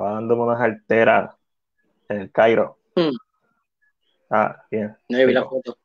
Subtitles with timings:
[0.00, 1.36] Estaba dándome unas alteras
[2.08, 2.78] en el Cairo.
[2.96, 3.14] Hmm.
[4.30, 4.96] Ah, bien.
[5.10, 5.76] No vi la foto.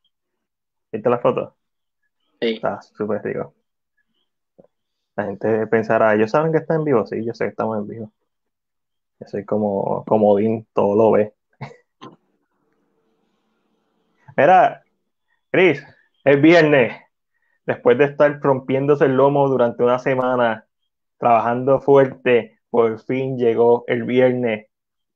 [0.90, 1.54] ¿Viste la foto?
[2.40, 2.54] Sí.
[2.54, 3.54] Está súper rico.
[5.16, 7.06] La gente pensará, ¿ellos saben que está en vivo?
[7.06, 8.12] Sí, yo sé que estamos en vivo.
[9.20, 11.34] Yo soy como comodín, todo lo ve.
[14.34, 14.82] Mira,
[15.50, 15.84] Chris,
[16.24, 16.96] es viernes.
[17.66, 20.66] Después de estar rompiéndose el lomo durante una semana,
[21.18, 24.66] trabajando fuerte, por fin llegó el viernes.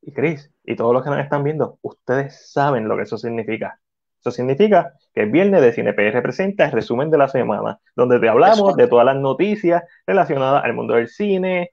[0.01, 3.79] Y Chris, y todos los que nos están viendo, ustedes saben lo que eso significa.
[4.19, 8.29] Eso significa que el viernes de CinePR presenta el resumen de la semana, donde te
[8.29, 11.71] hablamos de todas las noticias relacionadas al mundo del cine,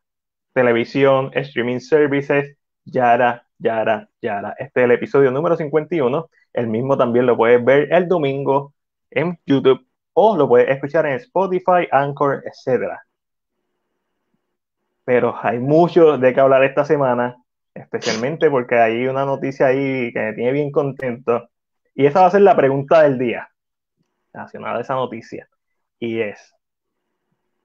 [0.55, 4.55] televisión, streaming services, yara, yara, yara.
[4.59, 6.31] Este es el episodio número 51.
[6.55, 8.75] El mismo también lo puedes ver el domingo
[9.11, 13.08] en YouTube o lo puedes escuchar en Spotify, Anchor, etcétera.
[15.09, 20.21] Pero hay mucho de qué hablar esta semana, especialmente porque hay una noticia ahí que
[20.21, 21.49] me tiene bien contento.
[21.95, 23.49] Y esa va a ser la pregunta del día,
[24.35, 25.49] relacionada a esa noticia.
[25.99, 26.55] Y es,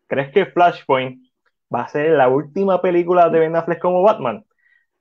[0.08, 1.22] ¿crees que Flashpoint
[1.70, 4.46] va a ser la última película de Ben Affleck como Batman?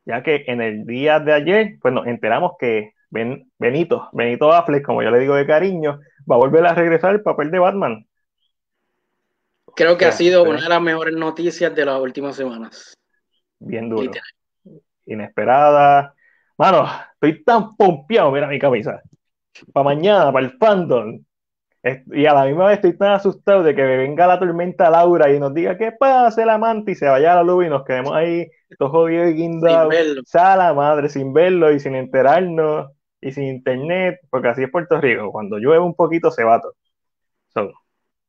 [0.04, 4.84] Ya que en el día de ayer, pues nos enteramos que ben, Benito, Benito Affleck,
[4.84, 8.04] como yo le digo de cariño, va a volver a regresar al papel de Batman.
[9.74, 10.50] Creo que ha sido sí.
[10.50, 12.94] una de las mejores noticias de las últimas semanas.
[13.58, 14.02] Bien duro.
[14.02, 14.28] Literal.
[15.06, 16.14] Inesperada.
[16.58, 19.00] Mano, estoy tan pompeado, mira mi camisa.
[19.72, 21.20] Para mañana, para el fandom.
[22.12, 25.32] Y a la misma vez estoy tan asustado de que me venga la tormenta Laura
[25.32, 27.84] y nos diga que pase el amante y se vaya a la luz y nos
[27.84, 28.48] quedemos ahí
[28.78, 29.88] todos jodidos y Sin guindados.
[29.88, 30.22] verlo.
[30.24, 35.00] Sea la madre sin verlo y sin enterarnos y sin internet, porque así es Puerto
[35.00, 35.32] Rico.
[35.32, 36.74] Cuando llueve un poquito se va todo.
[37.54, 37.72] So,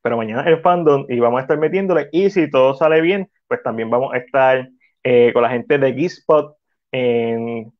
[0.03, 2.09] pero mañana es el fandom y vamos a estar metiéndole.
[2.11, 4.69] Y si todo sale bien, pues también vamos a estar
[5.01, 6.57] eh, con la gente de Geekspot
[6.91, 7.73] en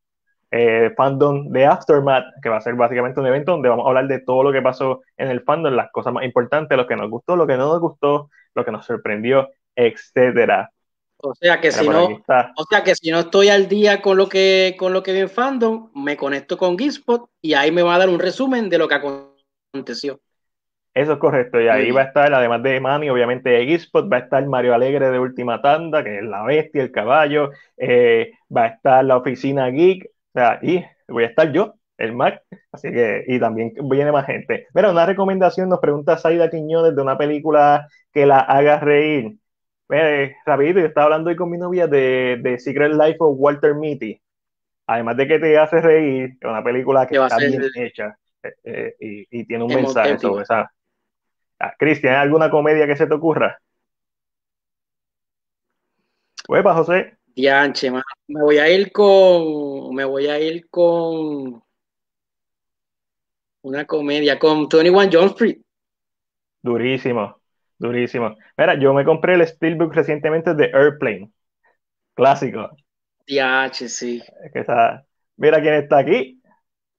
[0.50, 4.08] eh, fandom de Aftermath, que va a ser básicamente un evento donde vamos a hablar
[4.08, 7.10] de todo lo que pasó en el fandom, las cosas más importantes, lo que nos
[7.10, 10.72] gustó, lo que no nos gustó, lo que nos sorprendió, etcétera.
[11.18, 14.30] O sea que si no, o sea que si no estoy al día con lo
[14.30, 17.96] que con lo que vi en fandom, me conecto con Geekspot y ahí me va
[17.96, 20.22] a dar un resumen de lo que aconteció.
[20.94, 21.60] Eso es correcto.
[21.60, 24.76] Y ahí va a estar, además de Manny, obviamente de Geekspot, va a estar Mario
[24.76, 27.50] Alegre de Última Tanda, que es la bestia, el caballo.
[27.78, 30.06] eh, va a estar la oficina Geek.
[30.06, 32.44] O sea, y voy a estar yo, el Mac.
[32.72, 34.68] Así que, y también viene más gente.
[34.76, 39.38] Mira, una recomendación nos pregunta Saida Quiñones de una película que la haga reír.
[39.90, 43.76] Eh, rapidito, yo estaba hablando hoy con mi novia de, de Secret Life of Walter
[43.76, 44.22] Mitty.
[44.88, 47.52] Además de que te hace reír, es una película que Que va a está ser
[47.52, 50.73] bien hecha eh, eh, y, y tiene un mensaje sobre esa.
[51.64, 53.58] Ah, Cristian, ¿alguna comedia que se te ocurra?
[56.50, 57.18] Huepa, José.
[57.34, 61.64] Dianche, me voy a ir con me voy a ir con
[63.62, 65.62] una comedia con 21 Jump Street.
[66.62, 67.40] Durísimo,
[67.78, 68.36] durísimo.
[68.58, 71.32] Mira, yo me compré el Steelbook recientemente de Airplane.
[72.14, 72.72] Clásico.
[73.26, 74.22] Dianche, sí.
[74.52, 75.06] Que está-
[75.38, 76.42] Mira quién está aquí.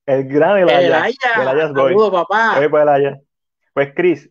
[0.06, 0.78] El gran Elaya.
[0.86, 1.92] Elaya, Elias Boy.
[1.92, 2.58] saludos, papá.
[2.58, 3.20] Oye, pues, Elaya.
[3.74, 4.30] Pues, Chris,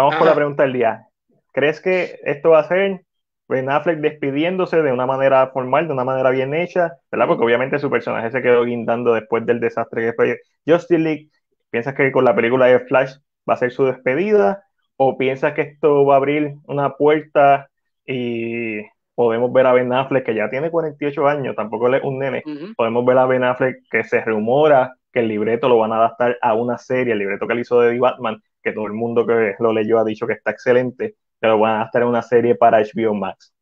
[0.00, 0.30] vamos por Ajá.
[0.30, 1.06] la pregunta del día.
[1.52, 3.02] ¿Crees que esto va a ser
[3.48, 6.92] Ben Affleck despidiéndose de una manera formal, de una manera bien hecha?
[7.10, 7.26] ¿Verdad?
[7.26, 11.30] Porque obviamente su personaje se quedó guindando después del desastre que fue Justice League.
[11.70, 13.14] ¿Piensas que con la película de Flash
[13.48, 14.64] va a ser su despedida?
[14.96, 17.68] ¿O piensas que esto va a abrir una puerta
[18.06, 18.80] y
[19.14, 22.42] podemos ver a Ben Affleck, que ya tiene 48 años, tampoco es un nene,
[22.76, 26.38] podemos ver a Ben Affleck que se rumora que el libreto lo van a adaptar
[26.40, 29.26] a una serie, el libreto que él hizo de The Batman, que todo el mundo
[29.26, 32.22] que lo leyó ha dicho que está excelente, que lo van a adaptar a una
[32.22, 33.54] serie para HBO Max.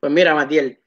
[0.00, 0.80] Pues mira, Matiel,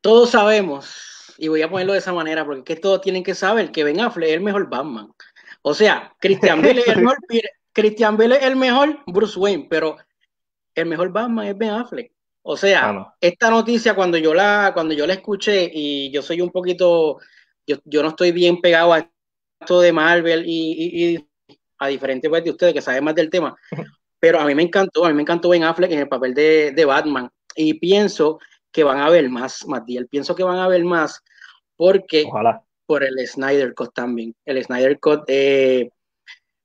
[0.00, 3.34] todos sabemos, y voy a ponerlo de esa manera, porque es que todos tienen que
[3.34, 5.12] saber que Ben Affleck es el mejor Batman.
[5.62, 7.18] O sea, Christian Bale es el mejor,
[7.72, 9.96] Christian Bale es el mejor Bruce Wayne, pero
[10.74, 12.12] el mejor Batman es Ben Affleck.
[12.42, 13.14] O sea, Ah, no.
[13.20, 17.18] esta noticia cuando yo la, cuando yo la escuché y yo soy un poquito,
[17.66, 19.10] yo, yo no estoy bien pegado a
[19.60, 21.28] esto de Marvel y, y- y
[21.84, 23.56] a diferente pues, de ustedes que saben más del tema,
[24.18, 26.72] pero a mí me encantó, a mí me encantó Ben Affleck en el papel de,
[26.72, 28.38] de Batman y pienso
[28.70, 31.22] que van a ver más, Matiel, pienso que van a ver más
[31.76, 32.62] porque Ojalá.
[32.86, 34.34] por el Snyder Cut también.
[34.44, 35.90] El Snyder Cut eh,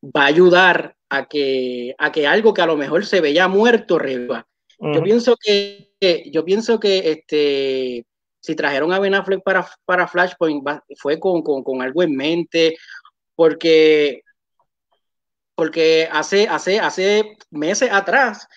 [0.03, 3.97] va a ayudar a que, a que algo que a lo mejor se veía muerto
[3.97, 4.47] reviva.
[4.79, 5.03] Yo Ujú.
[5.03, 5.91] pienso que,
[6.31, 8.05] yo pienso que este
[8.39, 10.63] si trajeron a Ben Affleck para, para Flashpoint
[10.97, 12.77] fue con, con, con algo en mente,
[13.35, 14.21] porque,
[15.57, 18.47] porque hace, hace, hace meses atrás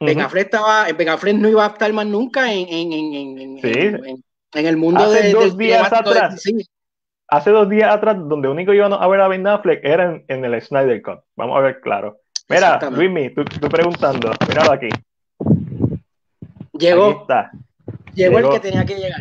[0.00, 0.26] Ben Ujú.
[0.26, 3.72] Affleck estaba, Ben Affleck no iba a estar más nunca en, en, en, Sí.
[3.72, 4.24] en-
[4.56, 6.42] en el mundo hace de, dos del días de atrás,
[7.28, 10.44] hace dos días atrás, donde único íbamos a ver a Ben Affleck era en, en
[10.44, 11.20] el Snyder Cut.
[11.36, 12.18] Vamos a ver claro.
[12.48, 12.78] Mira.
[12.90, 14.88] Luismi, tú, tú preguntando, míralo aquí.
[14.88, 17.50] Aquí Llegó, está.
[18.14, 19.20] llegó el que tenía que llegar.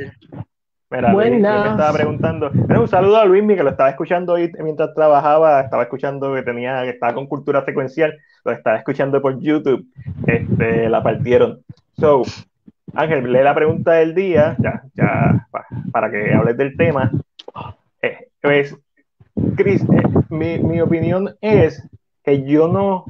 [0.94, 1.66] Mira, Luis Buenas.
[1.66, 2.51] me estaba preguntando.
[2.54, 5.62] Mira, un saludo a Luismi, que lo estaba escuchando hoy mientras trabajaba.
[5.62, 8.13] Estaba escuchando que tenía, que estaba con cultura secuencial.
[8.45, 9.86] Lo estaba escuchando por YouTube.
[10.28, 11.62] Este, la partieron.
[11.98, 12.22] So,
[12.94, 17.12] Ángel, lee la pregunta del día, ya, ya, pa- para que hables del tema.
[18.01, 18.75] Eh, pues,
[19.56, 21.88] Chris, eh, mi, mi opinión es
[22.24, 23.06] que yo no,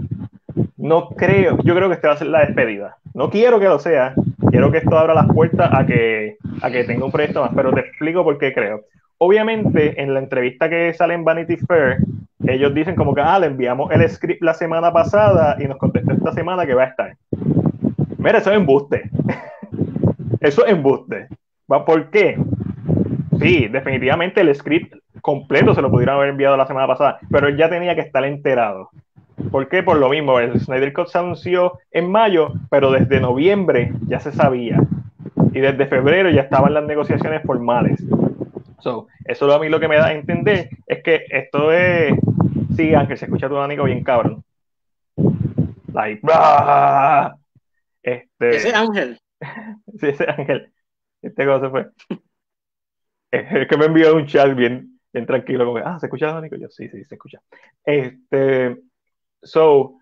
[0.83, 2.97] no creo, yo creo que esta va a ser la despedida.
[3.13, 4.13] No quiero que lo sea,
[4.49, 7.71] quiero que esto abra las puertas a que, a que tenga un proyecto más, pero
[7.71, 8.81] te explico por qué creo.
[9.17, 11.99] Obviamente, en la entrevista que sale en Vanity Fair,
[12.45, 16.11] ellos dicen como que, ah, le enviamos el script la semana pasada y nos contestó
[16.11, 17.15] esta semana que va a estar.
[18.17, 19.09] Mira, eso es embuste.
[20.41, 21.29] eso es embuste.
[21.65, 22.37] ¿Por qué?
[23.39, 27.55] Sí, definitivamente el script completo se lo pudieron haber enviado la semana pasada, pero él
[27.55, 28.89] ya tenía que estar enterado.
[29.51, 29.83] ¿Por qué?
[29.83, 34.31] Por lo mismo, el Snyder Cut se anunció en mayo, pero desde noviembre ya se
[34.31, 34.79] sabía.
[35.53, 38.03] Y desde febrero ya estaban las negociaciones formales.
[38.79, 42.13] So, eso a mí lo que me da a entender es que esto es.
[42.75, 44.43] Sí, Ángel, se escucha tu abanico bien cabrón.
[45.93, 47.35] Like, ¡ah!
[48.01, 49.19] Este, Ese Ángel.
[49.99, 50.71] Sí, ese Ángel.
[51.21, 51.87] Este cosa fue.
[53.31, 56.25] Es el que me envió un chat bien, bien tranquilo, como que, ah, ¿se escucha
[56.25, 56.55] el abanico?
[56.55, 57.41] Yo, sí, sí, se escucha.
[57.85, 58.77] Este,
[59.43, 59.95] so,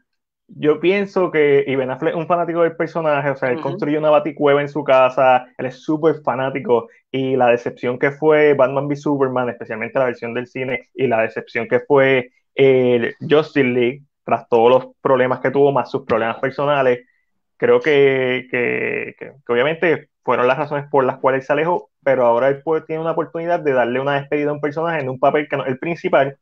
[0.48, 3.64] yo pienso que y Ben Affleck es un fanático del personaje, o sea, él Ujú.
[3.64, 8.54] construyó una baticueva en su casa, él es súper fanático, y la decepción que fue
[8.54, 13.64] Batman v Superman, especialmente la versión del cine, y la decepción que fue el Justice
[13.68, 17.00] League, tras todos los problemas que tuvo, más sus problemas personales,
[17.58, 21.92] creo que, que, que- que obviamente fueron las razones por las cuales él se alejó,
[22.04, 25.10] pero ahora él puede- tiene una oportunidad de darle una despedida a un personaje en
[25.10, 26.38] un papel que no es el principal,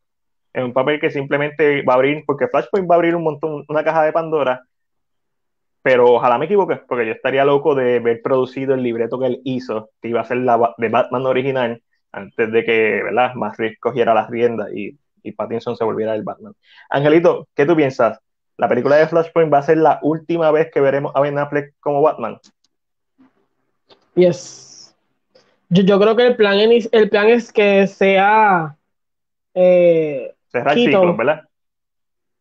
[0.53, 3.65] en un papel que simplemente va a abrir, porque Flashpoint va a abrir un montón,
[3.67, 4.63] una caja de Pandora,
[5.81, 9.41] pero ojalá me equivoque, porque yo estaría loco de ver producido el libreto que él
[9.43, 11.81] hizo, que iba a ser la de Batman original,
[12.11, 16.53] antes de que, ¿verdad?, Reeves cogiera las riendas y, y Pattinson se volviera el Batman.
[16.89, 18.19] Angelito, ¿qué tú piensas?
[18.57, 21.75] ¿La película de Flashpoint va a ser la última vez que veremos a Ben Affleck
[21.79, 22.39] como Batman?
[24.15, 24.93] Yes.
[25.69, 28.75] Yo, yo creo que el plan, el plan es que sea.
[29.53, 31.43] eh, Cerrar el ciclo, ¿verdad?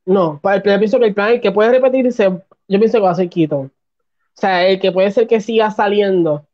[0.07, 2.99] no, para el plan, yo pienso que el plan, el que puede repetirse, yo pienso
[2.99, 3.67] que va a ser Keaton.
[3.67, 6.47] O sea, el que puede ser que siga saliendo.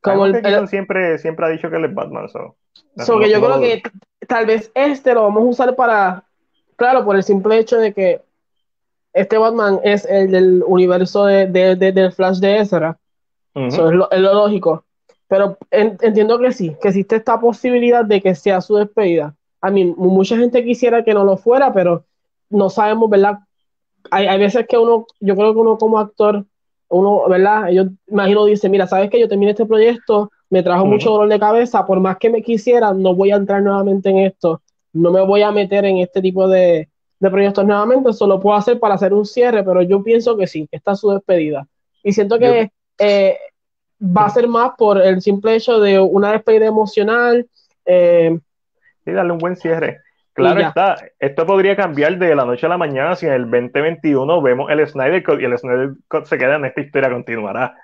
[0.00, 2.56] Como el, el- siempre, siempre ha dicho que él es Batman, so.
[3.04, 3.82] So que yo creo que
[4.26, 6.24] tal vez este lo vamos a usar para,
[6.76, 8.22] claro, por el simple hecho de que
[9.12, 12.98] este Batman es el del universo de, de- de- del Flash de Ezra.
[13.54, 13.70] Ujú.
[13.72, 14.84] So, es, lo, es lo lógico.
[15.26, 19.34] Pero en- entiendo que sí, que existe esta posibilidad de que sea su despedida.
[19.60, 22.04] A mí, mucha gente quisiera que no lo fuera, pero
[22.50, 23.38] no sabemos, ¿verdad?
[24.10, 26.44] Hay, hay veces que uno, yo creo que uno como actor,
[26.88, 27.70] uno, ¿verdad?
[27.70, 30.92] Yo imagino dice, mira, ¿sabes que Yo terminé este proyecto, me trajo Ujú.
[30.92, 34.18] mucho dolor de cabeza, por más que me quisiera, no voy a entrar nuevamente en
[34.18, 34.62] esto,
[34.92, 36.88] no me voy a meter en este tipo de,
[37.20, 40.66] de proyectos nuevamente, solo puedo hacer para hacer un cierre, pero yo pienso que sí,
[40.70, 41.66] que esta es su despedida.
[42.02, 43.36] Y siento que eh,
[44.00, 47.46] va a ser más por el simple hecho de una despedida emocional.
[47.84, 48.38] eh,
[49.08, 50.00] Sí, darle un buen cierre.
[50.34, 54.42] Claro está, esto podría cambiar de la noche a la mañana si en el 2021
[54.42, 57.74] vemos el Snyder Cut y el Snyder Cut se queda en esta historia, continuará.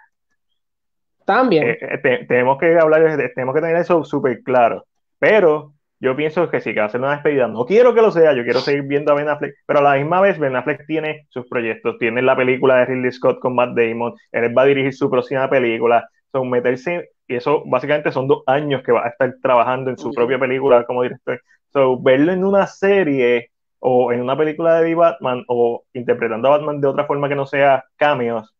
[1.25, 1.69] también.
[1.71, 3.02] Eh, eh, te- tenemos que hablar,
[3.35, 4.85] tenemos que tener eso súper claro.
[5.19, 7.49] Pero yo pienso que sí que va a ser una despedida.
[7.49, 9.95] No quiero que lo sea, yo quiero seguir viendo a Ben Affleck, pero a la
[9.97, 13.71] misma vez Ben Affleck tiene sus proyectos, tiene la película de Ridley Scott con Matt
[13.75, 18.43] Damon, él va a dirigir su próxima película, son meterse, y eso básicamente son dos
[18.47, 21.40] años que va a estar trabajando en su propia película como director.
[21.73, 26.81] So, verlo en una serie o en una película de Batman o interpretando a Batman
[26.81, 28.54] de otra forma que no sea cameos,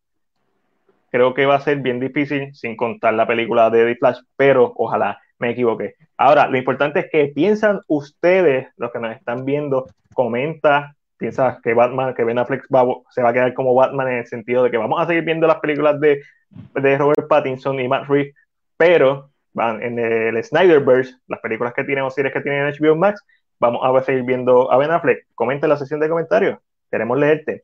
[1.09, 4.73] creo que va a ser bien difícil sin contar la película de The Flash, pero
[4.75, 5.95] ojalá me equivoque.
[6.17, 11.73] Ahora, lo importante es que piensan ustedes, los que nos están viendo, comenta, piensas que
[11.73, 14.71] Batman, que Ben Affleck va, se va a quedar como Batman en el sentido de
[14.71, 16.21] que vamos a seguir viendo las películas de,
[16.73, 18.33] de Robert Pattinson y Matt Reeves,
[18.77, 22.95] pero van en el Snyderverse, las películas que tienen o series que tienen en HBO
[22.95, 23.23] Max,
[23.59, 25.27] vamos a seguir viendo a Ben Affleck.
[25.33, 26.59] Comenta en la sesión de comentarios,
[26.91, 27.63] queremos leerte.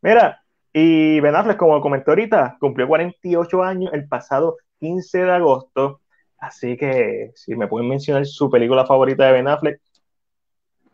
[0.00, 0.40] Mira,
[0.72, 6.00] y Ben Affleck, como comentó ahorita, cumplió 48 años el pasado 15 de agosto.
[6.38, 9.80] Así que si me pueden mencionar su película favorita de Ben Affleck,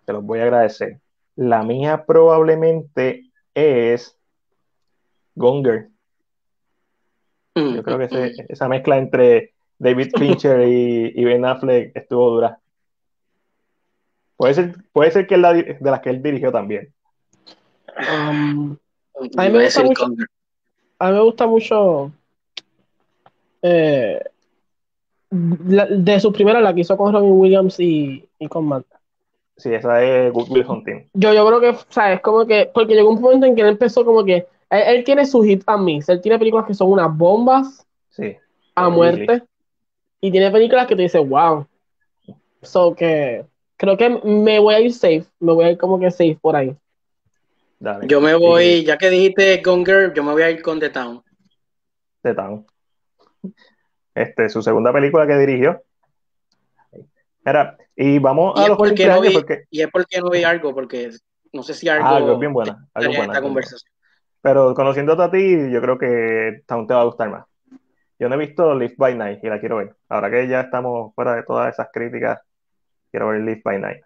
[0.04, 1.00] te los voy a agradecer.
[1.36, 4.18] La mía probablemente es
[5.34, 5.88] Gonger.
[7.76, 12.58] Yo creo que ese- esa mezcla entre David Fincher y, y Ben Affleck estuvo dura.
[14.36, 16.92] Puede ser, puede ser que es la, de las que él dirigió también.
[17.96, 18.76] Um,
[19.36, 20.06] a mí me gusta mucho.
[20.98, 22.12] A mí me gusta mucho.
[23.62, 24.20] Eh,
[25.30, 28.86] de sus primeras, la que hizo con Robin Williams y, y con Matt.
[29.56, 31.08] Sí, esa es Good Will Hunting.
[31.14, 33.62] Yo, yo creo que, o sea, es como que, porque llegó un momento en que
[33.62, 36.92] él empezó como que, él, tiene su hit a mí, él tiene películas que son
[36.92, 38.36] unas bombas sí,
[38.76, 39.42] a muerte,
[40.20, 41.66] y tiene películas que te dicen, wow.
[42.62, 43.44] So que,
[43.76, 46.56] creo que me voy a ir safe, me voy a ir como que safe por
[46.56, 46.76] ahí.
[47.78, 48.06] Dale.
[48.08, 50.90] Yo me voy, ya que dijiste Gone Girl, yo me voy a ir con The
[50.90, 51.22] Town.
[52.22, 52.66] The Town.
[54.14, 55.80] Este, su segunda película que dirigió.
[57.44, 59.64] Era, y vamos a los porque no vi, porque...
[59.70, 61.10] Y es porque no vi algo, porque
[61.52, 62.06] no sé si algo.
[62.06, 62.88] algo es bien buena.
[62.94, 63.92] Algo buena, esta conversación.
[64.40, 67.44] Pero conociéndote a ti, yo creo que Town te va a gustar más.
[68.18, 69.94] Yo no he visto Live by Night y la quiero ver.
[70.08, 72.40] Ahora que ya estamos fuera de todas esas críticas,
[73.10, 74.02] quiero ver Live by Night.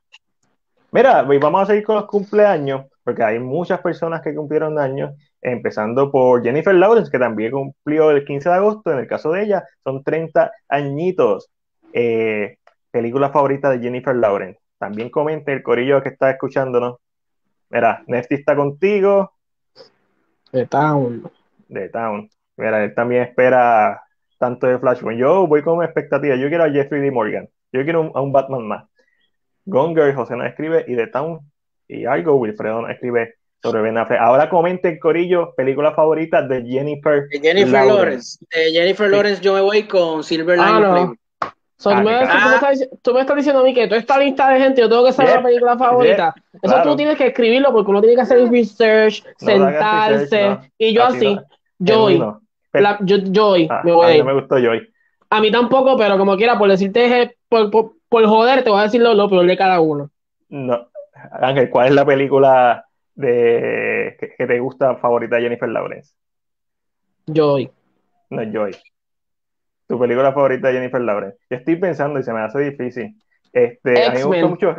[0.90, 6.10] Mira, vamos a seguir con los cumpleaños, porque hay muchas personas que cumplieron años, empezando
[6.10, 9.64] por Jennifer Lawrence, que también cumplió el 15 de agosto, en el caso de ella,
[9.82, 11.48] son 30 añitos.
[11.94, 12.58] Eh,
[12.90, 14.60] película favorita de Jennifer Lawrence.
[14.78, 16.96] También comente el corillo que está escuchándonos.
[17.70, 19.32] Mira, Netflix está contigo.
[20.50, 21.30] The Town.
[21.72, 22.28] The Town.
[22.56, 24.02] Mira, él también espera
[24.38, 25.18] tanto de Flashpoint.
[25.18, 26.36] Yo voy con expectativa.
[26.36, 27.10] Yo quiero a Jeffrey D.
[27.10, 27.48] Morgan.
[27.72, 28.84] Yo quiero a un Batman más.
[29.64, 31.40] Gonger, José nos escribe y The Town
[31.86, 34.20] y algo, Wilfredo nos escribe sobre Ben Affleck.
[34.20, 38.44] Ahora comente el corillo, película favorita de Jennifer, de Jennifer Lawrence.
[38.50, 41.18] De Jennifer Lawrence yo me voy con Silver ah, Lining
[41.82, 45.12] tú, me estás, diciendo a mí que toda esta lista de gente, yo tengo que
[45.12, 46.34] saber la película favorita.
[46.60, 50.58] Eso tú tienes que escribirlo porque uno tiene que hacer research, sentarse.
[50.78, 51.38] y yo así,
[51.78, 52.18] Joy.
[52.18, 52.40] yo,
[52.72, 54.88] Joy, ah, me voy a, mí me gustó Joy.
[55.30, 58.84] A mí tampoco, pero como quiera, por decirte, por, por, por joder, te voy a
[58.84, 60.10] decir lo, peor de cada uno.
[60.48, 60.88] No.
[61.40, 66.14] Ángel, ¿cuál es la película de que, te gusta favorita de Jennifer Lawrence?
[67.26, 67.70] Joy.
[68.30, 68.76] No, Joy.
[69.86, 71.38] Tu película favorita de Jennifer Lawrence.
[71.50, 73.14] Yo estoy pensando y se me hace difícil.
[73.52, 74.76] Este, a mí me gusta mucho.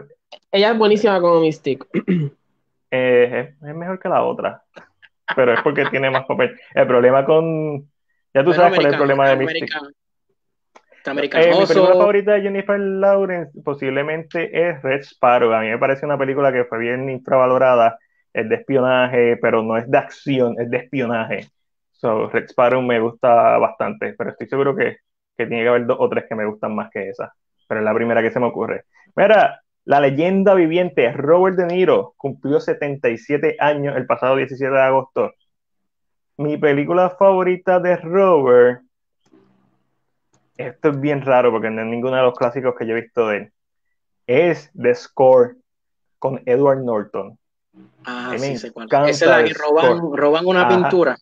[0.52, 1.86] Ella es buenísima como Mystic.
[2.96, 4.62] Eh, es, mejor que la otra.
[5.36, 6.60] Pero es porque tiene más papel.
[6.74, 7.89] El problema con.
[8.34, 9.70] Ya tú sabes cuál es el problema de Mystic.
[11.06, 15.51] Eh, mi película favorita de Jennifer Lawrence posiblemente es Red Sparrow.
[15.53, 17.98] A mí me parece una película que fue bien infravalorada.
[18.32, 21.48] Es de espionaje, pero no es de acción, es de espionaje.
[21.92, 24.98] So, Red Sparrow me gusta bastante, pero estoy seguro que,
[25.36, 27.34] tiene que haber dos o tres que me gustan más que esa.
[27.68, 28.86] Pero es la primera que se me ocurre.
[29.15, 35.34] Mira, la leyenda viviente Robert De Niro cumplió 77 años el pasado 17 de agosto.
[36.38, 38.82] Mi película favorita de Robert.
[40.56, 43.28] Esto es bien raro porque no es ninguno de los clásicos que yo he visto
[43.28, 43.54] de él.
[44.25, 45.58] Es The Score
[46.18, 47.38] con Edward Norton.
[48.06, 48.88] Ah, sí, sé cuál.
[49.10, 51.18] Esa es la que roban, roban una pintura.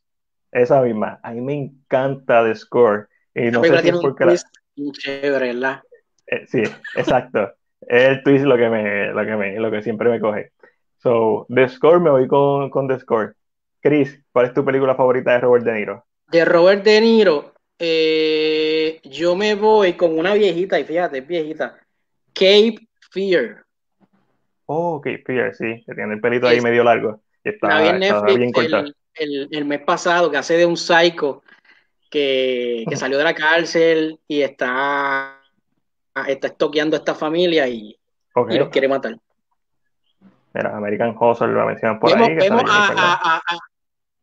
[0.52, 1.20] Esa misma.
[1.24, 3.08] A mí me encanta The Score.
[3.34, 4.36] Y no sé si es porque la...
[4.92, 5.82] chévere, ¿verdad?
[6.28, 6.64] Eh, sí,
[6.96, 7.54] exacto.
[7.88, 10.52] El twist lo que, me, lo, que me, lo que siempre me coge.
[10.98, 13.34] So, The Score, me voy con, con The Score.
[13.82, 16.06] Chris, ¿cuál es tu película favorita de Robert De Niro?
[16.28, 21.80] De Robert De Niro, eh, yo me voy con una viejita, y fíjate, viejita.
[22.34, 23.64] Cape Fear.
[24.68, 27.22] Oh, Cape Fear, sí, que tiene el pelito ahí medio largo.
[27.44, 27.82] está,
[28.36, 28.86] bien cortado
[29.16, 31.44] el, mes pasado que hace de un psycho
[32.10, 35.41] que, salió de la cárcel y está,
[36.28, 37.98] está estoqueando a esta familia y,
[38.36, 39.18] los quiere matar.
[40.54, 42.36] Mira, American Hustle lo mencionan por ahí.
[42.36, 42.64] Vemos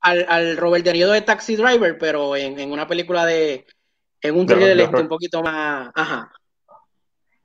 [0.00, 3.66] al, Robert De Niro de Taxi Driver, pero en, una película de.
[4.20, 5.90] En un thriller este un poquito más.
[5.94, 6.30] Ajá.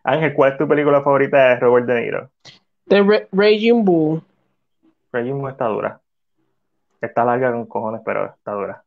[0.04, 2.32] Ángel, ¿cuál es tu película favorita de Robert De Niro?
[2.88, 4.22] The Raging Bull.
[5.12, 6.02] Raging Bull está dura.
[7.00, 8.84] Está larga con cojones, pero está dura.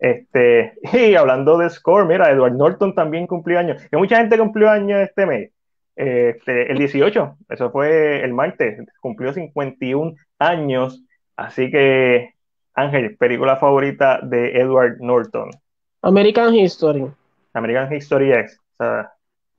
[0.00, 3.82] Este, y hablando de score, mira, Edward Norton también cumplió años.
[3.90, 5.52] Que mucha gente cumplió años este mes.
[5.94, 11.04] Este, el 18, eso fue el martes, cumplió 51 años.
[11.36, 12.34] Así que,
[12.74, 15.50] Ángel, película favorita de Edward Norton.
[16.00, 17.06] American History.
[17.52, 19.12] American History X, o sea,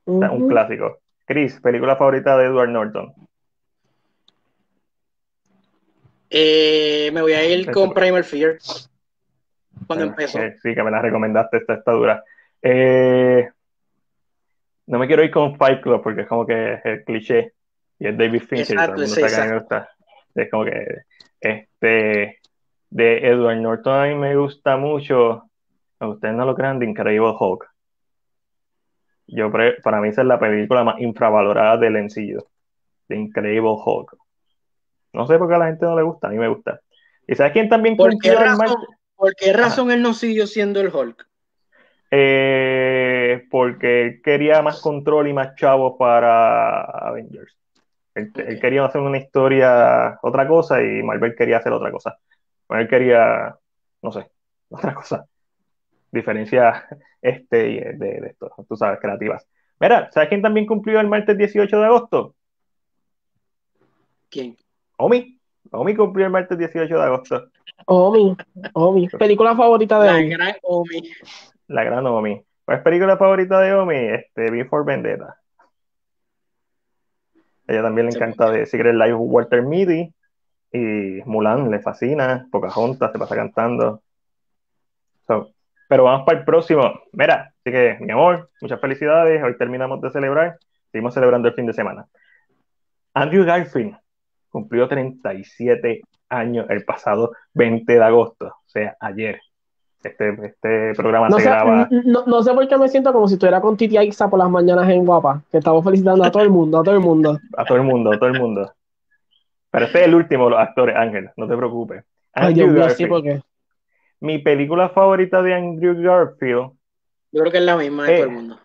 [0.05, 0.97] un clásico.
[1.25, 3.13] Chris, película favorita de Edward Norton.
[6.31, 8.57] Eh, me voy a ir con Primer Fear.
[9.95, 10.39] Cuando empezó.
[10.61, 12.23] sí, que me la recomendaste, esta está dura.
[12.61, 13.49] Eh,
[14.87, 17.53] no me quiero ir con Fight Club porque es como que es el cliché
[17.99, 18.77] y es David Fincher.
[18.77, 19.87] Exacto,
[20.35, 21.03] Es como que
[21.39, 22.39] este
[22.89, 25.43] de Edward Norton a mí me gusta mucho.
[25.99, 27.69] Ustedes no lo crean, de Incredible Hulk.
[29.27, 32.47] yo para mí esa es la película más infravalorada del encillo.
[33.07, 34.17] The Incredible Hulk.
[35.13, 36.81] No sé por qué a la gente no le gusta, a mí me gusta.
[37.27, 38.75] ¿Y sabes quién también ¿Por qué razón,
[39.21, 41.27] ¿por qué razón él no siguió siendo el Hulk?
[42.09, 47.55] Eh, porque quería más control y más chavos para Avengers.
[48.15, 52.17] Él, quería hacer una historia, otra cosa, y Marvel quería hacer otra cosa.
[52.69, 53.55] Él quería,
[54.01, 54.27] no sé,
[54.69, 55.27] otra cosa.
[56.11, 56.87] Diferencia
[57.21, 57.57] este,
[57.93, 59.47] de, de esto, tú sabes, creativas.
[59.79, 62.35] Mira, ¿sabes quién también cumplió el martes 18 de agosto?
[64.31, 64.57] ¿Quién?
[64.97, 65.39] Omi.
[65.69, 67.51] Omi cumplió el martes 18 de agosto.
[67.85, 68.35] Omi,
[68.73, 69.07] Omi.
[69.19, 71.11] Película favorita de La gran Omi.
[71.67, 72.41] La gran Omi.
[72.65, 73.95] ¿Cuál es película favorita de Omi?
[73.95, 75.37] Este, Before Vendetta.
[77.67, 80.13] Ella también le encanta de Secret Life Walter Mitty.
[80.73, 82.47] Y Mulan le fascina.
[82.51, 84.01] Pocahontas se pasa cantando.
[85.87, 87.01] pero vamos para el próximo.
[87.11, 89.43] Mira, así que, mi amor, muchas felicidades.
[89.43, 90.57] Hoy terminamos de celebrar.
[90.91, 92.05] Seguimos celebrando el fin de semana.
[93.13, 93.97] Andrew Garfield
[94.49, 99.39] cumplió 37 años el pasado 20 de agosto, o sea, ayer.
[100.03, 101.87] Este, este programa no se sé, graba.
[101.91, 104.49] No, no, sé por qué me siento como si estuviera con Titi Aixa por las
[104.49, 107.37] mañanas en Guapa, que estamos felicitando a todo el mundo, a todo el mundo.
[107.57, 108.73] A todo el mundo, a todo el mundo.
[109.69, 112.03] Pero este es el último de los actores, Ángel, no te preocupes.
[112.33, 112.55] Ay,
[112.95, 113.41] sí, porque.
[114.19, 116.71] Mi película favorita de Andrew Garfield.
[117.31, 118.59] Yo creo que es la misma de todo el mundo.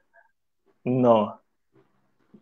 [0.84, 1.40] No.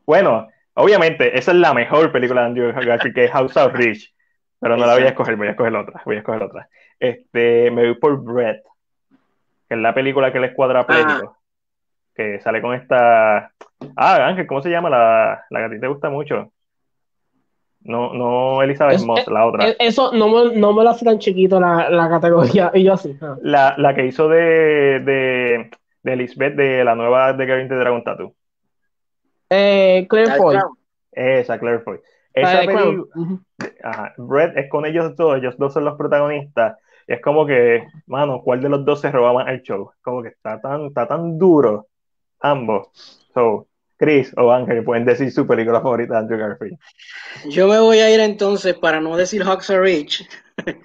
[0.07, 4.15] Bueno, obviamente, esa es la mejor película de Andrew Garfield, que es House of Rich.
[4.65, 6.03] Pero no la voy a escoger, voy a escoger otra.
[6.07, 6.69] Voy a escoger otra.
[6.99, 8.65] Este, me voy por Brett
[9.69, 11.39] que es la película que es cuadraplégico,
[12.15, 13.51] que sale con esta...
[13.97, 16.53] Ah, Ángel, ¿cómo se llama la, la que a ti te gusta mucho?
[17.81, 19.69] No, no Elizabeth Moss, la otra.
[19.69, 22.95] Eh, eso no me, no me lo hace tan chiquito la, la categoría, y yo
[22.95, 23.17] así.
[23.21, 23.37] Ah.
[23.43, 25.71] La, la, que hizo de, de,
[26.03, 28.35] de Elizabeth de la nueva de Gary de Dragon Tattoo.
[29.51, 30.59] Eh, Claire Foy.
[31.13, 32.01] Esa, Claire Foy.
[32.35, 33.05] Esa película,
[33.83, 38.41] ajá, Brett es con ellos dos, ellos dos son los protagonistas es como que, mano,
[38.43, 39.91] ¿cuál de los dos se roba más el show?
[40.03, 41.89] Como que está tan, está tan duro
[42.41, 42.89] ambos.
[43.35, 43.67] So,
[43.97, 46.79] Chris o Ángel pueden decir su película favorita de Andrew Garfield.
[47.51, 50.27] Yo me voy a ir entonces, para no decir Hawks are Rich.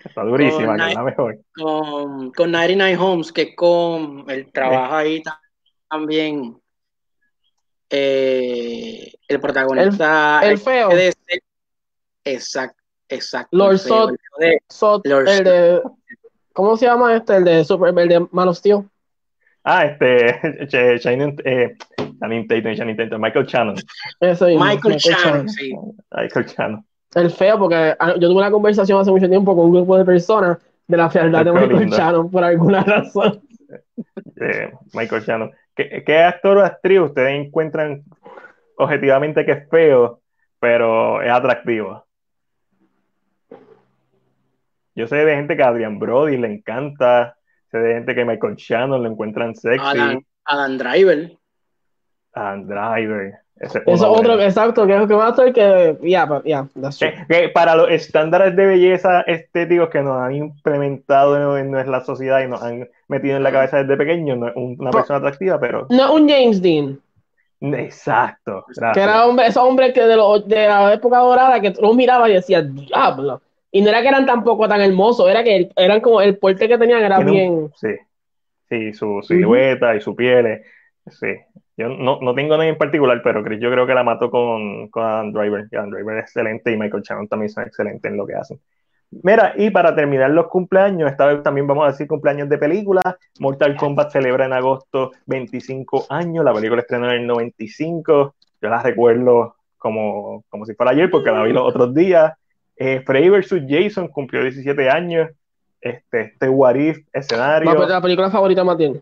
[0.05, 1.39] Está durísima, que es la mejor.
[1.55, 5.23] Con, con 99 Homes, que con el trabajo ahí
[5.89, 6.57] también.
[7.89, 10.41] Eh, el protagonista.
[10.43, 10.89] El, feo.
[12.23, 13.57] exacto, exacto.
[13.57, 15.81] Lord Sot, el de
[16.53, 17.37] ¿Cómo se llama este?
[17.37, 18.83] El de Super, el de Man of Steel.
[19.63, 21.75] Ah, este, Shining, eh,
[22.19, 23.75] Tatum, Michael Shannon.
[24.19, 25.73] Eso Michael, Shannon, sí.
[26.11, 26.85] Michael Shannon.
[27.15, 30.05] El feo, porque ah, yo tuve una conversación hace mucho tiempo con un grupo de
[30.05, 33.41] personas de la fealdad de Michael Shannon por alguna razón.
[34.41, 35.51] Eh, Michael Shannon.
[35.79, 38.03] ¿Qué, ¿Qué, actor o actriz ustedes encuentran
[38.75, 40.19] objetivamente que es feo,
[40.59, 42.05] pero es atractivo?
[44.93, 47.37] Yo sé de gente que a Adrian Brody le encanta,
[47.71, 49.79] sé de gente que Michael Shannon lo encuentran sexy.
[49.81, 51.31] Adam, Adam Driver.
[52.33, 53.39] Adam Driver.
[53.59, 56.67] Ese Eso otro, exacto, que es que más estoy que, ya, ya,
[57.53, 62.63] para los estándares de belleza estéticos que nos han implementado en, nuestra sociedad y nos
[62.63, 65.87] han metido en la cabeza desde pequeño, no es una persona atractiva, pero...
[65.89, 66.99] No un James Dean.
[67.61, 68.65] Exacto.
[68.93, 72.33] Que era hombre, esos hombres que de, de la época dorada que tú miraba y
[72.33, 73.41] decías, diablo.
[73.71, 76.77] Y no era que eran tampoco tan hermosos, era que eran como el porte que
[76.77, 77.69] tenían era bien.
[77.75, 77.95] Sí,
[78.69, 80.61] sí, su silueta y su piel.
[81.07, 81.27] Sí,
[81.79, 85.01] yo no, no tengo nada en particular, pero yo creo que la mato con, con
[85.01, 85.65] Adam Driver.
[85.71, 88.59] Adam Driver es excelente y Michael Shannon también son excelentes en lo que hacen.
[89.11, 93.17] Mira, y para terminar los cumpleaños, esta vez también vamos a decir cumpleaños de película.
[93.39, 98.35] Mortal Kombat celebra en agosto 25 años, la película estrenó en el 95.
[98.61, 102.33] Yo la recuerdo como, como si fuera ayer porque la vi los otros días.
[102.75, 103.63] Eh, vs.
[103.69, 105.29] Jason cumplió 17 años.
[105.79, 107.73] Este, este What If escenario.
[107.73, 109.01] Pues, la película favorita más bien.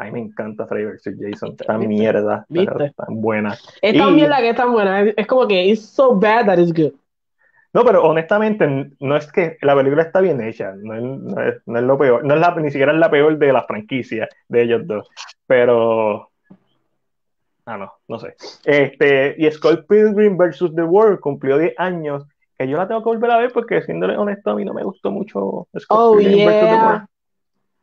[0.00, 1.14] A mí me encanta Freddy vs.
[1.20, 1.50] Jason.
[1.60, 2.46] Esta mierda.
[2.48, 2.94] ¿Viste?
[2.96, 3.58] Tan buena.
[3.82, 5.02] Es tan bien la que es tan buena.
[5.02, 6.94] Es, como que it's so bad that it's good.
[7.74, 8.66] No, pero honestamente,
[8.98, 12.34] no es que la película está bien hecha, no es, no es, lo peor, no
[12.34, 15.08] es la, ni siquiera es la peor de la franquicia de ellos dos,
[15.46, 16.30] pero...
[17.66, 18.34] Ah, no, no sé.
[18.64, 20.74] Este, y Scott Pilgrim vs.
[20.74, 22.26] The World cumplió 10 años
[22.58, 24.82] que yo la tengo que volver a ver porque, siéndole honesto, a mí no me
[24.82, 27.06] gustó mucho oh, yeah.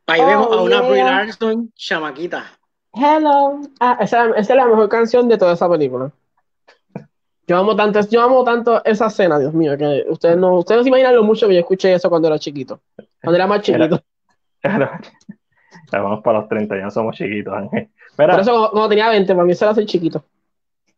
[0.08, 2.46] Ahí vemos a una oh, Brie Larson chamaquita.
[2.94, 3.60] Hello.
[3.78, 6.10] Ah, esa, esa, es la mejor canción de toda esa película.
[7.46, 10.82] Yo amo tanto, yo amo tanto esa escena, Dios mío, que ustedes no, ustedes no
[10.84, 12.80] se imaginan lo mucho que yo escuché eso cuando era chiquito.
[13.22, 14.02] Cuando era más chiquito.
[15.90, 17.88] Ya vamos para los 30, ya no somos chiquitos, Ángel.
[18.18, 20.24] Mira, Por eso cuando tenía 20, para mí se era ser chiquito.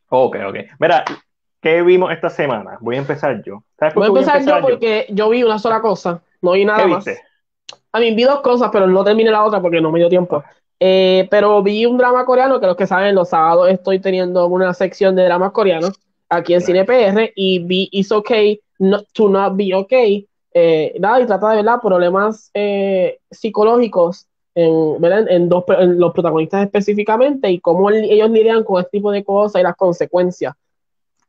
[0.09, 0.55] Ok, ok.
[0.79, 1.03] Mira,
[1.61, 2.77] ¿qué vimos esta semana?
[2.79, 3.63] Voy a empezar yo.
[3.93, 7.05] voy a empezar, yo porque yo vi una sola cosa, no vi nada más.
[7.93, 10.43] A mí vi dos cosas, pero no terminé la otra porque no me dio tiempo.
[10.79, 14.73] Eh, pero vi un drama coreano, que los que saben, los sábados estoy teniendo una
[14.73, 15.91] sección de dramas coreanos
[16.29, 20.27] aquí en Cine PR y vi It's Okay not, to Not Be Okay.
[20.53, 24.97] Eh, nada, y trata de ver problemas eh, psicológicos en,
[25.29, 29.63] en, dos, los protagonistas específicamente y cómo ellos lidian con este tipo de cosas y
[29.63, 30.53] las consecuencias.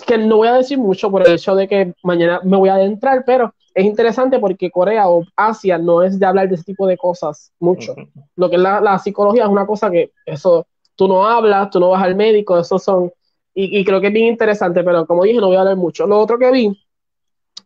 [0.05, 2.75] Que no voy a decir mucho por el hecho de que mañana me voy a
[2.75, 6.87] adentrar, pero es interesante porque Corea o Asia no es de hablar de ese tipo
[6.87, 7.95] de cosas mucho.
[8.37, 11.91] Lo que es la, psicología es una cosa que eso tú no hablas, tú no
[11.91, 13.13] vas al médico, eso son.
[13.55, 16.07] Y, y, creo que es bien interesante, pero como dije, no voy a hablar mucho.
[16.07, 16.87] Lo otro que vi,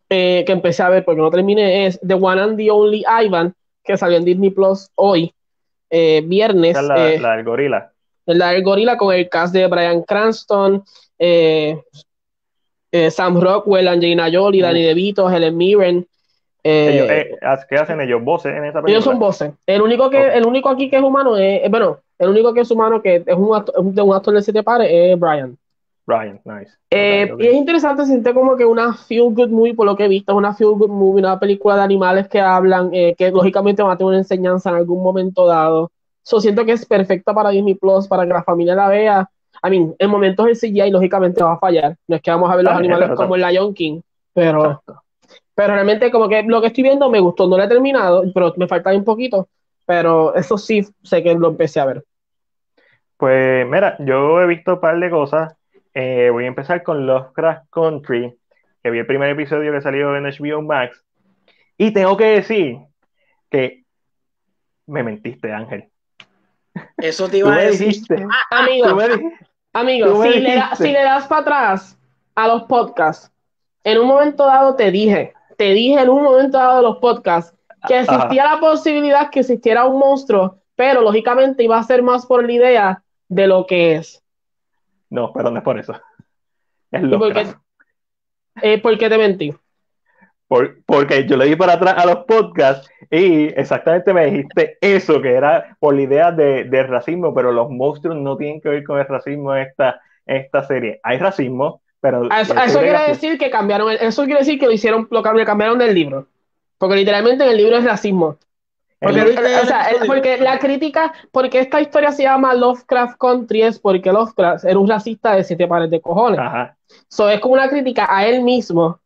[0.09, 3.53] eh, que empecé a ver porque no terminé, es The One and the Only Ivan,
[3.83, 5.33] que salió en Disney Plus hoy.
[5.89, 6.81] Eh, viernes.
[6.81, 7.93] La, eh, la, del gorila.
[8.25, 10.83] La del gorila con el cast de Brian Cranston,
[11.17, 11.81] eh,
[13.11, 16.07] Sam Rockwell, Angelina Jolie, Danny DeVito, Helen Mirren.
[16.63, 17.37] ¿Qué
[17.79, 18.23] hacen ellos?
[18.23, 18.91] ¿Voces en esa película?
[18.91, 19.51] Ellos son voces.
[19.65, 22.71] El único, que, el único aquí que es humano es, bueno, el único que es
[22.71, 25.57] humano que es un actor, de un actor de siete pares es Brian.
[26.05, 26.71] Brian, nice.
[26.89, 30.31] Y es interesante, siente como que una feel good movie, por lo que he visto,
[30.31, 33.91] es una feel good movie, una película de animales que hablan, eh, que lógicamente va
[33.93, 35.91] a tener una enseñanza en algún momento dado.
[36.23, 39.29] So, siento que es perfecta para Disney Plus, para que la familia la vea.
[39.63, 41.95] I mean, en momentos el CGI lógicamente va a fallar.
[42.07, 44.01] No es que vamos a ver los animales como el Lion King,
[44.33, 44.83] pero,
[45.55, 48.53] pero realmente como que lo que estoy viendo me gustó, no lo he terminado, pero
[48.57, 49.47] me falta un poquito,
[49.85, 52.03] pero eso sí sé que lo empecé a ver.
[53.17, 55.55] Pues mira, yo he visto un par de cosas.
[55.93, 58.37] Eh, voy a empezar con Lovecraft Country,
[58.83, 61.03] que vi el primer episodio que salió en HBO Max.
[61.77, 62.77] Y tengo que decir
[63.49, 63.83] que
[64.85, 65.89] me mentiste, Ángel.
[66.97, 67.95] Eso te iba a decir.
[68.29, 68.97] Ah, amigo,
[69.79, 71.97] amigo si, le si le das para atrás
[72.35, 73.31] a los podcasts,
[73.83, 77.55] en un momento dado te dije, te dije en un momento dado de los podcasts
[77.87, 82.45] que existía la posibilidad que existiera un monstruo, pero lógicamente iba a ser más por
[82.45, 84.23] la idea de lo que es.
[85.09, 85.93] No, pero no es por eso.
[86.91, 87.47] Es lo por, qué,
[88.61, 89.53] eh, ¿Por qué te mentí?
[90.47, 95.33] Porque yo le di para atrás a los podcasts y exactamente me dijiste eso, que
[95.33, 99.05] era por la idea de, racismo, pero los monstruos no tienen que ver con el
[99.05, 100.99] racismo en esta, esta serie.
[101.03, 102.29] Hay racismo, pero...
[102.31, 106.27] Eso, quiere decir que cambiaron, eso quiere decir que lo hicieron, lo cambiaron del libro.
[106.77, 108.37] Porque literalmente en el libro es racismo.
[108.99, 114.87] Porque, la crítica, porque esta historia se llama Lovecraft Country es porque Lovecraft era un
[114.87, 116.39] racista de siete pares de cojones.
[116.39, 116.75] Ajá.
[117.31, 118.99] es como una crítica a él mismo.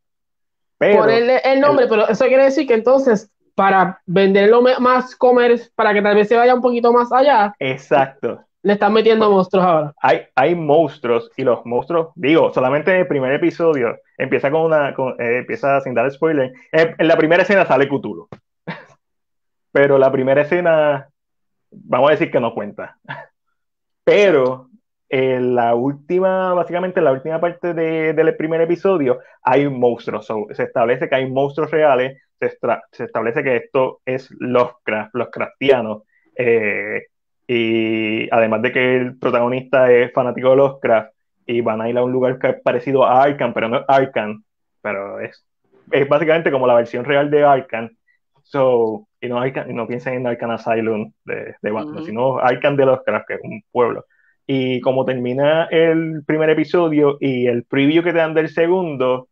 [0.81, 6.01] Ponerle el nombre, pero eso quiere decir que entonces, para venderlo más comer, para que
[6.01, 7.53] tal vez se vaya un poquito más allá.
[7.59, 8.41] Exacto.
[8.63, 9.93] Le están metiendo monstruos ahora.
[10.01, 14.89] Hay, hay monstruos y los monstruos, digo, solamente en el primer episodio empieza con una,
[14.89, 16.51] eh, empieza sin dar spoiler.
[16.71, 18.27] En, en, la primera escena sale Cthulhu
[19.71, 21.09] pero la primera escena,
[21.71, 22.97] vamos a decir que no cuenta.
[24.03, 24.70] Pero
[25.13, 30.25] en la última, básicamente en la última parte del primer episodio, hay monstruos.
[30.51, 32.57] se establece que hay monstruos reales, se,
[32.93, 36.03] se, establece que esto es Lovecraft, Lovecraftiano.
[36.33, 37.07] Eh,
[37.45, 41.13] y además de que el protagonista es fanático de Lovecraft
[41.45, 43.83] y van a ir a un lugar que es parecido a Arkham, pero no es
[43.89, 44.45] Arkham,
[44.81, 45.45] pero es,
[45.91, 47.89] es básicamente como la versión real de Arkham.
[48.43, 53.03] So, y no, no piensen en Arkham Asylum de, de Batman, sino Arkham de los
[53.03, 54.05] Craft, que es un pueblo.
[54.53, 59.29] Y como termina el primer episodio y el preview que te dan del segundo,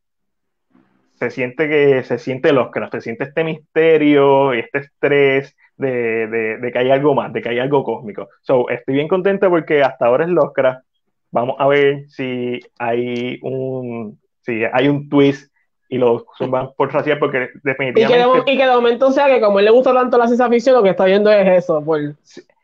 [1.15, 6.57] se siente que se siente los se siente este misterio y este estrés de, de,
[6.59, 8.29] de, que hay algo más, de que hay algo cósmico.
[8.43, 10.85] So, estoy bien contento porque hasta ahora es Lovecraft.
[11.31, 15.51] Vamos a ver si hay un, si hay un twist
[15.89, 18.53] y lo suban por racial porque definitivamente...
[18.53, 20.83] Y que, de, momento sea que como él le gusta tanto la ciencia ficción, lo
[20.83, 21.83] que está viendo es eso.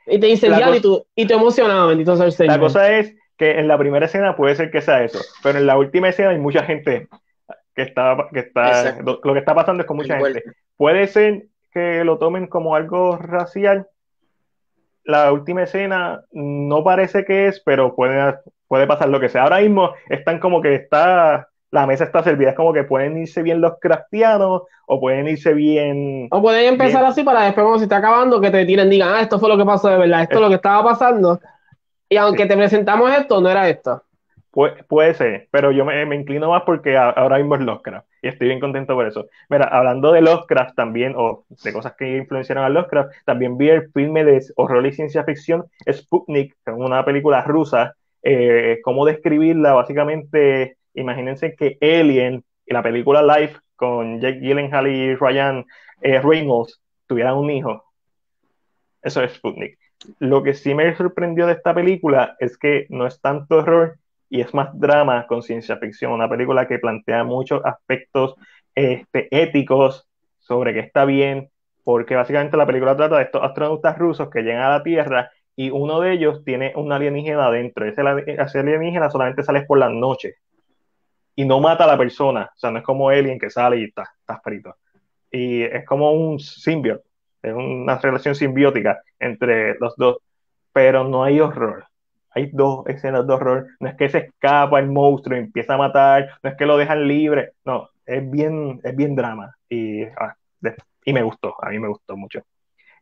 [0.08, 2.56] Y te dice ya, y tú, y tú emocionado, bendito sea el Señor.
[2.56, 5.66] La cosa es que en la primera escena puede ser que sea eso, pero en
[5.66, 7.08] la última escena hay mucha gente
[7.76, 10.44] que está, que está lo, que está pasando es con mucha gente.
[10.78, 13.88] Puede ser que lo tomen como algo racial.
[15.04, 18.36] La última escena no parece que es, pero puede,
[18.68, 19.44] puede pasar lo que sea.
[19.44, 22.52] Ahora mismo están como que está la mesa está servida.
[22.52, 26.28] Es como que pueden irse bien los craftianos o pueden irse bien.
[26.32, 29.22] O pueden empezar así para después, cuando se esté acabando, que te tiren, digan, ah,
[29.22, 31.40] esto fue lo que pasó de verdad, esto es lo que estaba pasando.
[32.10, 34.04] Y aunque te presentamos esto, no era esto.
[34.88, 38.48] puede ser, pero yo me, me, inclino más porque ahora mismo es Lovecraft y estoy
[38.48, 39.28] bien contento por eso.
[39.50, 43.92] Mira, hablando de Lovecraft también, o de cosas que influenciaron a Lovecraft, también vi el
[43.92, 47.94] filme de horror y ciencia ficción Sputnik, una película rusa.
[48.24, 55.16] Eh, cómo describirla, básicamente, imagínense que Alien y la película Life con Jake Gyllenhaal y
[55.16, 55.66] Ryan
[56.02, 57.84] eh, Reynolds tuvieran un hijo.
[59.02, 59.78] Eso es Sputnik.
[60.20, 63.98] Lo que sí me sorprendió de esta película es que no es tanto horror
[64.30, 68.36] y es más drama con ciencia ficción, una película que plantea muchos aspectos
[68.74, 70.08] este, éticos
[70.40, 71.50] sobre qué está bien,
[71.84, 75.70] porque básicamente la película trata de estos astronautas rusos que llegan a la Tierra y
[75.70, 77.86] uno de ellos tiene un alienígena adentro.
[77.86, 78.02] Ese,
[78.60, 80.36] alienígena solamente sale por las noches
[81.36, 83.84] y no mata a la persona, o sea, no es como Alien que sale y
[83.86, 84.76] está, está frito.
[85.32, 87.04] Y es como un simbiote,
[87.42, 90.18] es una relación simbiótica entre los dos,
[90.72, 91.86] pero no hay horror
[92.36, 93.68] hay dos escenas de horror.
[93.80, 96.78] No es que se escapa el monstruo y empieza a matar, no es que lo
[96.78, 99.56] dejan libre, no, es bien, es bien drama.
[99.70, 100.36] Y, ah,
[101.06, 102.42] y me gustó, a mí me gustó mucho.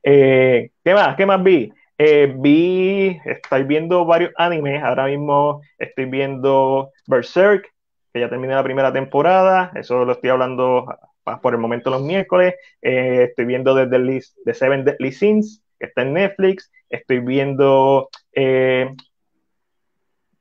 [0.04, 1.16] Eh, ¿Qué más?
[1.16, 1.74] ¿Qué más vi?
[1.98, 7.73] Eh, vi, estoy viendo varios animes, ahora mismo estoy viendo Berserk,
[8.14, 10.86] que ya terminé la primera temporada, eso lo estoy hablando
[11.26, 15.88] ah, por el momento los miércoles, eh, estoy viendo desde The Seven Deadly Sins, que
[15.88, 18.10] está en Netflix, estoy viendo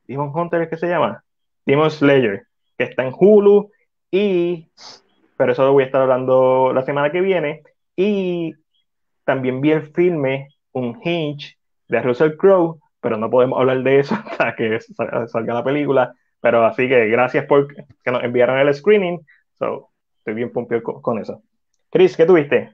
[0.06, 1.24] Demon Hunter, ¿qué se llama?
[1.64, 3.70] Demon Slayer, que está en Hulu
[4.10, 4.68] y,
[5.36, 7.62] pero eso lo voy a estar hablando la semana que viene.
[7.96, 8.54] Y
[9.24, 11.56] también vi el filme Un Hinge
[11.88, 14.78] de Russell Crowe, pero no podemos hablar de eso hasta que
[15.28, 16.14] salga la película.
[16.42, 19.24] Pero así que gracias por que nos enviaron el screening.
[19.58, 21.40] So, estoy bien pompido con, eso.
[21.88, 22.72] Chris, ¿qué tuviste?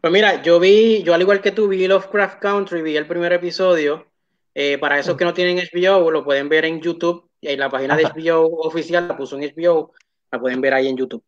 [0.00, 3.32] Pues mira, yo vi, yo al igual que tú vi Lovecraft Country, vi el primer
[3.32, 4.06] episodio
[4.54, 7.30] eh, para esos que no tienen HBO, lo pueden ver en YouTube.
[7.40, 9.92] Y en la página de HBO oficial la puso en HBO.
[10.32, 11.24] La pueden ver ahí en YouTube.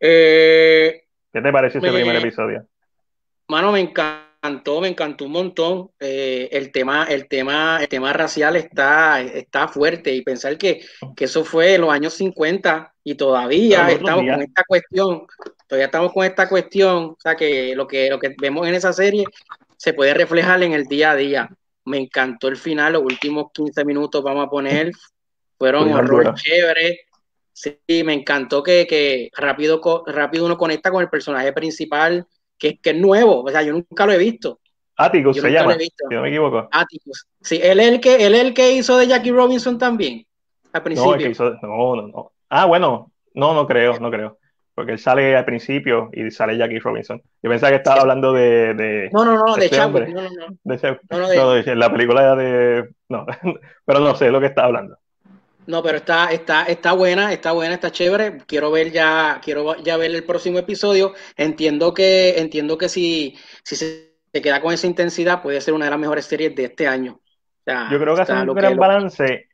[0.00, 2.66] Eh, ¿Qué te pareció ese primer episodio?
[3.48, 3.80] Mano, me
[4.46, 5.90] encantó, me encantó un montón.
[6.00, 10.14] Eh, el, tema, el, tema, el tema racial está, está fuerte.
[10.14, 10.84] Y pensar que,
[11.16, 15.26] que eso fue en los años 50 y todavía estamos con esta cuestión.
[15.66, 17.04] Todavía estamos con esta cuestión.
[17.04, 19.24] O sea, que lo que, lo que vemos en esa serie
[19.76, 21.50] se puede reflejar en el día a día
[21.86, 24.90] me encantó el final, los últimos 15 minutos vamos a poner,
[25.56, 27.00] fueron horror chévere.
[27.52, 32.26] Sí, me encantó que, rápido, rápido uno conecta con el personaje principal,
[32.58, 34.60] que, que es nuevo, o sea, yo nunca lo he visto.
[34.96, 36.68] Atticus se llama, si no me equivoco.
[36.72, 37.26] Atticus.
[37.42, 40.24] Sí, él es, el que, él es el que hizo de Jackie Robinson también,
[40.72, 41.32] al principio.
[41.62, 42.32] No, no, no.
[42.48, 44.38] Ah, bueno, no, no creo, no creo
[44.76, 47.22] porque él sale al principio y sale Jackie Robinson.
[47.42, 49.08] Yo pensaba que estaba hablando de.
[49.10, 50.08] no, no, no, de, este Chadwick.
[50.08, 50.46] No, no, no.
[50.64, 50.98] De
[51.34, 51.76] no, de...
[51.76, 52.90] la película de.
[53.08, 53.24] No,
[53.86, 54.98] pero no sé lo que está hablando.
[55.66, 58.38] No, pero está, está, está buena, está buena, está chévere.
[58.46, 61.14] Quiero ver ya, quiero ya ver el próximo episodio.
[61.36, 65.90] Entiendo que, entiendo que si, si se queda con esa intensidad, puede ser una de
[65.90, 67.20] las mejores series de este año.
[67.90, 69.48] Yo creo que hace un gran balance,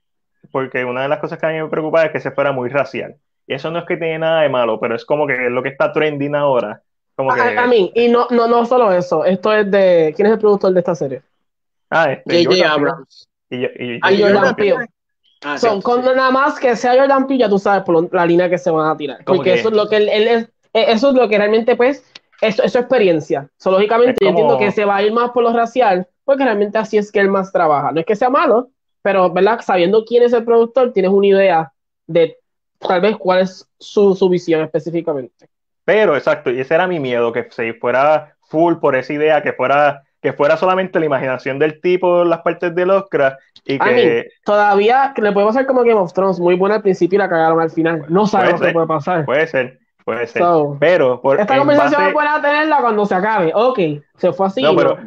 [0.50, 2.68] porque una de las cosas que a mí me preocupa es que se fuera muy
[2.68, 3.16] racial.
[3.46, 5.62] Y eso no es que tiene nada de malo, pero es como que es lo
[5.62, 6.82] que está trending ahora.
[7.16, 7.40] Como que...
[7.40, 10.12] a, mí, y no, no, no solo eso, esto es de.
[10.14, 11.22] ¿Quién es el productor de esta serie?
[11.90, 12.44] Ah, este.
[12.44, 12.72] J.J.
[12.72, 13.28] Abrams.
[13.50, 14.86] Y, y, ah, Jordan Peele.
[15.42, 18.48] Ah, Son, con nada más que sea Jordan Peele, ya tú sabes por la línea
[18.48, 19.24] que se van a tirar.
[19.24, 22.04] Porque eso es lo que él, es, e, eso es lo que realmente, pues,
[22.40, 23.48] eso, es experiencia.
[23.56, 26.78] So, lógicamente, yo entiendo que se va a ir más por lo racial, porque realmente
[26.78, 27.90] así es que él más trabaja.
[27.92, 28.70] No es que sea malo,
[29.02, 29.60] pero, ¿verdad?
[29.62, 31.72] Sabiendo quién es el productor, tienes una idea
[32.06, 32.38] de
[32.78, 35.48] tal vez cuál es su, su visión específicamente.
[35.84, 39.52] Pero, exacto, y ese era mi miedo, que se fuera full por esa idea, que
[39.52, 44.28] fuera que fuera solamente la imaginación del tipo las partes del Oscar y que...
[44.44, 47.60] todavía le podemos hacer como Game of Thrones, muy buena al principio y la cagaron
[47.60, 48.04] al final.
[48.08, 49.24] No sabemos qué puede pasar.
[49.24, 50.42] Puede ser, Puede ser.
[50.80, 52.28] pero por, esta conversación base...
[52.28, 53.52] a tenerla cuando se acabe.
[53.54, 53.78] Ok,
[54.16, 54.62] se fue así.
[54.62, 54.98] No, pero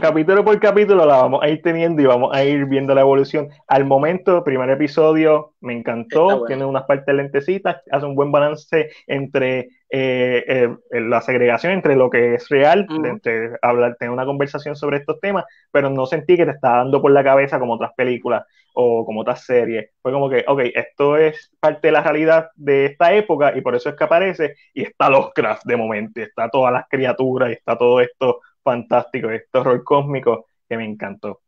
[0.00, 3.48] capítulo por capítulo la vamos a ir teniendo y vamos a ir viendo la evolución.
[3.66, 6.44] Al momento, primer episodio me encantó.
[6.46, 12.10] Tiene unas partes lentecitas, hace un buen balance entre eh, eh, la segregación entre lo
[12.10, 16.44] que es real, entre hablar, tener una conversación sobre estos temas, pero no sentí que
[16.44, 19.90] te estaba dando por la cabeza como otras películas o como otras series.
[20.02, 23.74] Fue como que, ok, esto es parte de la realidad de esta época y por
[23.74, 27.54] eso es que aparece y está Lovecraft de momento, y está todas las criaturas y
[27.54, 31.40] está todo esto fantástico, este horror cósmico que me encantó.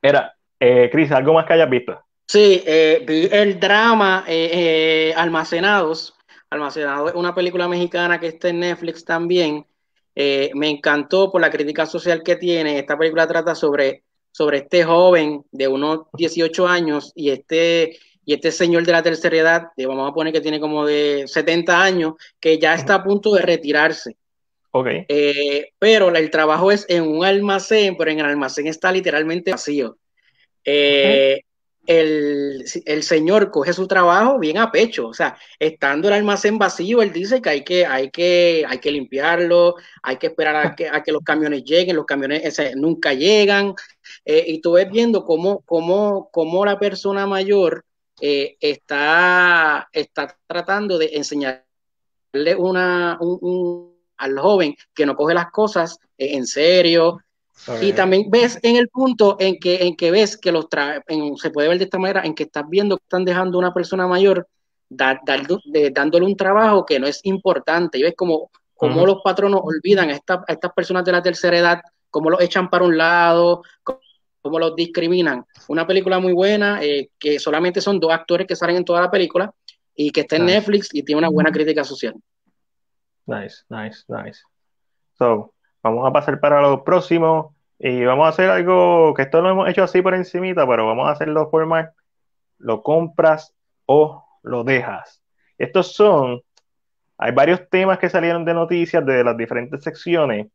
[0.00, 2.02] Era, eh, Cris, ¿algo más que hayas visto?
[2.32, 6.14] Sí, eh, vi el drama eh, eh, Almacenados.
[6.48, 9.66] Almacenados es una película mexicana que está en Netflix también.
[10.14, 12.78] me encantó por la crítica social que tiene.
[12.78, 18.50] Esta película trata sobre sobre este joven de unos 18 años y este, y este
[18.50, 22.58] señor de la tercera edad, vamos a poner que tiene como de 70 años, que
[22.58, 24.16] ya está a punto de retirarse.
[24.70, 25.04] Okay.
[25.08, 29.98] Eh, pero el trabajo es en un almacén, pero en el almacén está literalmente vacío.
[30.64, 31.42] Eh,
[31.86, 37.12] el, señor coge su trabajo bien a pecho, o sea, estando el almacén vacío, él
[37.12, 41.02] dice que hay que, hay que, hay que limpiarlo, hay que esperar a que, a
[41.02, 43.74] que los camiones lleguen, los camiones nunca llegan,
[44.24, 47.84] eh, y tú ves viendo cómo, cómo, cómo la persona mayor
[48.20, 51.64] está, está tratando de enseñarle
[52.56, 57.18] una, un al joven que no coge las cosas eh, en serio.
[57.80, 60.66] Y también ves en el punto en que, en que ves que los
[61.40, 63.74] se puede ver de esta manera, en que estás viendo que están dejando a una
[63.74, 64.48] persona mayor
[64.88, 67.98] dándole un trabajo que no es importante.
[67.98, 71.80] Y ves como, como los patronos olvidan a, estas personas de la tercera edad,
[72.10, 74.00] cómo los echan para un lado, cómo
[74.44, 75.44] los discriminan.
[75.68, 79.10] Una película muy buena, eh, que solamente son dos actores que salen en toda la
[79.10, 79.52] película
[79.94, 82.14] y que está en Netflix y tiene una buena crítica social.
[83.26, 84.40] Nice, nice, nice.
[85.18, 89.50] So, vamos a pasar para lo próximo y vamos a hacer algo que esto lo
[89.50, 91.92] hemos hecho así por encimita, pero vamos a hacerlo formal.
[92.58, 93.54] Lo compras
[93.86, 95.22] o lo dejas.
[95.58, 96.40] Estos son,
[97.18, 100.48] hay varios temas que salieron de noticias de las diferentes secciones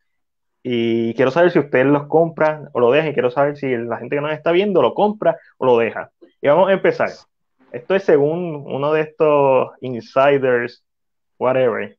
[0.64, 4.16] y quiero saber si ustedes los compran o lo dejan quiero saber si la gente
[4.16, 6.12] que nos está viendo lo compra o lo deja.
[6.42, 7.10] Y vamos a empezar.
[7.72, 10.84] Esto es según uno de estos insiders,
[11.38, 11.98] whatever,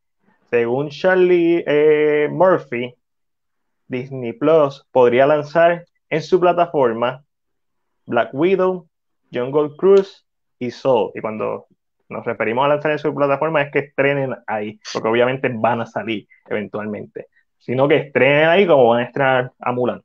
[0.51, 2.95] según Charlie eh, Murphy,
[3.87, 7.25] Disney Plus podría lanzar en su plataforma
[8.07, 8.89] Black Widow,
[9.33, 10.27] Jungle Cruise
[10.59, 11.13] y Soul.
[11.15, 11.67] Y cuando
[12.09, 15.87] nos referimos a lanzar en su plataforma es que estrenen ahí, porque obviamente van a
[15.87, 20.03] salir eventualmente, sino que estrenen ahí como van a estrenar a Mulan.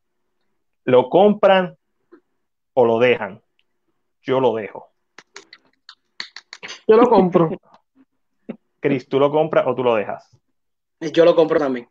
[0.86, 1.78] ¿Lo compran
[2.74, 3.42] o lo dejan?
[4.22, 4.90] Yo lo dejo.
[6.88, 7.50] Yo lo compro.
[8.80, 10.30] Chris, ¿tú lo compras o tú lo dejas?
[11.00, 11.88] Yo lo compro también.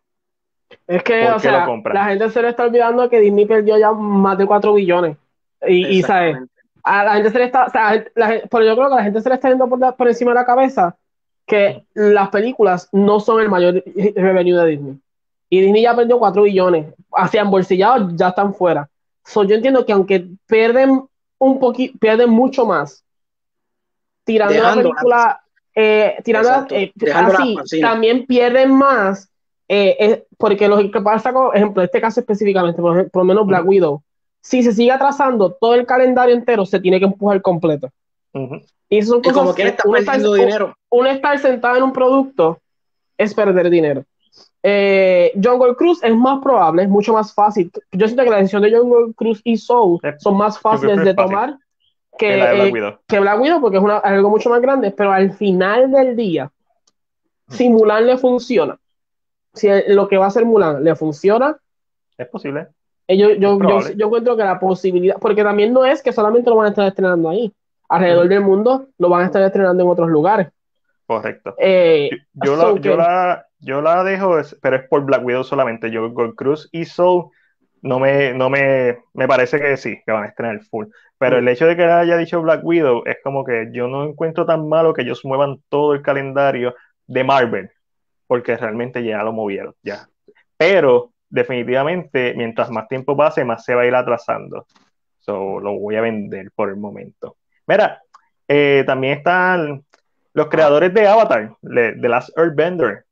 [0.87, 4.39] Es que, o sea, la gente se le está olvidando que Disney perdió ya más
[4.39, 5.17] de 4 billones.
[5.67, 6.37] Y, y ¿sabes?
[6.83, 9.29] A la gente se le está, o sea, pero yo creo que la gente se
[9.29, 10.97] le está yendo por, encima de la cabeza
[11.47, 13.83] que las películas no son el mayor
[14.17, 15.01] revenue de Disney.
[15.53, 16.95] Y Disney ya perdió 4 billones.
[17.11, 18.89] Así embolsillados ya están fuera.
[19.23, 21.05] So, yo entiendo que aunque pierden
[21.37, 23.05] un poquito, pierden mucho más
[24.25, 25.43] tirando la película
[25.75, 29.31] eh, tirando eh, así, también pierden más,
[29.69, 34.03] eh, porque lo que pasa con, ejemplo, este caso específicamente, por, lo menos Black Widow,
[34.41, 37.91] si se sigue atrasando, todo el calendario entero se tiene que empujar completo.
[38.89, 40.75] Y son cosas como que está perdiendo dinero.
[40.89, 42.59] Un, estar sentado en un producto
[43.19, 44.07] es perder dinero.
[44.63, 47.71] Eh, Jungle Cruise es más probable, es mucho más fácil.
[47.91, 51.59] Yo siento que la decisión de Jungle Cruise y Soul son más fáciles de tomar
[52.17, 53.61] que, Black, Widow.
[53.61, 56.51] porque es algo mucho más grande, pero al final del día,
[57.49, 58.79] si Mulan le funciona,
[59.53, 61.57] si lo que va a hacer Mulan le funciona,
[62.17, 62.69] es posible.
[63.09, 66.57] Eh, yo, yo, yo, encuentro que la posibilidad, porque también no es que solamente lo
[66.57, 67.53] van a estar estrenando ahí,
[67.89, 70.49] alrededor del mundo lo van a estar estrenando en otros lugares.
[71.07, 71.55] Correcto.
[71.59, 75.91] Eh, yo, yo, la, yo la dejo, pero es por Black Widow solamente.
[75.91, 77.31] Yo Gold Cruz y Soul
[77.83, 80.87] no me, no me, me parece que sí, que van a estrenar full.
[81.19, 84.47] Pero el hecho de que haya dicho Black Widow es como que yo no encuentro
[84.47, 86.75] tan malo que ellos muevan todo el calendario
[87.07, 87.71] de Marvel,
[88.27, 90.09] porque realmente ya lo movieron, ya.
[90.57, 94.67] Pero definitivamente, mientras más tiempo pase, más se va a ir atrasando.
[95.19, 97.37] So, lo voy a vender por el momento.
[97.67, 98.03] Mira,
[98.49, 99.85] eh, también están
[100.35, 103.05] los creadores de Avatar, de, de Last Earthbender.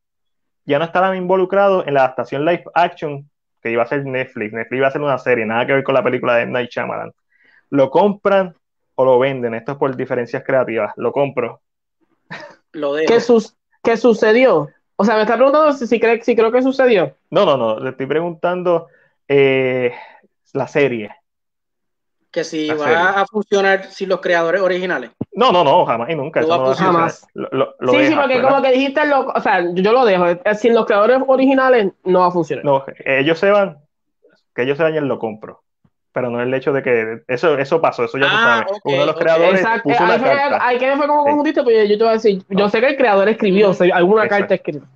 [0.65, 3.29] Ya no estaban involucrados en la adaptación live action
[3.63, 4.53] que iba a ser Netflix.
[4.53, 7.13] Netflix iba a hacer una serie, nada que ver con la película de Night Shyamalan.
[7.71, 8.55] ¿Lo compran
[8.95, 9.55] o lo venden?
[9.55, 10.93] Esto es por diferencias creativas.
[10.97, 11.61] Lo compro.
[12.73, 13.19] Lo ¿Qué,
[13.83, 14.69] ¿Qué, sucedió?
[14.97, 17.17] O sea, me está preguntando si, si, cree, si creo que sucedió.
[17.31, 17.81] No, no, no.
[17.81, 18.89] Le estoy preguntando
[19.27, 19.93] eh,
[20.53, 21.11] la serie
[22.31, 25.11] que si va a funcionar sin los creadores originales.
[25.33, 26.41] No, no, no, jamás y nunca.
[26.43, 27.27] No jamás.
[27.35, 30.27] sí, sí, porque como que dijiste, lo, o sea, yo lo dejo.
[30.55, 32.65] Sin los creadores originales no va a funcionar.
[32.65, 33.79] No, ellos se van,
[34.55, 35.63] que ellos se vayan, lo compro.
[36.13, 38.81] Pero no es el hecho de que eso, eso pasó, eso ya tú ah, sabes.
[38.83, 40.67] Uno de los creadores puso una carta.
[40.67, 42.97] Ahí que fue como confundiste, pues yo te voy a decir, yo sé que el
[42.97, 44.87] creador escribió, alguna carta escrita.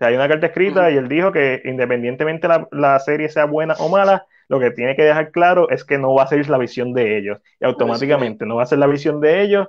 [0.00, 3.88] hay una carta escrita y él dijo que independientemente la, la serie sea buena o
[3.88, 6.92] mala, lo que tiene que dejar claro es que no va a ser la visión
[6.92, 7.38] de ellos.
[7.60, 9.68] Y automáticamente no va a ser la visión de ellos,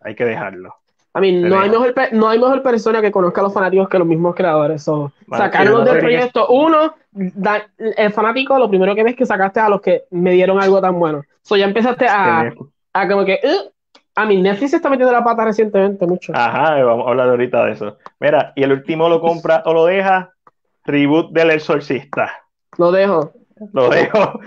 [0.00, 0.74] hay que dejarlo.
[1.14, 3.98] A mí, no hay, mejor, no hay mejor persona que conozca a los fanáticos que
[3.98, 4.82] los mismos creadores.
[4.82, 6.48] So, sacarlos del proyecto.
[6.48, 6.94] Uno,
[7.78, 10.80] el fanático, lo primero que ves es que sacaste a los que me dieron algo
[10.80, 11.22] tan bueno.
[11.42, 12.50] So, ya empezaste a,
[12.94, 13.38] a como que,
[14.14, 16.32] A mí Netflix se está metiendo la pata recientemente mucho.
[16.34, 17.98] Ajá, vamos a hablar ahorita de eso.
[18.18, 20.32] Mira, y el último lo compra o lo deja,
[20.84, 22.32] reboot del Exorcista.
[22.78, 23.32] Lo dejo.
[23.72, 24.40] Lo dejo.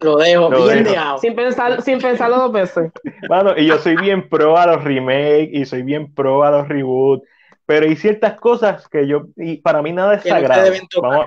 [0.00, 1.18] Lo dejo Lo bien dejo.
[1.18, 2.92] Sin pensar, sin pensarlo dos veces.
[3.28, 6.68] Mano, y yo soy bien pro a los remakes y soy bien pro a los
[6.68, 7.26] reboots,
[7.66, 10.72] pero hay ciertas cosas que yo, y para mí nada es sagrado.
[11.00, 11.26] Vamos,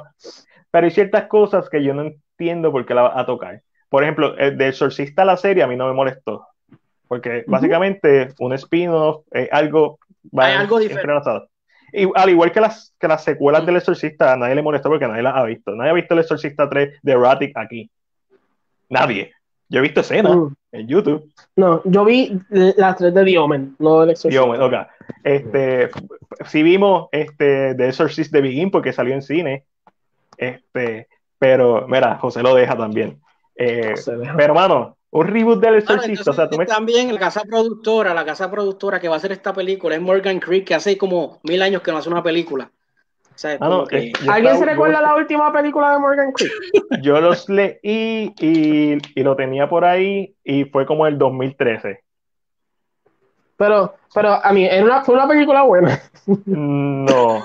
[0.72, 3.62] pero hay ciertas cosas que yo no entiendo por qué la va a tocar.
[3.90, 6.48] Por ejemplo, el de Exorcista la serie a mí no me molestó,
[7.08, 10.00] porque básicamente un spin-off es algo,
[10.38, 11.48] va Hay algo diferente.
[11.96, 15.08] Y al igual que las, que las secuelas del Exorcista, a nadie le molestó porque
[15.08, 15.76] nadie las ha visto.
[15.76, 17.90] Nadie ha visto el Exorcista 3 de Erratic aquí.
[18.90, 19.32] Nadie.
[19.68, 20.48] Yo he visto escenas Mm.
[20.74, 21.32] en YouTube.
[21.56, 24.36] No, yo vi las tres de The Omen, no del Exorcist.
[24.36, 24.74] Yo, bueno, ok.
[25.24, 25.90] Este,
[26.46, 29.64] sí vimos este, The Exorcist de Begin porque salió en cine.
[30.38, 31.08] Este,
[31.40, 33.20] pero, mira, José lo deja también.
[33.56, 33.96] Eh,
[34.38, 36.32] pero, mano, un reboot del Exorcista.
[36.32, 39.18] o sea, tú me- entonces, también la casa productora, la casa productora que va a
[39.18, 42.22] hacer esta película es Morgan Creek, que hace como mil años que no hace una
[42.24, 42.70] película.
[43.34, 45.92] O sea, es Ah, no, como que- yo ¿Alguien se recuerda yo- la última película
[45.94, 46.52] de Morgan Creek?
[47.04, 47.78] Yo los leí
[48.40, 52.00] y, y lo tenía por ahí y fue como el 2013.
[53.58, 55.98] Pero, pero a mí, era una, fue una película buena.
[56.46, 57.44] No,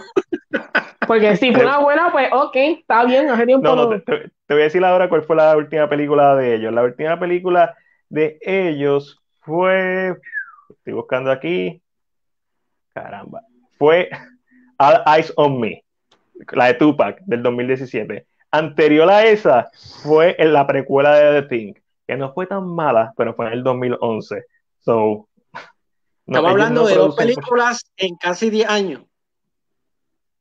[1.11, 3.99] Porque si fue una buena, pues ok, está bien, hace tiempo no, no, no- te,
[3.99, 6.73] te- te voy a decir ahora cuál fue la última película de ellos.
[6.73, 7.77] La última película
[8.09, 10.15] de ellos fue,
[10.69, 11.83] estoy buscando aquí,
[12.95, 13.43] caramba,
[13.77, 14.09] fue
[14.79, 15.83] All Eyes on Me,
[16.53, 18.25] la de Tupac del 2017.
[18.53, 19.69] Anterior a esa
[20.05, 21.73] fue en la precuela de The Thing,
[22.07, 24.45] que no fue tan mala, pero fue en el 2011.
[24.79, 24.93] So,
[25.53, 29.03] no, Estamos hablando no de dos películas en casi 10 años.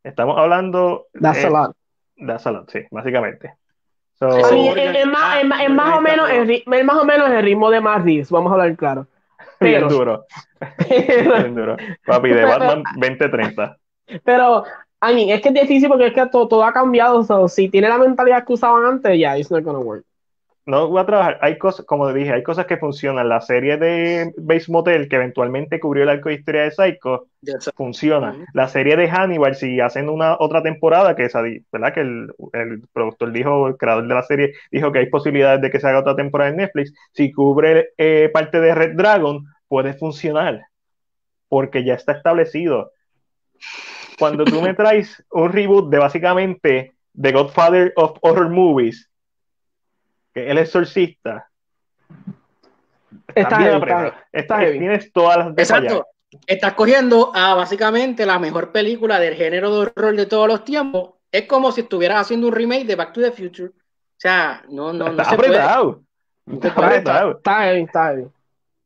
[0.03, 1.75] Estamos hablando That's eh, a lot.
[2.17, 3.53] That's a lot, sí, básicamente.
[4.19, 8.51] So, es, más, más- o menos el, más o menos el ritmo de Reeves, vamos
[8.51, 9.07] a hablar claro.
[9.61, 10.25] bien Pero, duro,
[10.89, 11.77] bien duro.
[12.05, 13.77] Papi, de Batman 2030.
[14.25, 14.65] pero,
[15.01, 17.23] I mean, es que es difícil porque es que todo, todo ha cambiado.
[17.23, 20.03] so, si tiene la mentalidad que usaban antes, ya, it's not gonna work.
[20.69, 21.39] No voy a trabajar.
[21.41, 23.27] Hay cosas, como dije, hay cosas que funcionan.
[23.27, 27.25] La serie de Base Motel, que eventualmente cubrió el arco de historia de Psycho,
[27.75, 28.45] funciona.
[28.53, 31.41] La serie de Hannibal, si hacen una otra temporada, que esa,
[31.71, 31.91] ¿verdad?
[31.91, 35.71] Que el, el productor dijo, el creador de la serie, dijo que hay posibilidades de
[35.71, 36.93] que se haga otra temporada en Netflix.
[37.13, 40.61] Si cubre eh, parte de Red Dragon, puede funcionar.
[41.47, 42.91] Porque ya está establecido.
[44.19, 49.08] Cuando tú me traes un reboot de básicamente The Godfather of Horror Movies,
[50.47, 51.47] el exorcista,
[53.35, 53.81] Está bien
[54.31, 54.59] está.
[54.59, 55.83] Tienes todas las de fallar.
[55.91, 56.07] Exacto.
[56.45, 61.11] Estás cogiendo a básicamente la mejor película del género de horror de todos los tiempos.
[61.31, 63.69] Es como si estuvieras haciendo un remake de Back to the Future.
[63.69, 63.73] O
[64.21, 65.49] sea, no, no, no está se puede.
[65.57, 66.01] apretado.
[66.47, 67.31] Está Está, apretado.
[67.31, 68.27] está heavy, está heavy.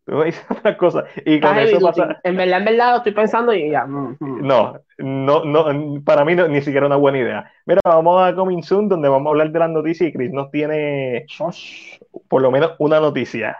[0.06, 1.06] Tú me dices otra cosa.
[1.26, 2.20] Y con eso pasa.
[2.24, 3.86] En verdad, en verdad, lo estoy pensando y ya.
[3.86, 4.45] mm, mm.
[4.45, 7.51] No, no, no, para mí no- ni siquiera una buena idea.
[7.66, 10.51] Mira, vamos a Coming Soon, donde vamos a hablar de las noticias y Chris nos
[10.51, 11.26] tiene
[12.28, 13.58] por lo menos una noticia.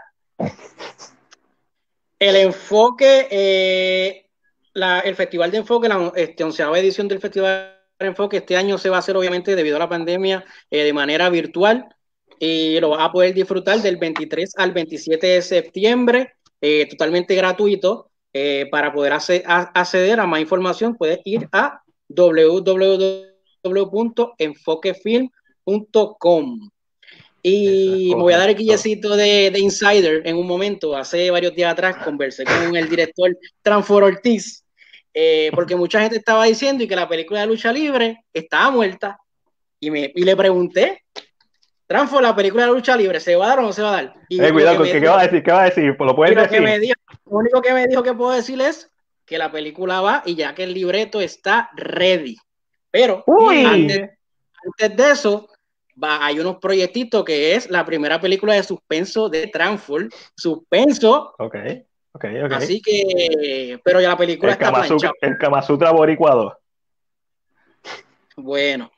[2.20, 4.26] El enfoque, eh,
[4.74, 8.78] la- el Festival de Enfoque, la este, onceava edición del Festival de Enfoque, este año
[8.78, 11.88] se va a hacer obviamente debido a la pandemia eh, de manera virtual
[12.40, 18.10] y lo vas a poder disfrutar del 23 al 27 de septiembre, eh, totalmente gratuito.
[18.36, 21.84] Eh, para poder ace- a- acceder a más información, puedes ir a
[25.66, 26.70] www.enfoquefilm.com.
[27.46, 30.96] Y me voy a dar el guillecito de, de Insider en un momento.
[30.96, 34.64] Hace varios días atrás conversé con el director Transfor Ortiz,
[35.14, 39.20] eh, porque mucha gente estaba diciendo y que la película de lucha libre estaba muerta.
[39.80, 41.04] Y, me, y le pregunté,
[41.88, 43.92] Transfor, la película de lucha libre, ¿se va a dar o no se va a
[44.04, 44.14] dar?
[44.30, 45.44] Y Eh, cuidado, que ¿qué dijo- va a decir?
[45.44, 45.96] ¿Qué va a decir?
[45.98, 46.82] Pues lo puedes lo, que me decir.
[46.96, 48.90] dijo, lo único que me dijo que puedo decir es
[49.26, 52.38] que la película va y ya que el libreto está ready.
[52.90, 53.24] Pero
[53.66, 54.10] antes,
[54.80, 55.50] antes de eso,
[56.02, 60.10] va, hay unos proyectitos que es la primera película de suspenso de Transform.
[60.36, 61.56] Suspenso, Ok,
[62.14, 62.52] ok, ok.
[62.54, 65.14] así que, pero ya la película El está Kama, planchada.
[65.22, 66.60] el Kama Sutra Boricuado.
[68.36, 68.92] Bueno,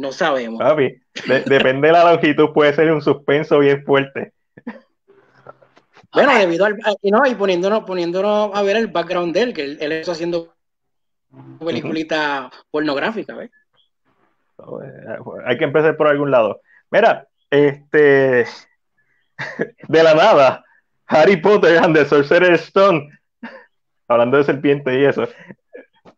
[0.00, 0.58] no sabemos.
[0.58, 0.94] Papi,
[1.26, 4.32] de- depende de la longitud, puede ser un suspenso bien fuerte.
[6.12, 9.62] Bueno, debido al y no, y poniéndonos, poniéndonos a ver el background de él, que
[9.62, 10.52] él, él está haciendo
[11.64, 13.50] peliculita pornográfica, ¿ves?
[15.46, 16.60] Hay que empezar por algún lado.
[16.90, 18.44] Mira, este.
[19.88, 20.64] De la nada,
[21.06, 23.08] Harry Potter and the Sorcerer's Stone.
[24.08, 25.28] Hablando de serpiente y eso.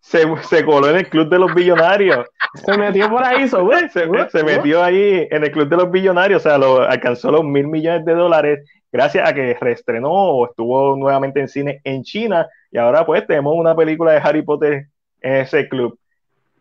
[0.03, 2.27] Se, se coló en el club de los billonarios.
[2.55, 3.89] Se metió por ahí, so, güey.
[3.91, 7.45] Se, se metió ahí en el club de los billonarios, o sea, lo, alcanzó los
[7.45, 12.47] mil millones de dólares gracias a que reestrenó o estuvo nuevamente en cine en China
[12.71, 14.89] y ahora pues tenemos una película de Harry Potter
[15.21, 15.99] en ese club.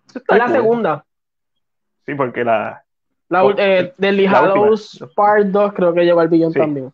[0.07, 0.53] Es la cool.
[0.53, 1.05] segunda.
[2.05, 2.83] Sí, porque la...
[3.27, 3.93] La, eh,
[4.29, 6.59] Hallows Part 2 creo que llegó al billón sí.
[6.59, 6.91] también.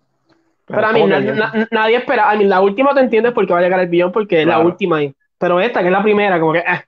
[0.66, 3.54] Pero, Pero a mí na, na, nadie espera, a mí la última te entiendes porque
[3.54, 4.52] va a llegar al billón porque claro.
[4.52, 5.16] es la última ahí.
[5.38, 6.60] Pero esta, que es la primera, como que...
[6.60, 6.84] Eh.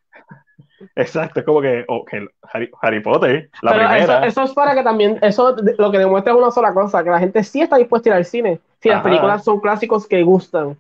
[0.95, 4.03] Exacto, es como que, oh, que Harry, Harry, Potter, la Pero primera.
[4.03, 7.09] Eso, eso, es para que también, eso lo que demuestra es una sola cosa, que
[7.09, 8.59] la gente sí está dispuesta a ir al cine.
[8.81, 8.97] Si Ajá.
[8.97, 10.77] las películas son clásicos que gustan.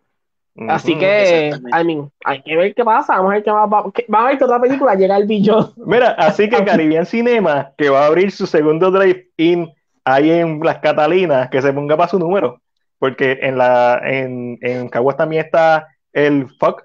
[0.67, 3.15] Así que, I mean, hay que ver qué pasa.
[3.15, 5.71] Vamos a ver qué va, va, vamos a ver que otra película llega al billón.
[5.77, 9.71] Mira, así que Caribbean Cinema, que va a abrir su segundo drive-in
[10.03, 12.61] ahí en Las Catalinas, que se ponga para su número.
[12.97, 16.83] Porque en la en, en Caguas también está el FOC,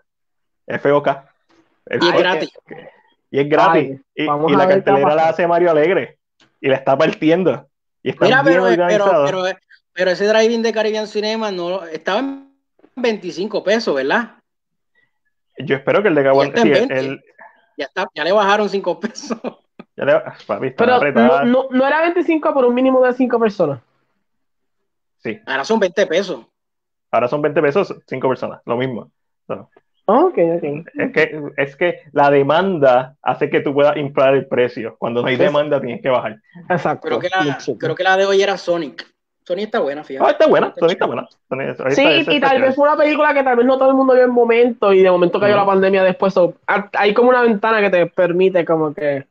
[0.66, 1.08] FOK.
[1.86, 2.50] El y es gratis.
[3.30, 3.90] Y es gratis.
[3.90, 6.18] Ay, y, y la cartelera la hace Mario Alegre.
[6.60, 7.68] Y la está partiendo.
[8.02, 9.44] Y está Mira, pero, pero, pero,
[9.92, 12.54] pero, ese drive-in de Caribbean Cinema no estaba en
[12.96, 14.36] 25 pesos, ¿verdad?
[15.58, 16.50] Yo espero que el de Caguas.
[16.54, 17.22] Sí, el...
[17.76, 19.38] ya, está, ya le bajaron 5 pesos.
[19.96, 23.80] Ya le, papi, pero no, no, no, era 25 por un mínimo de 5 personas.
[25.18, 25.38] Sí.
[25.46, 26.44] Ahora son 20 pesos.
[27.12, 29.12] Ahora son 20 pesos, 5 personas, lo mismo.
[29.46, 29.70] So.
[30.06, 30.64] Ok, ok.
[30.98, 34.96] Es que, es que la demanda hace que tú puedas inflar el precio.
[34.98, 36.36] Cuando no hay demanda, tienes que bajar.
[36.68, 37.08] Exacto.
[37.08, 39.06] Creo que la, creo que la de hoy era Sonic.
[39.46, 40.26] Sonic está buena, fíjate.
[40.26, 41.28] Ah, está buena, Sonic está buena.
[41.48, 43.90] Sonic, sí, está, y, y tal vez fue una película que tal vez no todo
[43.90, 45.58] el mundo vio en momento y de momento cayó -huh.
[45.58, 46.34] la pandemia después.
[46.34, 46.54] So,
[46.92, 49.24] hay como una ventana que te permite como que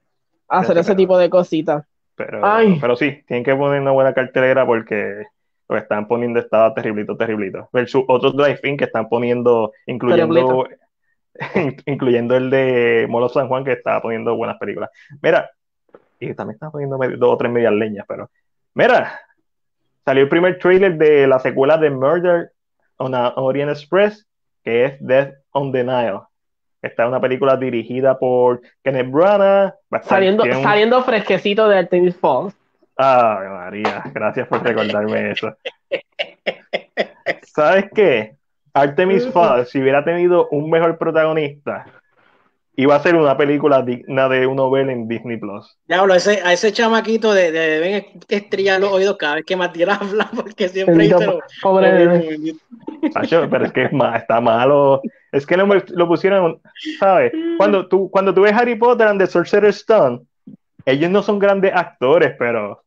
[0.48, 1.86] hacer sí, ese pero, tipo de cositas.
[2.16, 2.42] Pero,
[2.80, 5.26] pero sí, tienen que poner una buena cartelera porque
[5.70, 7.70] lo que están poniendo está terriblito, terriblito.
[7.72, 10.68] Versus otros drive-in que están poniendo, incluyendo,
[11.86, 14.90] incluyendo el de Molo San Juan, que está poniendo buenas películas.
[15.22, 15.50] Mira,
[16.20, 18.30] y también está poniendo dos o tres medias leñas, pero
[18.74, 19.20] mira,
[20.06, 22.52] salió el primer trailer de la secuela de Murder
[22.98, 24.26] on a Orient Express,
[24.64, 26.22] que es Death on the Nile.
[26.82, 29.74] Esta es una película dirigida por Kenneth Branagh.
[30.02, 30.64] Saliendo, un...
[30.64, 32.54] saliendo fresquecito de Artemis Falls.
[32.96, 35.56] Ay, María, gracias por recordarme eso.
[37.44, 38.36] ¿Sabes qué?
[38.74, 41.86] Artemis Fowl, si hubiera tenido un mejor protagonista,
[42.76, 45.78] iba a ser una película digna de un novel en Disney Plus.
[45.88, 49.90] Diablo, ese, a ese chamaquito de, de, deben estrellar los oídos cada vez que Matías
[50.02, 52.56] habla, porque siempre dice lo, Pobre
[53.14, 55.02] Pacho, pero es que es mal, está malo.
[55.32, 56.60] Es que lo, lo pusieron,
[57.00, 57.32] ¿sabes?
[57.58, 60.22] Cuando tú, cuando tú ves Harry Potter and the Sorcerer's Stone,
[60.86, 62.83] ellos no son grandes actores, pero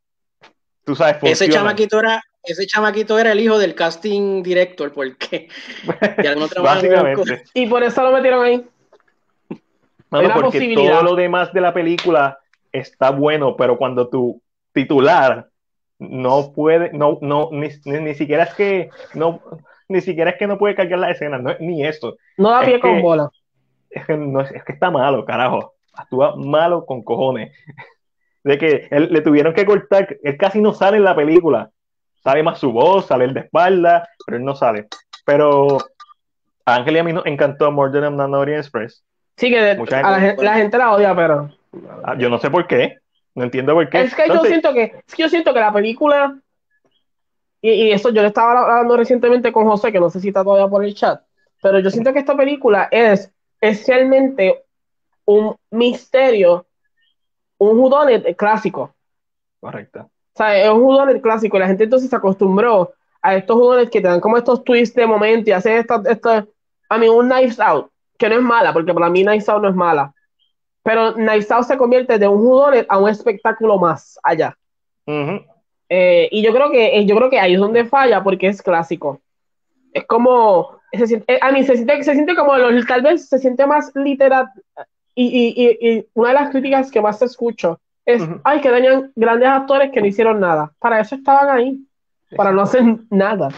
[0.87, 1.33] tú sabes, funcionan.
[1.33, 5.49] ese chamaquito era ese chamaquito era el hijo del casting director, porque
[6.63, 7.43] Básicamente.
[7.55, 8.65] Y por eso lo metieron ahí.
[10.11, 12.39] Mano, porque todo lo demás de la película
[12.71, 14.41] está bueno, pero cuando tu
[14.73, 15.49] titular
[15.99, 19.43] no puede, no, no, ni, ni, ni siquiera es que no,
[19.89, 22.17] ni siquiera es que no puede cargar la escena, no, ni eso.
[22.37, 23.31] No da es pie que, con bola.
[23.91, 25.75] Es que, no, es que está malo, carajo.
[25.95, 27.53] Actúa malo con cojones.
[28.47, 31.71] De que él, le tuvieron que cortar, él casi no sale en la película
[32.27, 34.89] sale más su voz, sale el de espalda, pero él no sale.
[35.25, 35.79] Pero
[36.65, 39.05] a Ángel y a mí nos encantó More Than an Orient Express.
[39.37, 41.53] Sí, que de, gente, la, la, gente la odia, pero.
[42.03, 42.97] Ah, yo no sé por qué.
[43.37, 44.01] No entiendo por qué.
[44.01, 46.37] Es que Entonces, yo siento que, es que yo siento que la película.
[47.61, 50.43] Y, y, eso yo le estaba hablando recientemente con José, que no sé si está
[50.43, 51.23] todavía por el chat.
[51.63, 54.65] Pero yo siento que esta película es esencialmente
[55.27, 56.66] un misterio,
[57.59, 58.95] un judonet clásico.
[59.61, 60.01] Correcto.
[60.01, 62.93] O sea, es un jugador clásico la gente entonces se acostumbró
[63.23, 66.47] a estos jugadores que te dan como estos twists de momento y hacen esto, esto,
[66.89, 69.69] a mí un Knives Out, que no es mala, porque para mí Knives Out no
[69.71, 70.15] es mala,
[70.83, 74.57] pero Knives Out se convierte de un jugador a un espectáculo más allá.
[75.07, 75.47] Uh -huh.
[75.89, 79.21] eh, y yo creo que yo creo que ahí es donde falla porque es clásico.
[79.93, 82.53] Es como, se siente, eh, a mí se siente, se siente como,
[82.87, 84.49] tal vez se siente más literal,
[85.17, 88.41] y, y, y, y una de las críticas que más escucho es, uh -huh.
[88.45, 90.71] ay, que tenían grandes actores que no hicieron nada.
[90.79, 91.81] Para eso estaban ahí,
[92.37, 93.49] para no hacer nada.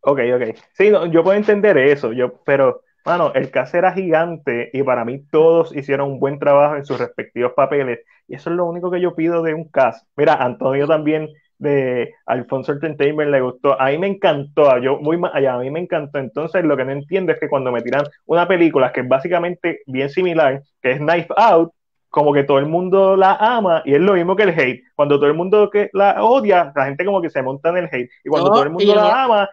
[0.00, 0.56] Ok, ok.
[0.74, 5.04] Sí, no, yo puedo entender eso, yo, pero, mano, el cast era gigante y para
[5.04, 8.90] mí todos hicieron un buen trabajo en sus respectivos papeles y eso es lo único
[8.90, 10.06] que yo pido de un cast.
[10.16, 11.28] Mira, Antonio también
[11.58, 15.70] de Alfonso Entertainment le gustó, a mí me encantó, yo voy más allá, a mí
[15.70, 19.00] me encantó, entonces lo que no entiendo es que cuando me tiran una película que
[19.00, 21.72] es básicamente bien similar, que es Knife Out,
[22.08, 24.82] como que todo el mundo la ama y es lo mismo que el hate.
[24.94, 27.84] Cuando todo el mundo que la odia, la gente como que se monta en el
[27.92, 28.10] hate.
[28.24, 29.14] Y cuando no, todo el mundo la no.
[29.14, 29.50] ama,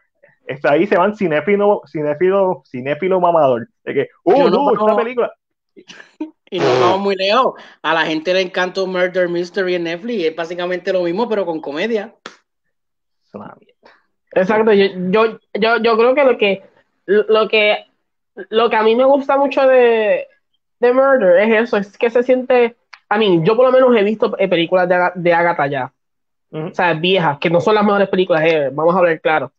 [0.47, 3.67] está ahí se van cinéfilo, cinéfilo, cinéfilo mamador.
[3.83, 5.33] De que, uh, no, no, esta película.
[6.53, 7.55] Y no vamos muy lejos.
[7.81, 10.23] A la gente le encanta Murder Mystery en Netflix.
[10.25, 12.13] Es básicamente lo mismo, pero con comedia.
[14.31, 14.71] Exacto.
[14.71, 16.63] Yo, yo, yo, yo creo que lo que
[17.05, 17.85] lo que
[18.49, 20.27] lo que a mí me gusta mucho de,
[20.79, 22.75] de Murder es eso, es que se siente,
[23.09, 25.93] a mí, yo por lo menos he visto eh, películas de, de Agatha ya,
[26.51, 29.51] o sea, viejas, que no son las mejores películas, eh, vamos a hablar claro,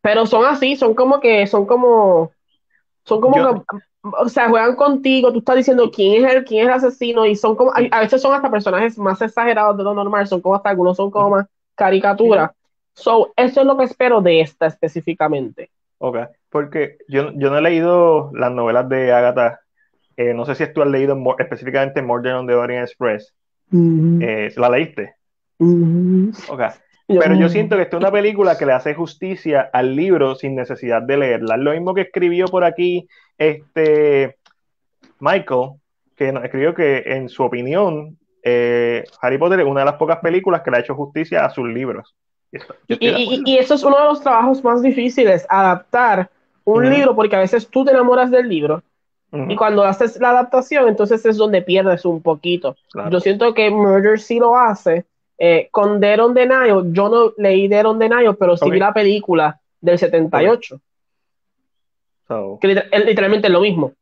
[0.00, 2.32] pero son así, son como que, son como,
[3.04, 6.66] son como que, o sea, juegan contigo, tú estás diciendo quién es el, quién es
[6.68, 10.26] el asesino, y son como, a, veces son hasta personajes más exagerados de lo normal,
[10.26, 12.50] son como hasta algunos son como más caricaturas.
[12.92, 15.70] So, eso es lo que espero de esta específicamente.
[15.98, 16.18] Ok,
[16.50, 19.60] porque yo, yo no he leído las novelas de Agatha.
[20.16, 23.34] Eh, no sé si tú has leído específicamente Murder on the Orient Express.
[23.72, 25.14] Eh, ¿La leíste?
[25.58, 26.62] Ok.
[27.06, 30.54] Pero yo siento que esta es una película que le hace justicia al libro sin
[30.54, 31.56] necesidad de leerla.
[31.56, 33.08] Lo mismo que escribió por aquí
[33.38, 34.36] este
[35.20, 35.72] Michael,
[36.16, 40.18] que nos escribió que en su opinión eh, Harry Potter es una de las pocas
[40.18, 42.14] películas que le ha hecho justicia a sus libros.
[42.86, 46.30] Y, eso es uno de los trabajos más difíciles, adaptar
[46.64, 48.82] un libro, porque a veces tú te enamoras del libro
[49.48, 52.76] y cuando haces la adaptación, entonces es donde pierdes un poquito.
[53.10, 55.04] Yo siento que Murder sí lo hace.
[55.36, 58.70] Eh, con Dead on the Nile, yo no leí Dead on the Nile, pero sí
[58.70, 60.80] vi la película del 78.
[62.60, 63.92] Que literalmente es lo mismo.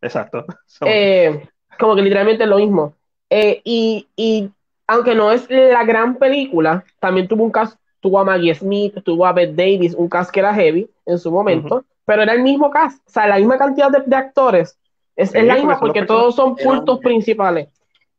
[0.00, 0.44] Exacto.
[0.86, 1.46] Eh,
[1.78, 2.94] como que literalmente es lo mismo.
[3.30, 4.50] Eh, y, y
[4.86, 9.24] aunque no es la gran película, también tuvo un caso, tuvo a Maggie Smith, tuvo
[9.26, 12.70] a Beth Davis, un cast que era heavy en su momento, pero era el mismo
[12.70, 14.76] cast, o sea, la misma cantidad de, actores,
[15.16, 17.68] es, la misma porque todos son puntos principales.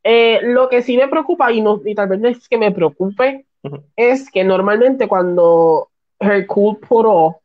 [0.03, 2.71] Eh, lo que sí me preocupa, y, no, y tal vez no es que me
[2.71, 3.45] preocupe,
[3.95, 5.89] es que normalmente cuando
[6.19, 7.35] Hercule Poirot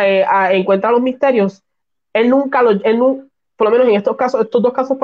[0.00, 1.62] eh, encuentra los misterios,
[2.12, 2.98] él nunca lo, él
[3.56, 4.98] por lo menos en estos casos, estos dos casos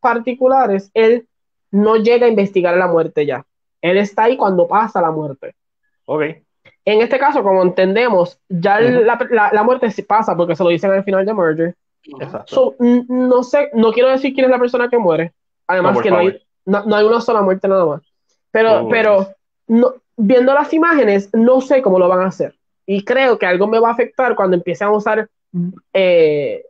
[0.00, 1.26] particulares, él
[1.70, 3.44] no llega a investigar la muerte ya.
[3.80, 5.54] Él está ahí cuando pasa la muerte.
[6.06, 6.22] Ok.
[6.84, 11.04] En este caso, como entendemos, ya la, la, muerte pasa porque se lo dicen al
[11.04, 11.74] final de Merger.
[12.20, 12.74] Exacto.
[12.78, 15.32] no sé, no quiero decir quién es la persona que muere.
[15.66, 18.02] Además que no hay, no, hay, una sola muerte nada más.
[18.50, 19.28] Pero, pero
[19.66, 22.54] no, viendo las imágenes, no sé cómo lo van a hacer.
[22.86, 25.28] Y creo que algo me va a afectar cuando empiecen a usar
[25.92, 26.64] eh,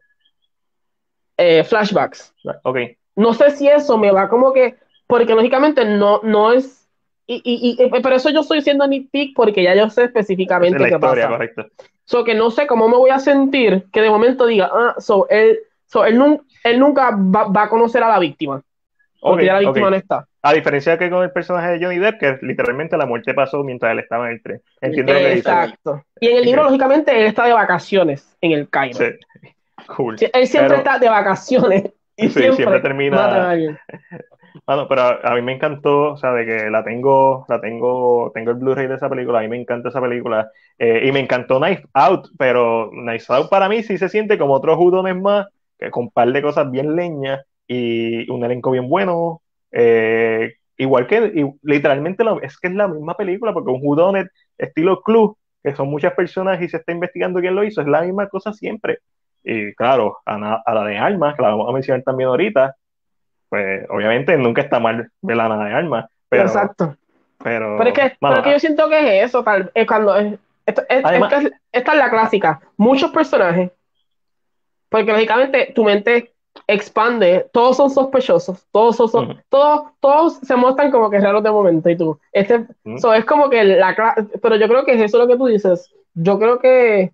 [1.37, 2.33] eh, flashbacks.
[2.63, 2.79] Ok.
[3.17, 6.85] No sé si eso me va como que, porque lógicamente no, no es
[7.27, 10.99] y, y, y, por eso yo estoy siendo nitpick porque ya yo sé específicamente qué
[10.99, 11.29] pasa.
[11.29, 11.67] Correcto.
[12.05, 15.27] So que no sé cómo me voy a sentir que de momento diga, ah, so
[15.31, 16.21] él, so él,
[16.65, 18.63] él nunca va, va, a conocer a la víctima.
[19.41, 20.27] Ya la víctima no está.
[20.43, 23.93] A diferencia que con el personaje de Johnny Depp, que literalmente la muerte pasó mientras
[23.93, 24.63] él estaba en el tren.
[24.81, 26.05] Entiendo lo que Exacto.
[26.21, 28.99] Y en el libro, lógicamente, él está de vacaciones en el Cairo.
[28.99, 29.07] Sí.
[29.87, 30.17] Cool.
[30.33, 31.85] Él siempre está de vacaciones.
[32.17, 33.55] Y sí, siempre, termina.
[34.67, 38.53] Bueno, pero a, mí me encantó, o sea, de que la tengo, la tengo, tengo
[38.53, 40.49] el Blu-ray de esa película, a mí me encanta esa película.
[40.79, 44.55] Eh, y me encantó Knife Out, pero Knife Out para mí sí se siente como
[44.55, 48.89] otros judones más, que con un par de cosas bien leñas y un elenco bien
[48.89, 49.43] bueno.
[49.73, 55.37] Eh, igual que, literalmente es que es la misma película, porque un judonet estilo club,
[55.63, 58.53] que son muchas personas y se está investigando quién lo hizo, es la misma cosa
[58.53, 58.99] siempre.
[59.43, 62.77] Y claro, a, a la de Almas, que la vamos a mencionar también ahorita,
[63.55, 66.07] pues obviamente nunca está mal ver la nada de armas.
[66.29, 66.97] Pero, Exacto.
[67.43, 71.05] Pero, pero, es que, yo siento que es eso, tal, es cuando es, esto, es,
[71.71, 72.61] esta es la clásica.
[72.77, 73.71] Muchos personajes,
[74.89, 76.34] porque lógicamente tu mente
[76.67, 81.91] expande, todos son sospechosos, todos son, todos, todos se muestran como que raros de momento
[81.91, 83.95] y tú, este, es como que la,
[84.41, 87.13] pero yo creo que es eso lo que tú dices, yo creo que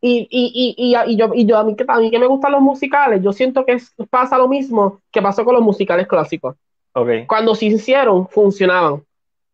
[0.00, 2.62] y, y, y, y, yo, y yo a, mí, a mí que me gustan los
[2.62, 6.56] musicales, yo siento que pasa lo mismo que pasó con los musicales clásicos.
[6.94, 7.26] Okay.
[7.26, 9.04] Cuando se hicieron, funcionaban.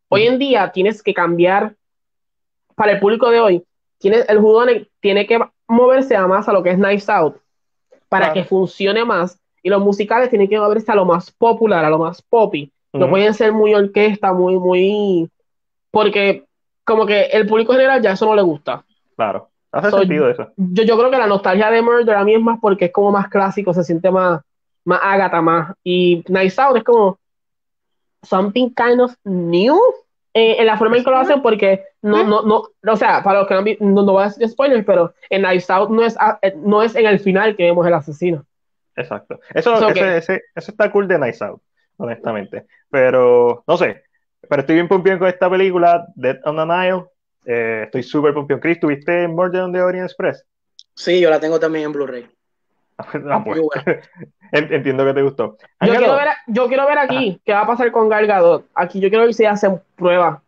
[0.08, 1.74] Hoy en día tienes que cambiar,
[2.76, 3.64] para el público de hoy,
[3.98, 7.38] tiene, el judón tiene que moverse a más a lo que es Nice Out
[8.20, 9.38] para que funcione más.
[9.62, 12.70] Y los musicales tienen que moverse a lo más popular, a lo más poppy.
[12.92, 15.28] No pueden ser muy orquesta, muy, muy.
[15.90, 16.44] Porque,
[16.84, 18.84] como que el público general ya eso no le gusta.
[19.16, 19.48] Claro.
[19.72, 20.48] Hace sentido eso.
[20.56, 23.10] Yo, yo creo que la nostalgia de Murder a mí es más porque es como
[23.12, 24.40] más clásico, se siente más,
[24.84, 25.74] más Agatha, más.
[25.84, 27.18] Y Nice Out es como
[28.22, 29.78] something kind of new
[30.36, 33.38] eh, en la forma en que lo hacen, porque no, no, no, o sea, para
[33.38, 36.14] los que no, no, no voy a decir spoilers, pero en Nice Out no es,
[36.20, 38.44] ah, eh, no es en el final que vemos el asesino.
[38.94, 39.40] Exacto.
[39.54, 41.62] Eso, ese, ese, eso está cool de Nice Out,
[41.96, 42.66] honestamente.
[42.90, 44.02] Pero, no sé,
[44.46, 47.04] pero estoy bien pompión con esta película, Dead on the Nile.
[47.46, 48.60] Eh, estoy súper pompión.
[48.60, 50.44] Chris, ¿tuviste Murder on the Orient Express?
[50.94, 52.28] Sí, yo la tengo también en Blu-ray.
[53.30, 53.60] Ah, pues.
[54.52, 55.58] Entiendo que te gustó.
[55.84, 58.66] Yo quiero, ver, yo quiero ver aquí qué va a pasar con Gal Gadot.
[58.74, 60.40] Aquí yo quiero ver si hacen pruebas.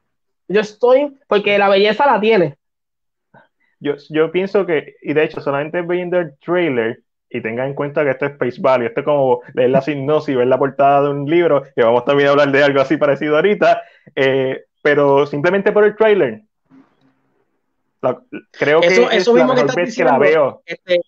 [0.48, 2.56] Yo estoy, porque la belleza la tiene.
[3.80, 8.02] Yo, yo pienso que, y de hecho, solamente viendo el trailer y tenga en cuenta
[8.02, 11.08] que esto es Space Valley, esto es como leer la sinopsis, ver la portada de
[11.10, 13.82] un libro, que vamos también a hablar de algo así parecido ahorita,
[14.16, 16.42] eh, pero simplemente por el trailer.
[18.52, 20.62] creo que eso, es mismo la que, diciendo, la veo.
[20.64, 21.00] Este,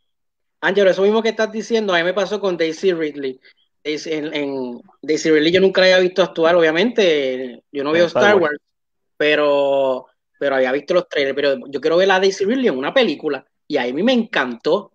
[0.60, 3.40] Ángelo, eso mismo que estás diciendo, a mí me pasó con Daisy Ridley.
[3.82, 8.58] En, Daisy Ridley yo nunca la había visto actuar, obviamente, yo no veo Star Wars,
[9.16, 10.06] pero,
[10.38, 13.44] pero había visto los trailers, pero yo quiero ver a Daisy Ridley en una película,
[13.66, 14.92] y a mí me encantó,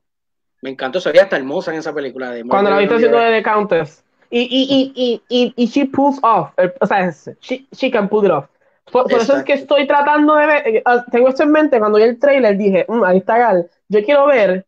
[0.61, 2.31] me encantó, se veía hasta hermosa en esa película.
[2.31, 4.03] De Cuando la viste haciendo de The Countess.
[4.29, 6.49] Y, y, y, y, y, she pulls off,
[6.81, 8.45] o sea, she, she can pull it off.
[8.91, 11.97] Por, eso es que estoy tratando de ver, eh, ah, tengo esto en mente, cuando
[11.97, 14.65] vi el trailer dije, mm, ahí está Gal, yo quiero ver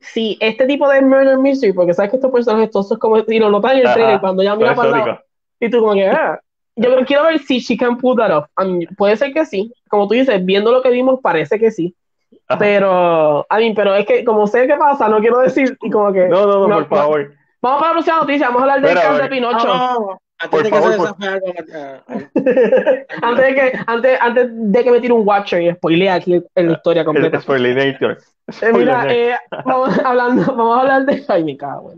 [0.00, 3.38] si este tipo de murder mystery, porque sabes que estos personajes todos son como, y
[3.38, 5.20] lo notan en el trailer cuando ya mira para lado,
[5.60, 6.40] y tú como que, ah,
[6.76, 8.46] yo quiero ver si she can pull that off.
[8.96, 11.94] puede ser que sí, como tú dices, viendo lo que vimos parece que sí,
[12.58, 16.12] pero, a mí, pero es que como sé qué pasa, no quiero decir, y como
[16.12, 16.28] que...
[16.28, 17.32] No, no, no, por favor.
[17.62, 20.20] Vamos para la próxima noticia, vamos a hablar del caso de Pinocho.
[20.42, 21.16] Antes de, que favor,
[23.22, 26.66] antes, de que, antes, antes de que me tire un Watcher y spoile aquí en
[26.66, 27.40] la historia completa.
[27.42, 28.18] Spoilinator.
[28.62, 31.24] Eh, mira, eh, vamos, hablando, vamos a hablar de.
[31.28, 31.92] Ay, mi cago,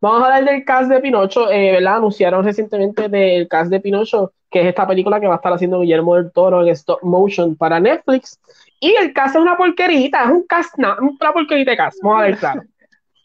[0.00, 1.96] Vamos a hablar del cast de Pinocho, eh, ¿verdad?
[1.96, 5.80] Anunciaron recientemente del cast de Pinocho, que es esta película que va a estar haciendo
[5.80, 8.38] Guillermo del Toro en stop motion para Netflix.
[8.78, 12.20] Y el cast es una porquerita, es un cast, no, una porquerita de cast, vamos
[12.20, 12.62] a ver claro.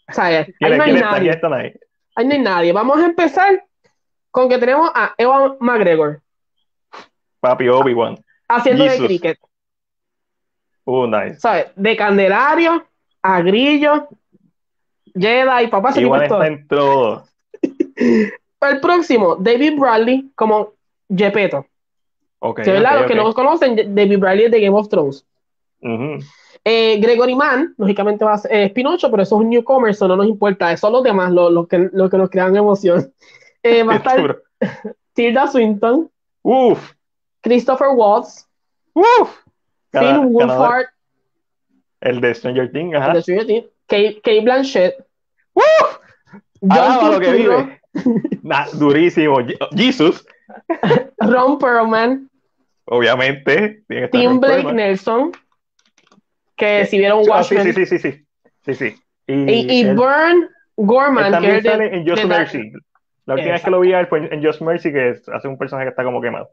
[0.07, 0.25] O sea,
[0.61, 1.41] ahí no hay nadie.
[2.15, 2.71] Ahí no hay nadie.
[2.71, 3.63] Vamos a empezar
[4.31, 6.21] con que tenemos a Evan McGregor.
[7.39, 8.17] Papi Obi-Wan.
[8.47, 9.37] Haciendo de cricket.
[10.85, 11.39] Uh, nice.
[11.39, 11.67] ¿Sabes?
[11.75, 12.85] De Candelario
[13.21, 14.07] a Grillo,
[15.13, 17.25] Jedi, papá se Igual está en todo.
[17.95, 20.73] El próximo, David Bradley como
[21.09, 21.65] Gepetto.
[22.39, 25.25] Okay, Los que no conocen, David Bradley es de Game of Thrones.
[26.63, 30.07] eh, Gregory Mann, lógicamente va a ser eh, Pinocho, pero eso es un newcomer, eso
[30.07, 33.13] no nos importa, son los demás los, que, los que nos crean emoción.
[33.63, 34.41] Eh, va a estar
[35.13, 36.09] Tilda Swinton.
[36.43, 36.93] Uf.
[37.41, 38.47] Christopher Watts.
[38.93, 39.37] Uf.
[39.91, 40.87] Finn Wolfhard.
[42.01, 43.07] El de Stranger Things, ajá.
[43.07, 43.65] El de Stranger Things.
[43.87, 44.95] Kate, Blanchett.
[45.53, 45.97] ¡Uf!
[46.61, 47.81] John lo que vive.
[48.73, 49.37] durísimo.
[49.75, 50.25] Jesus.
[51.19, 52.29] Ron Perlman.
[52.85, 53.83] Obviamente.
[54.11, 55.31] Tim Blake Nelson.
[56.55, 57.63] Que si vieron Watchmen.
[57.63, 58.23] sí, sí, sí, sí,
[58.63, 58.73] sí.
[58.73, 58.95] sí,
[59.27, 61.41] Y, y, Burn Gorman.
[61.41, 62.71] que es de, en Just Mercy.
[63.25, 65.89] La última vez que lo vi fue en Just Mercy, que hace un personaje que
[65.91, 66.49] está como quemado.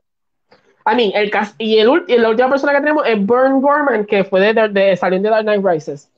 [0.87, 4.07] I mean, el cast, y, el, y la última persona que tenemos es Burn Gorman,
[4.07, 6.11] que fue de, de, saliendo de Dark Knight Rises.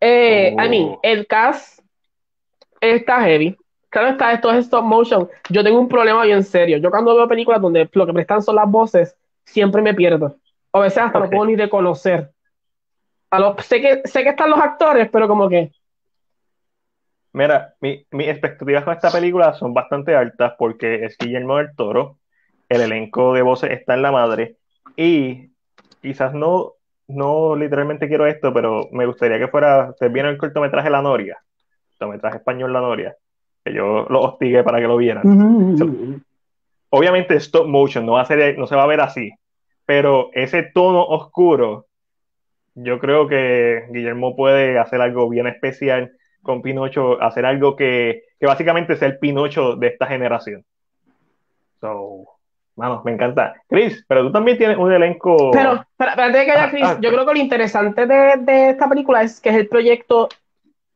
[0.00, 1.00] Eh, I mean, oh.
[1.02, 1.80] el cast
[2.80, 3.56] está heavy.
[3.88, 5.28] Claro está, esto es stop motion.
[5.50, 6.78] Yo tengo un problema bien serio.
[6.78, 10.36] Yo cuando veo películas donde lo que prestan son las voces, siempre me pierdo.
[10.72, 12.30] a veces hasta no puedo ni reconocer.
[13.30, 15.70] A sé, que, sé que están los actores, pero como que
[17.34, 22.18] Mira, mis expectativas con esta película son bastante altas porque es Guillermo del Toro,
[22.68, 24.56] el elenco de voces está en la madre
[24.96, 25.50] y
[26.02, 26.72] quizás no,
[27.08, 31.38] no literalmente quiero esto, pero me gustaría que fuera, ustedes vieron el cortometraje La Noria,
[31.90, 33.16] cortometraje español La Noria,
[33.64, 35.22] que yo lo hostigué para que lo vieran.
[36.90, 39.32] obviamente stop motion, no, va a ser, no se va a ver así,
[39.86, 41.86] pero ese tono oscuro,
[42.74, 46.12] yo creo que Guillermo puede hacer algo bien especial
[46.42, 50.64] con Pinocho, hacer algo que, que básicamente sea el Pinocho de esta generación.
[51.80, 52.24] So,
[52.76, 53.54] vamos, me encanta.
[53.68, 55.50] Chris, pero tú también tienes un elenco.
[55.52, 58.70] Pero, antes de que haya ah, Chris, ah, yo creo que lo interesante de, de,
[58.70, 60.28] esta película es que es el proyecto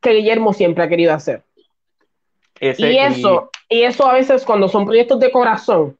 [0.01, 1.43] que Guillermo siempre ha querido hacer.
[2.61, 3.83] y eso, y...
[3.83, 5.97] eso a veces cuando son proyectos de corazón,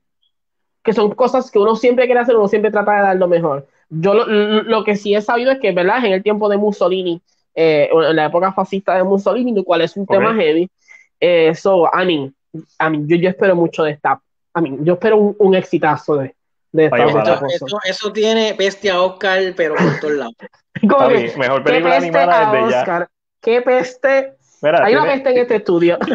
[0.83, 3.67] que son cosas que uno siempre quiere hacer, uno siempre trata de dar lo mejor.
[3.89, 6.05] Yo lo, lo que sí he sabido es que, ¿verdad?
[6.05, 7.21] En el tiempo de Mussolini,
[7.59, 10.71] eh, en la época fascista de Mussolini, lo cual es un tema heavy.
[11.19, 12.35] Eh, so, I mean,
[12.79, 14.21] I mean yo, yo, espero mucho de esta.
[14.55, 16.35] I mean, yo espero un, un exitazo de,
[16.71, 20.35] de esta eso, eso, tiene bestia Oscar, pero por todos lados.
[21.39, 23.11] mejor película animada desde ya.
[23.41, 24.35] Qué peste.
[24.63, 25.99] Hay una peste en este estudio.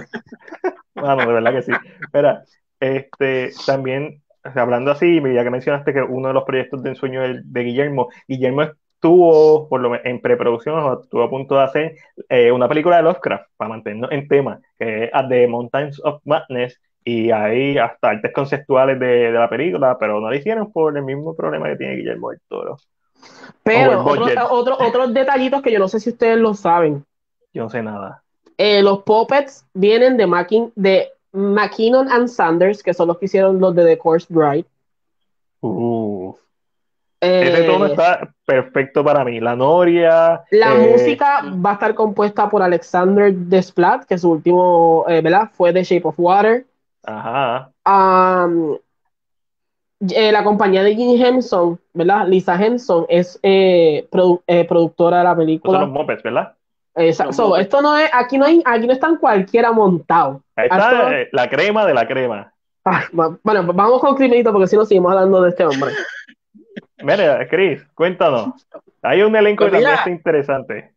[0.94, 1.72] Bueno, de verdad que sí.
[2.14, 2.44] Mira,
[2.80, 7.42] este, también, hablando así, ya que mencionaste que uno de los proyectos de ensueño de,
[7.44, 11.96] de Guillermo, Guillermo estuvo por lo en preproducción o estuvo a punto de hacer
[12.30, 16.80] eh, una película de Lovecraft para mantenernos en tema, que es The Mountains of Madness,
[17.04, 21.04] y hay hasta artes conceptuales de, de, la película, pero no la hicieron por el
[21.04, 22.78] mismo problema que tiene Guillermo del Toro.
[23.64, 27.04] Pero otro, otros detallitos que yo no sé si ustedes lo saben.
[27.54, 28.22] Yo no sé nada.
[28.56, 33.60] Eh, los puppets vienen de, Mackin de McKinnon and Sanders, que son los que hicieron
[33.60, 34.66] los de The Course Bride.
[35.62, 36.01] Uh,
[37.22, 39.40] ese tono Eh, está perfecto para mí.
[39.40, 40.42] La Noria.
[40.52, 45.50] La eh, música va a estar compuesta por Alexander Desplat, que su último, eh, ¿verdad?
[45.54, 46.66] Fue The Shape of Water.
[47.04, 47.70] Ajá.
[47.86, 48.76] Um,
[50.10, 52.28] eh, la compañía de Jim Henson, ¿verdad?
[52.28, 55.80] Lisa Henson es eh, produ- eh, productora de la Esos son película.
[55.82, 56.54] los Muppets, ¿verdad?
[57.14, 57.62] So, Muppets.
[57.62, 60.42] esto no es, aquí no hay, aquí no están cualquiera montado.
[60.56, 62.52] Ahí está la crema de la crema.
[62.84, 63.04] Ah,
[63.44, 65.92] bueno, vamos con Criminito porque si no seguimos hablando de este hombre.
[67.04, 68.50] Mira, Chris, cuéntanos.
[69.02, 70.92] Hay un elenco Pues interesante.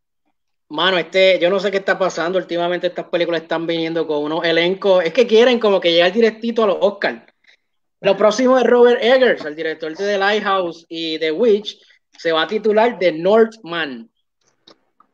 [0.68, 2.38] Mano, este, yo no sé qué está pasando.
[2.38, 5.04] Últimamente estas películas están viniendo con unos elencos.
[5.04, 7.22] Es que quieren como que llegar directito a los Oscars.
[8.00, 11.78] Lo próximo es Robert Eggers, el director de The Lighthouse y The Witch,
[12.10, 14.10] se va a titular The Northman.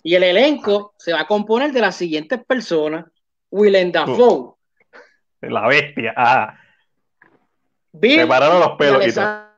[0.03, 3.05] Y el elenco se va a componer de las siguientes personas:
[3.51, 4.55] Willem Dafoe,
[5.43, 6.14] La bestia.
[6.16, 6.59] Ah,
[7.93, 9.49] Bill se pararon los y pelos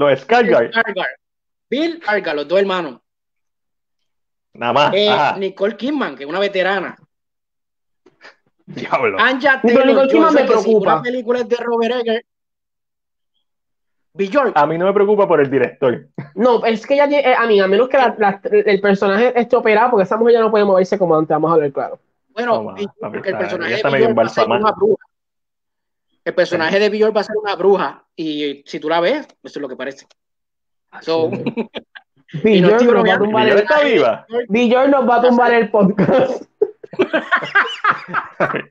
[0.00, 1.14] Los Skarsgård, Skarsgård.
[1.68, 3.00] Bill Skarsgård, los dos hermanos.
[4.54, 4.94] nada más.
[4.94, 6.96] Eh, Nicole Kidman, que es una veterana.
[8.66, 9.18] diablo.
[9.20, 10.92] Anja Nicole Taylor Kidman Joy, me que si preocupa.
[10.94, 12.26] una película es de Robert Eggers.
[14.12, 16.06] Bjork, A mí no me preocupa por el director.
[16.34, 19.54] No, es que ya, eh, a mí, a menos que la- la- el personaje esté
[19.56, 22.00] operado, porque esa mujer ya no puede moverse como antes, vamos a hablar claro.
[22.30, 25.04] bueno, Bjork, el personaje ella de está medio Bjork va a ser una bruja.
[26.24, 28.06] El personaje de Bjork va a ser una bruja.
[28.14, 30.06] Y si tú la ves, eso es lo que parece.
[31.00, 31.30] So,
[32.44, 34.26] y no nos va a tumbar el, está viva.
[34.48, 36.44] Bjork nos va a tumbar el podcast.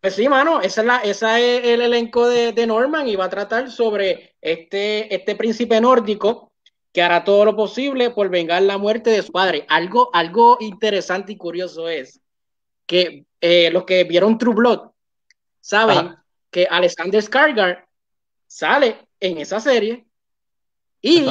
[0.00, 3.26] Pues sí, mano, esa es, la, esa es el elenco de, de Norman y va
[3.26, 6.50] a tratar sobre este, este príncipe nórdico
[6.92, 9.66] que hará todo lo posible por vengar la muerte de su padre.
[9.68, 12.19] Algo, algo interesante y curioso es
[12.90, 14.90] que eh, los que vieron True Blood
[15.60, 16.24] saben Ajá.
[16.50, 17.84] que Alexander Skarsgård
[18.48, 20.06] sale en esa serie
[21.00, 21.24] y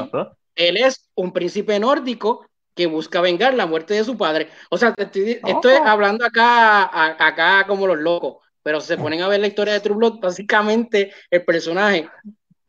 [0.56, 4.48] él es un príncipe nórdico que busca vengar la muerte de su padre.
[4.70, 9.22] O sea, estoy, estoy hablando acá, a- acá como los locos, pero si se ponen
[9.22, 12.10] a ver la historia de True Blood, básicamente el personaje,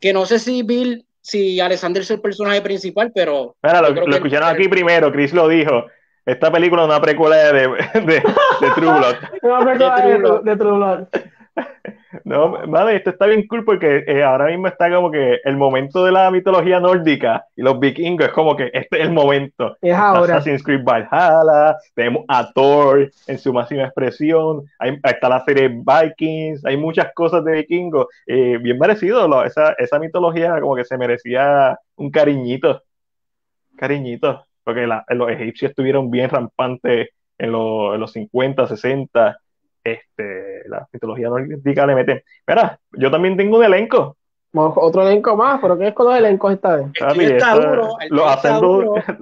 [0.00, 4.48] que no sé si Bill, si Alexander es el personaje principal, pero Mira, lo, escucharon
[4.48, 5.84] aquí primero, Chris lo dijo.
[6.26, 7.68] Esta película es una precuela de, de,
[8.00, 9.14] de- de True Blood.
[9.42, 10.42] No me acuerdo De de, True Blood.
[10.44, 11.06] de True Blood.
[12.24, 16.04] No, madre, esto está bien cool porque eh, ahora mismo está como que el momento
[16.04, 19.76] de la mitología nórdica y los vikingos es como que este es el momento.
[19.80, 20.36] Es ahora.
[20.36, 26.64] Assassin's Creed Valhalla, tenemos a Thor en su máxima expresión, hay, está la serie Vikings,
[26.64, 30.98] hay muchas cosas de vikingos, eh, bien merecido, lo- esa, esa mitología como que se
[30.98, 32.82] merecía un cariñito,
[33.76, 37.08] cariñito, porque la- los egipcios estuvieron bien rampantes
[37.38, 39.38] en, los- en los 50, 60,
[39.84, 42.22] este, la mitología nórdica le meten.
[42.46, 44.16] Mira, yo también tengo un elenco.
[44.52, 46.86] Otro elenco más, pero ¿qué es con los elencos esta vez?
[46.98, 48.26] Papi, tuyo está esto- duro, el los,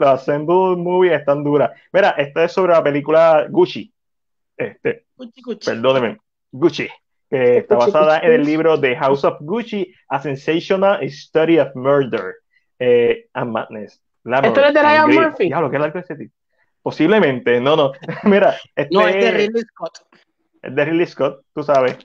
[0.07, 1.71] assemble movies están duras.
[1.93, 3.93] Mira, esta es sobre la película Gucci.
[4.57, 5.71] Este, Cuchi, cuchi.
[5.71, 6.19] perdóneme,
[6.51, 6.89] Gucci,
[7.31, 8.27] que está Gucci, basada Gucci.
[8.27, 12.35] en el libro The House of Gucci, A Sensational Story of Murder
[12.79, 14.01] eh, and Madness.
[14.43, 15.11] ¿Esto es de Ryan.
[15.11, 15.45] Murphy?
[15.47, 16.35] Diablo, ¿qué largo es ese tipo?
[16.83, 17.93] Posiblemente, no, no.
[18.25, 19.99] Mira, este No, es de Ridley Scott.
[20.63, 21.99] es de Ridley Scott, tú sabes.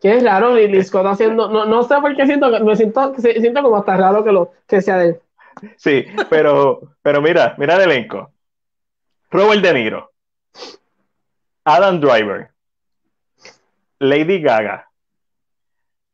[0.00, 1.48] Que es raro, Ridley Scott haciendo.
[1.50, 4.52] No, no sé por qué siento que me siento, siento como hasta raro que lo
[4.66, 5.20] que sea de él.
[5.76, 8.30] Sí, pero, pero mira, mira el elenco.
[9.30, 10.10] Robert De Niro,
[11.64, 12.50] Adam Driver,
[14.00, 14.88] Lady Gaga,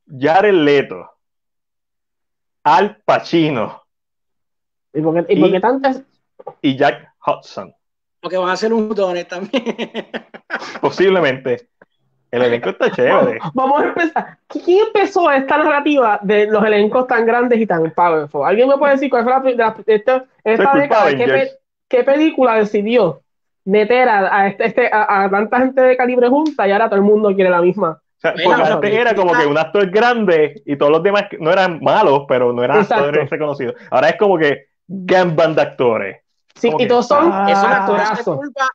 [0.07, 1.11] Jared Leto,
[2.65, 3.86] Al Pacino
[4.97, 6.03] ¿Y por qué, y por Y- qué tantas?
[6.63, 7.73] y Jack Hudson.
[8.21, 9.63] Porque van a hacer un dones también.
[10.81, 11.69] Posiblemente.
[12.31, 13.39] El elenco está chévere.
[13.55, 14.39] Vamos a empezar.
[14.49, 18.45] ¿Quién empezó esta narrativa de los elencos tan grandes y tan powerful?
[18.45, 21.17] ¿Alguien me puede decir cuál fue la, la- esta, esta década?
[21.17, 21.51] ¿qué, pe-
[21.89, 23.23] qué película decidió
[23.65, 26.97] meter a, a este, este- a, a tanta gente de calibre junta y ahora todo
[26.97, 28.01] el mundo quiere la misma?
[28.17, 31.25] O sea, Mira, porque antes era como que un actor grande y todos los demás
[31.39, 33.05] no eran malos, pero no eran Exacto.
[33.05, 33.75] actores reconocidos.
[33.91, 36.23] Ahora es como que gran banda de actores.
[36.55, 37.47] Sí, Como y todos son Ah.
[37.51, 38.69] Eso, eso es culpa,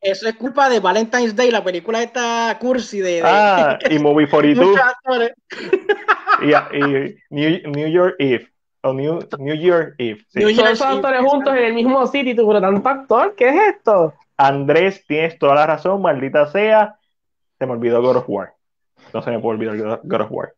[0.00, 4.28] eso es culpa de Valentine's Day, la película esta cursi de, de Ah, y Movie
[4.28, 5.32] 42 muchos actores.
[6.42, 8.48] y, y New, New Year Eve.
[8.82, 10.24] O New, New Year Eve.
[10.28, 10.38] sí.
[10.38, 12.88] New Todos Year's esos Eve, actores juntos en el mismo sitio, y tú, pero tanto
[12.88, 14.14] actor, ¿qué es esto?
[14.36, 16.96] Andrés, tienes toda la razón, maldita sea.
[17.58, 18.54] Se me olvidó God of War.
[19.12, 20.54] No se me puede olvidar God of War.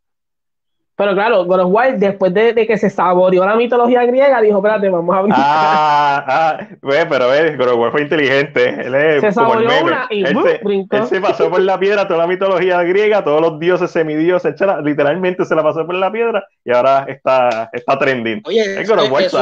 [1.01, 4.59] Pero claro, God of War, después de, de que se saboreó la mitología griega, dijo,
[4.59, 5.43] espérate, vamos a brincar.
[5.43, 8.69] Ah, ah, ve, pero ve, God of War fue inteligente.
[8.69, 10.97] Él es Se como el saboreó una y él, se, brincó.
[10.99, 14.83] él se pasó por la piedra toda la mitología griega, todos los dioses, semidioses, etcétera.
[14.83, 18.43] Literalmente se la pasó por la piedra y ahora está, está trending.
[18.45, 19.33] Oye, Es God es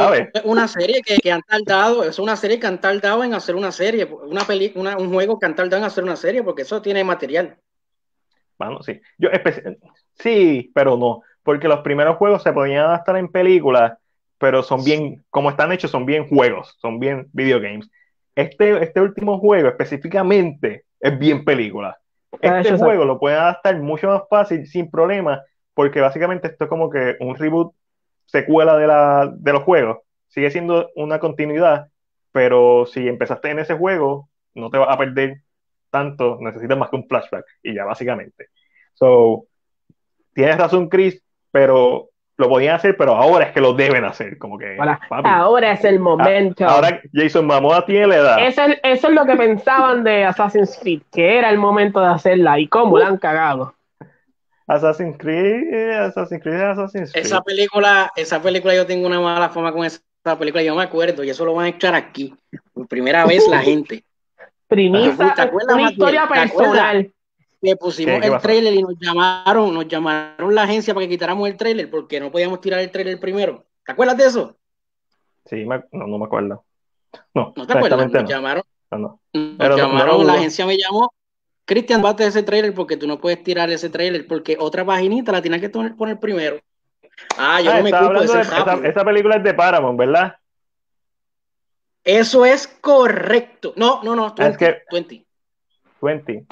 [0.45, 3.73] una serie que, que han tardado, es una serie que han tardado en hacer una
[3.73, 6.81] serie, una peli, una- un juego que han tardado en hacer una serie, porque eso
[6.81, 7.57] tiene material.
[8.57, 8.99] Bueno, sí.
[9.17, 9.29] Yo
[10.15, 11.21] sí, pero no.
[11.43, 13.97] Porque los primeros juegos se podían adaptar en películas,
[14.37, 17.89] pero son bien, como están hechos, son bien juegos, son bien videogames.
[18.35, 21.97] Este, este último juego específicamente es bien película.
[22.31, 25.41] Está Este juego lo pueden adaptar mucho más fácil, sin problema,
[25.73, 27.73] porque básicamente esto es como que un reboot,
[28.25, 29.99] secuela de, la, de los juegos.
[30.27, 31.87] Sigue siendo una continuidad,
[32.31, 35.41] pero si empezaste en ese juego, no te vas a perder
[35.89, 38.47] tanto, necesitas más que un flashback, y ya básicamente.
[38.93, 39.45] So,
[40.33, 44.57] tienes razón, Chris, pero lo podían hacer, pero ahora es que lo deben hacer, como
[44.57, 46.65] que, Ahora, papi, ahora es el momento.
[46.65, 48.47] ahora Jason Momoa tiene la edad.
[48.47, 52.07] Eso es, eso es lo que pensaban de Assassin's Creed, que era el momento de
[52.07, 53.75] hacerla y cómo la han cagado.
[54.67, 57.25] Assassin's Creed, Assassin's Creed, Assassin's Creed.
[57.25, 59.99] Esa película, esa película yo tengo una mala fama con esa
[60.37, 62.33] película, yo me acuerdo, y eso lo van a echar aquí.
[62.71, 64.05] Por primera vez la gente.
[64.69, 67.11] Primisa, ¿Te acuerdas, una historia personal.
[67.61, 71.09] Le pusimos ¿Qué- qué el trailer y nos llamaron, nos llamaron la agencia para que
[71.11, 73.65] quitáramos el trailer porque no podíamos tirar el trailer primero.
[73.85, 74.55] ¿Te acuerdas de eso?
[75.45, 76.63] Sí, me- no, no me acuerdo.
[77.33, 77.99] No, ¿No te acuerdas?
[78.11, 78.29] Nos no.
[78.29, 79.19] llamaron, No, no.
[79.33, 81.11] nos Pero llamaron, la agencia me llamó.
[81.65, 85.41] Cristian, bate ese trailer porque tú no puedes tirar ese trailer porque otra paginita la
[85.41, 86.59] tienes que poner, primero.
[87.37, 90.35] Ah, yo Ah, no me culpo de ser esa, esa película es de Paramount, ¿verdad?
[92.03, 93.73] Eso es correcto.
[93.75, 95.25] No, no, no, 20, Es que- 20,
[96.01, 96.45] 20.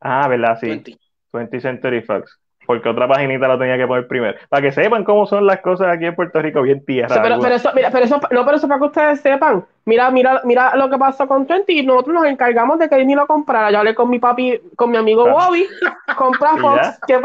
[0.00, 0.58] Ah, ¿verdad?
[0.60, 0.68] Sí.
[0.68, 0.98] 20.
[1.32, 2.38] 20 Century Fox.
[2.66, 4.38] Porque otra paginita la tenía que poner primero.
[4.48, 7.20] Para que sepan cómo son las cosas aquí en Puerto Rico, bien tierra.
[7.20, 9.64] Pero, pero eso, mira, pero eso, no, pero eso para que ustedes sepan.
[9.86, 13.16] Mira, mira, mira lo que pasó con Twenty y nosotros nos encargamos de que Disney
[13.16, 13.72] lo comprara.
[13.72, 15.32] Yo hablé con mi papi, con mi amigo Ah.
[15.32, 15.66] Bobby,
[16.16, 16.98] compra ¿Y Fox.
[17.06, 17.20] ¿Qué?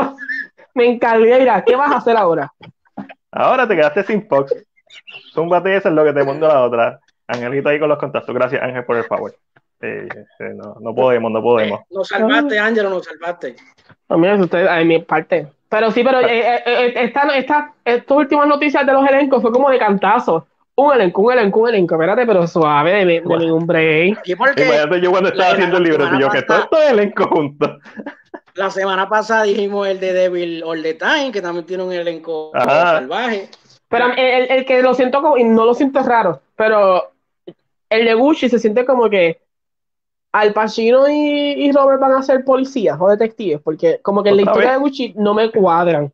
[0.74, 2.52] Me encargué, mira, ¿qué vas a hacer ahora?
[3.32, 4.52] Ahora te quedaste sin Fox.
[5.32, 7.00] Zúmbate esa es lo que te mando la otra.
[7.28, 8.34] Angelito ahí con los contactos.
[8.34, 9.36] Gracias, Ángel, por el favor.
[9.82, 10.08] Eh,
[10.40, 11.82] eh, no, no podemos, no podemos.
[11.92, 13.56] Nos salvaste, Ángelo, nos salvaste.
[14.10, 15.48] No, mira, ustedes, a mi parte.
[15.70, 19.52] Pero sí, pero eh, eh, eh, esta, esta, estas últimas noticias de los elencos fue
[19.52, 20.48] como de cantazo.
[20.76, 21.96] Un elenco, un elenco, un elenco.
[21.96, 24.28] Espérate, pero suave, de, de, de un break.
[24.28, 26.78] Imagínate yo cuando estaba la- haciendo el libro, y yo semana que todo pasada- esto
[26.82, 27.72] es elenco juntos.
[28.56, 32.52] la semana pasada dijimos el de Devil All the Time, que también tiene un elenco
[32.54, 32.98] Ajá.
[32.98, 33.50] salvaje.
[33.90, 37.12] Pero el, el- el que lo siento como, y no lo siento raro, pero
[37.90, 39.40] el de Gucci se siente como que
[40.38, 41.14] Al Pacino y,
[41.68, 44.70] y Robert van a ser policías o detectives, porque como que en la ¿Otra historia
[44.72, 44.78] vez?
[44.78, 46.12] de Gucci no me cuadran.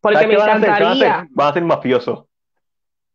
[0.00, 0.62] Porque ¿Sabes me qué van a hacer?
[0.64, 1.28] ¿Qué van a encantaría.
[1.30, 2.24] Van a ser mafiosos.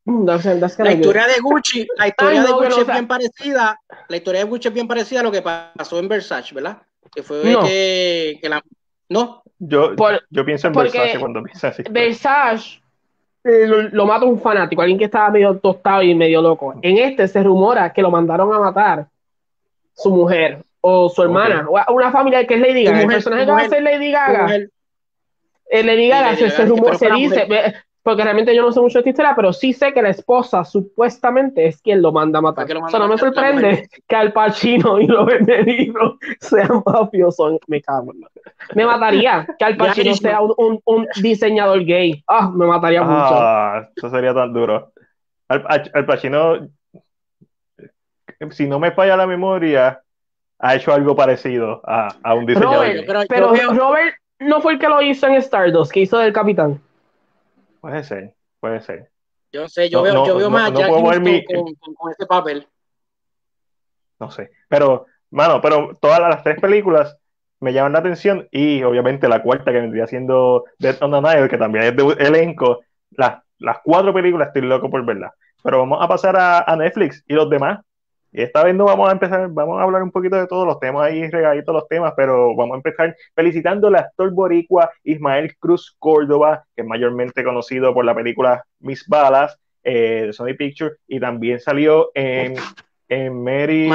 [0.06, 4.46] Mm, La historia de Gucci, la historia de Gucci es bien parecida, la historia de
[4.50, 6.78] Gucci es bien parecida a lo que pasó en Versace, ¿verdad?
[7.14, 7.64] Que fue No.
[7.64, 8.62] que, que la
[9.10, 11.84] no, Yo, Por- yo pienso en Versace cuando pienso así.
[11.90, 12.82] Versace
[13.44, 16.76] eh, lo, lo mata un fanático, alguien que estaba medio tostado y medio loco.
[16.82, 19.08] En este se rumora que lo mandaron a matar
[19.96, 23.00] su mujer o su hermana, o una familia que es Lady Gaga.
[23.00, 26.44] El mujer, personaje su que va a ser Lady Gaga, eh, Lady Gaga, Lady se,
[26.46, 27.48] Gaga, se, rumor- se dice, mujer.
[27.50, 27.74] ve-
[28.04, 30.64] porque realmente yo no sé mucho de esta historia, pero sí sé que la esposa
[30.64, 32.66] supuestamente es quien lo manda a matar.
[32.78, 37.58] O sea, no me sorprende que Al Pacino y Robert De Niro sean mafiosos.
[37.66, 38.30] Me cago en la-
[38.76, 42.24] Me mataría que Al Pacino sea un, un- un diseñador gay.
[42.28, 43.16] Ah, me mataría mucho.
[43.16, 44.92] Ah, eso sería tan duro.
[45.48, 46.60] Al, Al- Al Pacino,
[48.52, 50.02] si no me falla la memoria,
[50.60, 52.88] ha hecho algo parecido a, a un diseñador.
[52.88, 53.28] Robert.
[53.28, 56.82] Pero Pero Robert no fue el que lo hizo en Stardust, que hizo del capitán.
[57.82, 59.10] Puede ser, puede ser.
[59.52, 62.12] yo sé, yo No, veo, no, yo veo no, más a Jack mi- con- con
[62.12, 62.68] ese papel.
[64.20, 64.50] No sé.
[64.70, 67.18] Pero, mano, pero todas las tres películas
[67.60, 71.50] me llaman la atención y obviamente la cuarta que vendría siendo Death on the Nile,
[71.50, 72.80] que también es de elenco.
[73.12, 75.32] Las, las cuatro películas estoy loco por verlas.
[75.64, 77.80] Pero vamos a pasar a, a Netflix y los demás.
[78.38, 80.78] Y esta vez no vamos a empezar, vamos a hablar un poquito de todos los
[80.82, 85.96] temas ahí, regaditos los temas, pero vamos a empezar felicitando al actor boricua Ismael Cruz
[86.00, 91.18] Córdoba, que es mayormente conocido por la película Miss Balas eh, de Sony Pictures, y
[91.22, 92.56] también salió en,
[93.08, 93.88] en Mary.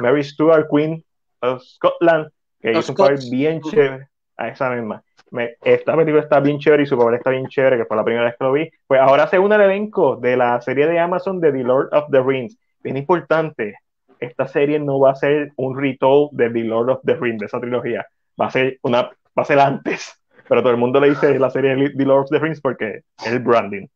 [0.00, 1.02] Mary Stuart, Queen
[1.40, 2.28] of Scotland,
[2.60, 5.02] que Los hizo un papel bien chévere a esa misma.
[5.32, 8.04] Me- esta película está bien chévere y su papel está bien chévere, que fue la
[8.04, 8.70] primera vez que lo vi.
[8.86, 12.04] Pues ahora se une al elenco de la serie de Amazon de The Lord of
[12.12, 12.56] the Rings.
[12.80, 13.74] Bien importante,
[14.20, 17.46] esta serie no va a ser un retool de The Lord of the Rings, de
[17.46, 18.06] esa trilogía.
[18.40, 20.14] Va a ser una, va a ser antes.
[20.48, 23.32] pero todo el mundo le dice la serie The Lord of the Rings porque es
[23.32, 23.86] el branding.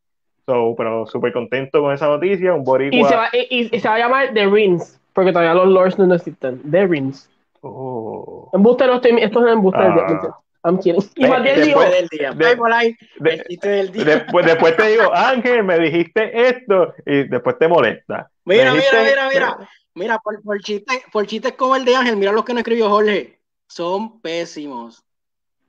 [0.47, 2.99] So, pero súper contento con esa noticia, un boricua.
[2.99, 5.99] Y se, va, y, y se va a llamar The Rings, porque todavía los Lords
[5.99, 6.61] no existen.
[6.69, 7.31] The Rings.
[7.61, 8.51] Oh.
[8.53, 9.71] Embuste no estoy, esto es del día.
[9.75, 10.39] Ah.
[10.65, 11.03] I'm kidding.
[11.17, 12.33] Y De- Después del día.
[12.33, 14.05] de- Ay, de- del día.
[14.05, 18.31] Después, después te digo, Ángel, me dijiste esto, y después te molesta.
[18.45, 19.59] Mira, mira, dijiste- mira,
[19.95, 20.19] mira.
[20.19, 23.39] Por, por, chiste, por chistes como el de Ángel, mira los que nos escribió Jorge.
[23.69, 25.05] Son pésimos.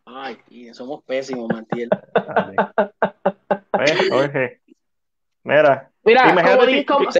[0.05, 1.89] Ay, tío, somos pésimos, Mantiel.
[3.78, 4.61] Ve, Jorge.
[5.43, 7.19] Mira, mira, como, di- como, si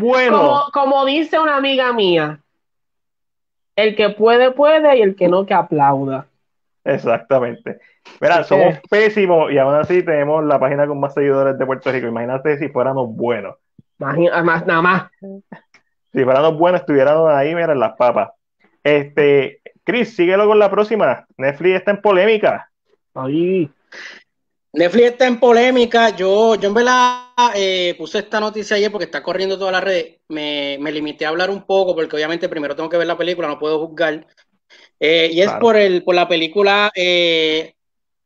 [0.00, 1.06] buenos.
[1.06, 2.40] dice una amiga mía,
[3.76, 6.26] el que puede, puede, y el que no, que aplauda.
[6.84, 7.80] exactamente.
[8.20, 12.06] Mira, somos pésimos y aún así tenemos la página con más seguidores de Puerto Rico.
[12.06, 13.56] Imagínate si fuéramos buenos.
[13.98, 15.10] Imagina- más, nada más.
[16.12, 18.30] Si fuéramos buenos, estuviéramos ahí, mira, en las papas.
[18.82, 21.26] Este, Chris, síguelo con la próxima.
[21.36, 22.70] Netflix está en polémica.
[23.14, 23.70] Ay,
[24.72, 26.10] Netflix está en polémica.
[26.10, 27.22] Yo, yo en verdad
[27.54, 30.16] eh, puse esta noticia ayer porque está corriendo todas las redes.
[30.28, 33.48] Me, me limité a hablar un poco porque obviamente primero tengo que ver la película,
[33.48, 34.26] no puedo juzgar.
[35.00, 35.60] Eh, y es Claro.
[35.60, 37.74] por, el, por la película eh,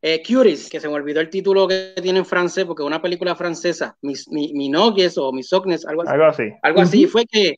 [0.02, 3.00] eh, Curious, que se me olvidó el título que tiene en francés porque es una
[3.00, 6.10] película francesa, Mis, mi, Minogues o Misognes, algo así.
[6.12, 6.42] Algo así.
[6.62, 7.54] Algo así fue que,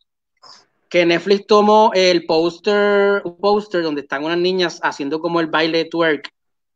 [0.88, 5.86] que Netflix tomó el póster, un póster donde están unas niñas haciendo como el baile
[5.86, 6.28] twerk.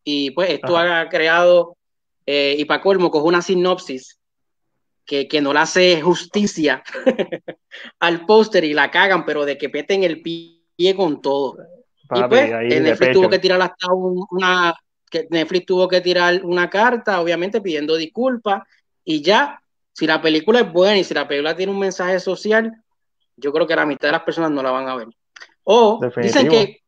[0.05, 1.77] Y pues esto ha creado,
[2.25, 4.19] eh, y para colmo, coge una sinopsis
[5.05, 6.83] que, que no le hace justicia
[8.01, 11.57] al póster y la cagan, pero de que peten el pie con todo.
[12.14, 14.75] y pues ahí eh, Netflix tuvo que tirar hasta un- una,
[15.09, 18.63] que Netflix tuvo que tirar una carta, obviamente pidiendo disculpas,
[19.05, 19.61] y ya,
[19.93, 22.73] si la película es buena y si la película tiene un mensaje social,
[23.37, 25.09] yo creo que la mitad de las personas no la van a ver.
[25.65, 26.83] O dicen que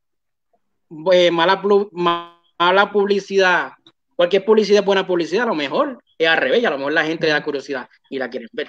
[1.12, 1.62] eh, mala,
[1.92, 3.72] mala publicidad,
[4.16, 7.04] cualquier publicidad es buena publicidad, a lo mejor es al revés, a lo mejor la
[7.04, 8.68] gente le da curiosidad y la quieren ver.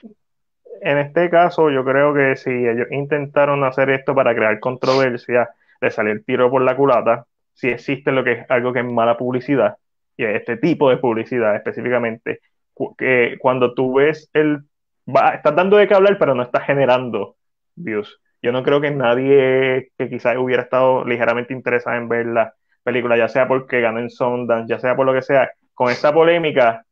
[0.82, 5.50] En este caso, yo creo que si ellos intentaron hacer esto para crear controversia,
[5.82, 7.26] de salir tiro por la culata,
[7.62, 9.78] si existe lo que es algo que es mala publicidad,
[10.18, 12.40] y este tipo de publicidad específicamente,
[12.98, 14.64] que cuando tú ves el,
[15.08, 17.36] va, estás dando de qué hablar, pero no estás generando
[17.76, 18.20] views.
[18.42, 23.16] Yo no creo que nadie que quizás hubiera estado ligeramente interesado en ver la película,
[23.16, 26.84] ya sea porque ganó en Sundance, ya sea por lo que sea, con esta polémica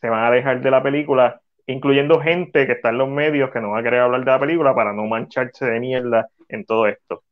[0.00, 3.60] se van a alejar de la película incluyendo gente que está en los medios que
[3.60, 6.86] no va a querer hablar de la película para no mancharse de mierda en todo
[6.86, 7.22] esto.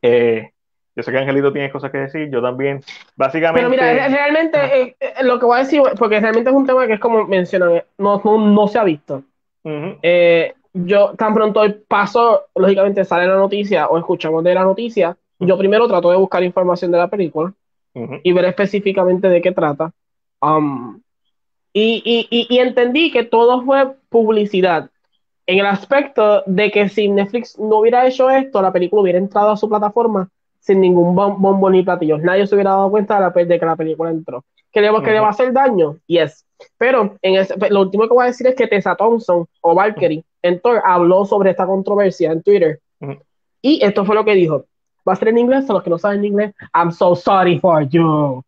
[0.00, 0.53] Eh,
[0.96, 2.80] yo sé que Angelito tiene cosas que decir, yo también.
[3.16, 6.56] Básicamente, Pero mira, re- realmente eh, eh, lo que voy a decir, porque realmente es
[6.56, 9.22] un tema que es como mencionan, eh, no, no, no se ha visto.
[9.64, 15.56] Eh, yo tan pronto paso, lógicamente sale la noticia o escuchamos de la noticia, yo
[15.56, 17.52] primero trato de buscar información de la película
[18.22, 19.92] y ver específicamente de qué trata.
[20.40, 21.00] Um,
[21.72, 24.90] y, y, y, y entendí que todo fue publicidad.
[25.46, 29.50] En el aspecto de que si Netflix no hubiera hecho esto, la película hubiera entrado
[29.50, 30.28] a su plataforma
[30.64, 32.22] sin ningún bom- bombo ni platillos.
[32.22, 34.44] Nadie se hubiera dado cuenta de, la, pe- de que la película entró.
[34.72, 35.98] ¿Que le, que le va a hacer daño?
[36.06, 36.44] Yes.
[36.78, 40.24] Pero en ese- lo último que voy a decir es que Tessa Thompson o Valkyrie
[40.42, 42.80] en Thor habló sobre esta controversia en Twitter.
[43.60, 44.64] Y esto fue lo que dijo.
[45.06, 47.82] Va a ser en inglés, a los que no saben inglés, I'm so sorry for
[47.88, 48.42] you.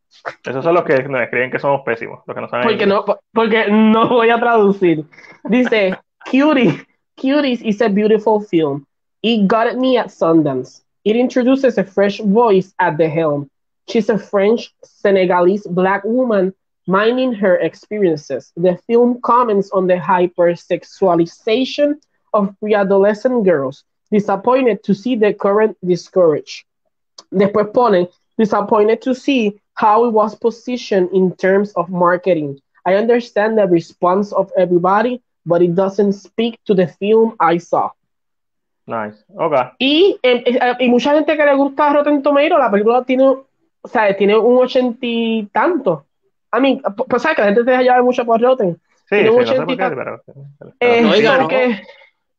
[0.45, 2.65] Esos son los que nos escriben que somos pésimos, los que no saben.
[2.67, 3.03] Porque inglés.
[3.07, 5.05] no, porque no voy a traducir.
[5.45, 5.99] Dice,
[6.31, 6.83] Cutie,
[7.15, 8.87] Cuties is a beautiful film.
[9.21, 10.83] It got me at Sundance.
[11.07, 13.49] It introduces a fresh voice at the helm.
[13.89, 16.53] She's a French Senegalese black woman
[16.89, 18.53] mining her experiences.
[18.57, 21.95] The film comments on the hypersexualization
[22.35, 26.67] of pre-adolescent girls, disappointed to see the current discourage.
[27.33, 32.61] Después pone, disappointed to see how it was positioned in terms of marketing.
[32.85, 37.93] I understand the response of everybody, but it doesn't speak to the film I saw.
[38.87, 39.25] Nice.
[39.35, 39.55] Ok.
[39.79, 44.17] Y, eh, y mucha gente que le gusta Rotten Tomatoes, la película tiene, o sea,
[44.17, 46.05] tiene un ochenta y tanto.
[46.53, 48.75] A mí, pues sabes que la gente se deja llevar mucho por Rotten.
[49.09, 50.23] Sí, Tiene sí, un no sé por qué, 80 pero.
[50.59, 51.43] pero- Eh, no, y ganó.
[51.43, 51.83] porque,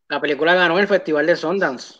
[0.10, 2.00] La película ganó el Festival de Sundance.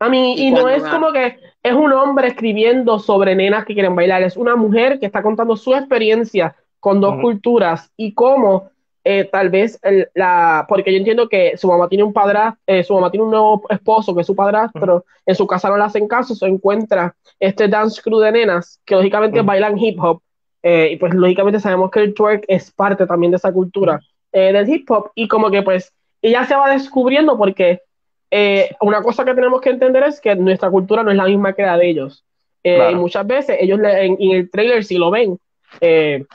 [0.00, 0.94] a mí, ¿Y y no es gana?
[0.94, 5.06] como que es un hombre escribiendo sobre nenas que quieren bailar, es una mujer que
[5.06, 8.70] está contando su experiencia con dos culturas y cómo
[9.10, 12.92] eh, tal vez el- la, porque yo entiendo que su mamá tiene un padrastro, su
[12.92, 16.06] mamá tiene un nuevo esposo que es su padrastro, en su casa no le hacen
[16.06, 20.20] caso, se encuentra este dance crew de nenas que lógicamente bailan hip hop
[20.62, 23.98] eh, y pues lógicamente sabemos que el twerk es parte también de esa cultura
[24.30, 25.90] eh, del hip hop y como que pues
[26.20, 27.80] ella se va descubriendo porque
[28.30, 31.54] eh, una cosa que tenemos que entender es que nuestra cultura no es la misma
[31.54, 32.26] que la de ellos.
[32.62, 35.38] Eh, y muchas veces ellos le, en, el trailer, si lo ven,
[35.80, 36.26] eh,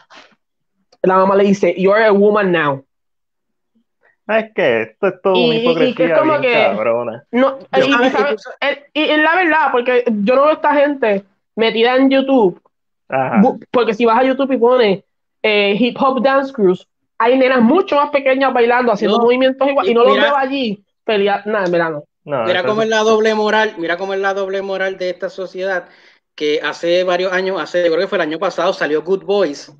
[1.04, 2.86] la mamá le dice, You're a woman now.
[4.26, 7.24] Ah, es que esto es todo una hipocresía y, es como que, cabrona.
[7.32, 7.82] No, y,
[8.94, 11.26] y, la verdad, porque yo no veo a esta gente
[11.56, 12.62] metida en YouTube,
[13.70, 15.04] porque si vas a YouTube y pones
[15.42, 19.94] eh, hip hop dance crews, hay nenas mucho más pequeñas bailando, haciendo movimientos igual, y
[19.94, 23.98] no los veo allí pelear, nada, en No, mira cómo es la doble moral, mira
[23.98, 25.90] cómo es la doble moral de esta sociedad,
[26.34, 29.72] que hace varios años, hace, creo que fue el año pasado, salió Good Boys,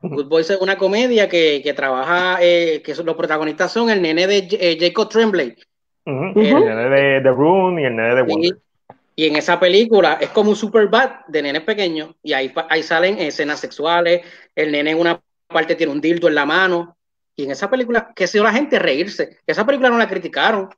[0.00, 4.26] Good Boys es una comedia que, que trabaja, eh, que los protagonistas son el nene
[4.26, 5.56] de eh, Jacob Tremblay.
[6.04, 8.58] el, nene de The Room y el nene de Wonder.
[9.16, 12.84] Y, en esa película es como un super bad de nenes pequeños y ahí, ahí
[12.84, 14.22] salen escenas sexuales,
[14.54, 16.96] el nene en una parte tiene un dildo en la mano
[17.34, 20.68] y en esa película, que se la gente reírse, esa película no la criticaron.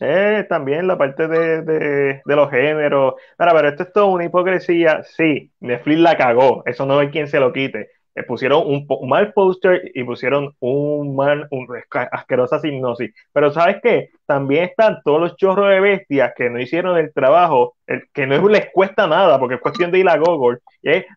[0.00, 3.14] Eh, también la parte de, de, de los géneros.
[3.36, 5.02] Ahora, pero esto es todo una hipocresía.
[5.02, 6.62] Sí, Netflix la cagó.
[6.66, 11.46] Eso no hay quien se lo quite pusieron un, mal póster y pusieron un mal,
[11.50, 11.68] un,
[12.10, 13.12] asquerosa hipnosis.
[13.32, 14.10] Pero ¿sabes qué?
[14.26, 18.48] También están todos los chorros de bestias que no hicieron el trabajo, el, que no
[18.48, 20.58] les cuesta nada, porque es cuestión de ir a Google.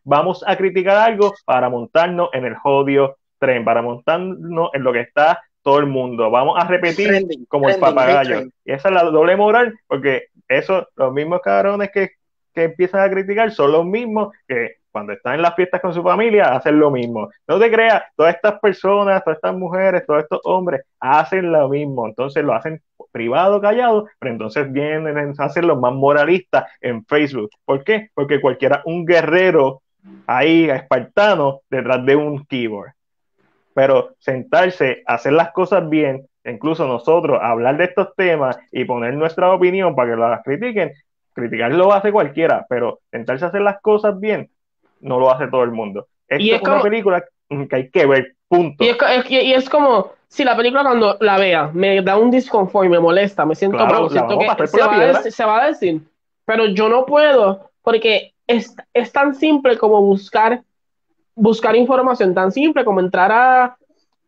[0.03, 5.01] Vamos a criticar algo para montarnos en el jodido tren, para montarnos en lo que
[5.01, 6.29] está todo el mundo.
[6.29, 8.41] Vamos a repetir como el papagayo.
[8.65, 12.11] Y esa es la doble moral, porque eso, los mismos cabrones que,
[12.53, 16.03] que empiezan a criticar son los mismos que cuando están en las fiestas con su
[16.03, 17.29] familia, hacen lo mismo.
[17.47, 22.07] No te creas, todas estas personas, todas estas mujeres, todos estos hombres hacen lo mismo.
[22.07, 22.81] Entonces lo hacen
[23.11, 27.49] privado, callado, pero entonces vienen a hacer los más moralistas en Facebook.
[27.65, 28.09] ¿Por qué?
[28.13, 29.81] Porque cualquiera, un guerrero
[30.27, 32.91] ahí, espartano, detrás de un keyboard.
[33.73, 39.53] Pero sentarse, hacer las cosas bien, incluso nosotros hablar de estos temas y poner nuestra
[39.53, 40.91] opinión para que las critiquen,
[41.33, 44.49] criticar lo hace cualquiera, pero sentarse a hacer las cosas bien,
[45.01, 46.07] no lo hace todo el mundo.
[46.29, 48.83] y es, una película que hay que ver, punto.
[48.83, 48.97] Y es,
[49.29, 52.99] y es, como, si la película cuando la vea me da un disconfort y me
[52.99, 56.01] molesta, me siento mal, siento que se va, decir, se va, a decir,
[56.45, 60.63] pero yo no puedo porque es, es tan simple como buscar
[61.35, 63.77] buscar información, tan simple como entrar a,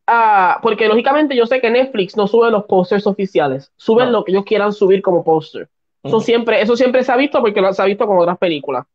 [0.08, 4.32] a, porque lógicamente yo sé que Netflix no sube los posters oficiales, suben lo que
[4.32, 5.70] ellos quieran subir como póster.
[6.02, 8.86] Eso, siempre, eso siempre se ha visto porque lo se ha visto con otras películas.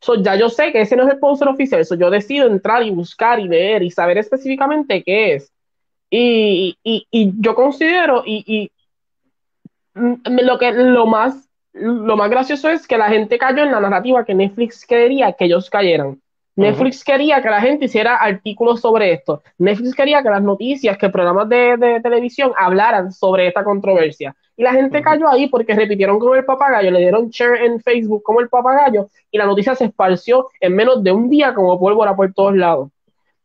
[0.00, 2.82] So, ya yo sé que ese no es el póster oficial, eso yo decido entrar
[2.82, 5.52] y buscar y ver y saber específicamente qué es.
[6.10, 8.70] Y, y, y yo considero, y, y,
[9.94, 14.24] lo que lo más, lo más gracioso es que la gente cayó en la narrativa
[14.24, 16.20] que Netflix quería que ellos cayeran.
[16.54, 19.42] Netflix quería que la gente hiciera artículos sobre esto.
[19.58, 24.34] Netflix quería que las noticias, que programas de, de televisión hablaran sobre esta controversia.
[24.58, 28.24] Y la gente cayó ahí porque repitieron como el papagayo, le dieron share en Facebook
[28.24, 32.16] como el papagayo y la noticia se esparció en menos de un día como pólvora
[32.16, 32.90] por todos lados.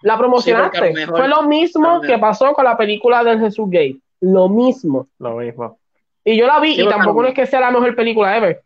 [0.02, 1.06] La promocionaste.
[1.06, 4.02] Fue lo mismo que pasó con la película del Jesús Gay.
[4.22, 5.08] Lo mismo.
[5.20, 5.78] Lo mismo.
[6.26, 8.64] Y yo la vi y tampoco no es que sea la mejor película ever.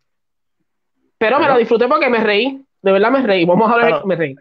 [1.18, 2.64] Pero me la disfruté porque me reí.
[2.80, 3.44] De verdad me reí.
[3.44, 4.36] Vamos a ver, me reí.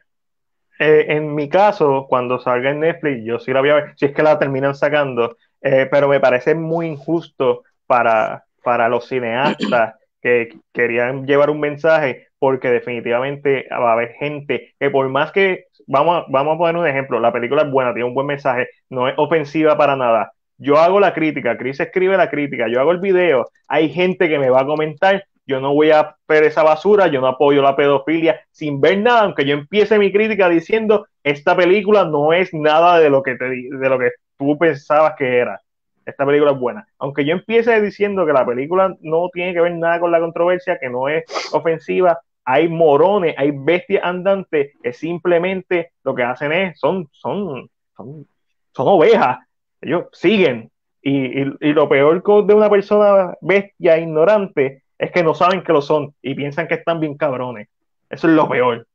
[0.79, 4.05] Eh, en mi caso, cuando salga en Netflix, yo sí la voy a ver, si
[4.05, 9.95] es que la terminan sacando, eh, pero me parece muy injusto para, para los cineastas
[10.21, 15.65] que querían llevar un mensaje, porque definitivamente va a haber gente que por más que,
[15.87, 19.07] vamos, vamos a poner un ejemplo, la película es buena, tiene un buen mensaje, no
[19.07, 20.31] es ofensiva para nada.
[20.57, 24.39] Yo hago la crítica, Chris escribe la crítica, yo hago el video, hay gente que
[24.39, 27.75] me va a comentar, yo no voy a ver esa basura, yo no apoyo la
[27.75, 32.99] pedofilia sin ver nada, aunque yo empiece mi crítica diciendo, esta película no es nada
[32.99, 35.61] de lo que, te, de lo que tú pensabas que era
[36.07, 36.87] esta película es buena.
[36.99, 40.79] Aunque yo empiece diciendo que la película no tiene que ver nada con la controversia,
[40.79, 46.79] que no es ofensiva, hay morones, hay bestias andantes que simplemente lo que hacen es,
[46.79, 48.25] son, son, son,
[48.73, 49.39] son ovejas.
[49.81, 50.71] Ellos siguen.
[51.01, 55.81] Y, y, lo peor de una persona bestia, ignorante, es que no saben que lo
[55.81, 57.67] son y piensan que están bien cabrones.
[58.09, 58.87] Eso es lo peor.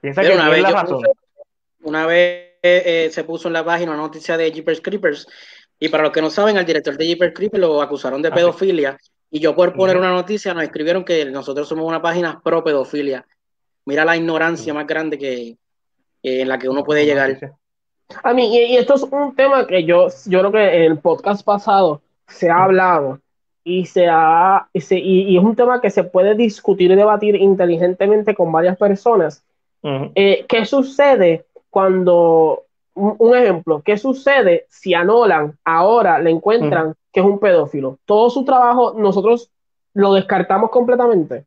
[0.00, 1.02] Piensan que una vez la razón.
[1.82, 5.26] una vez eh, se puso en la página una noticia de Jeepers Creepers
[5.80, 8.34] y para los que no saben, al director de Jeepers Creepers lo acusaron de ah,
[8.34, 8.98] pedofilia.
[9.30, 13.26] Y yo por poner una noticia nos escribieron que nosotros somos una página pro pedofilia.
[13.84, 15.56] Mira la ignorancia más grande que,
[16.22, 17.38] en la que uno puede llegar.
[18.22, 21.44] A mí, y, esto es un tema que yo, yo creo que en el podcast
[21.44, 23.20] pasado se ha hablado
[23.62, 28.50] y, se ha, y, es un tema que se puede discutir y debatir inteligentemente con
[28.50, 29.44] varias personas.
[29.82, 32.64] Eh, ¿Qué sucede cuando
[33.18, 37.98] un, ejemplo, ¿qué sucede si a Nolan ahora le encuentran que es un pedófilo?
[38.04, 39.50] Todo su trabajo nosotros
[39.94, 41.44] lo descartamos completamente.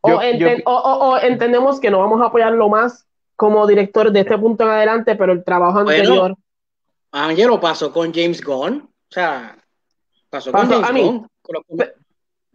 [0.00, 3.06] O, Yo- enten- yo- o- o- o entendemos que no vamos a apoyarlo más
[3.36, 6.36] como director de este punto en adelante, pero el trabajo Bueno, anterior.
[7.12, 8.78] Angelo pasó con James Gunn.
[8.80, 9.56] O sea,
[10.30, 11.26] pasó con James a mí- Gunn.
[11.42, 11.84] Con lo-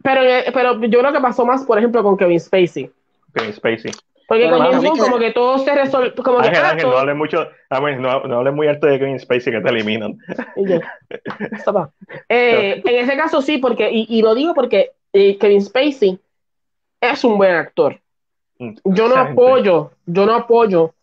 [0.02, 2.90] Pero, eh, pero yo creo que pasó más, por ejemplo, con Kevin Spacey.
[3.34, 3.92] Kevin Spacey.
[4.26, 6.14] Porque con James a mí Gunn que- como que todo se resolvió.
[6.14, 8.98] Como que, Ángel, ah, Ángel, no hables mucho, Ángel, no, no hables muy alto de
[8.98, 10.16] Kevin Spacey que te eliminan.
[12.28, 16.18] Eh, en ese caso sí, porque, y, y lo digo porque eh, Kevin Spacey
[17.00, 18.00] es un buen actor.
[18.84, 20.94] Yo no apoyo, yo no apoyo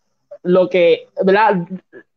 [0.43, 1.57] lo que, ¿verdad?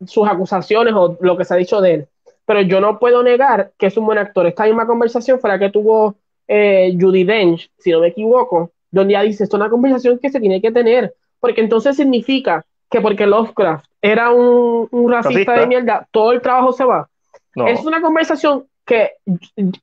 [0.06, 2.06] Sus acusaciones o lo que se ha dicho de él.
[2.46, 4.46] Pero yo no puedo negar que es un buen actor.
[4.46, 6.14] Esta misma conversación fue la que tuvo
[6.48, 10.30] eh, Judy Dench, si no me equivoco, donde ella dice, esto es una conversación que
[10.30, 15.60] se tiene que tener, porque entonces significa que porque Lovecraft era un, un racista Racista.
[15.60, 17.08] de mierda, todo el trabajo se va.
[17.56, 19.12] No, Es una conversación que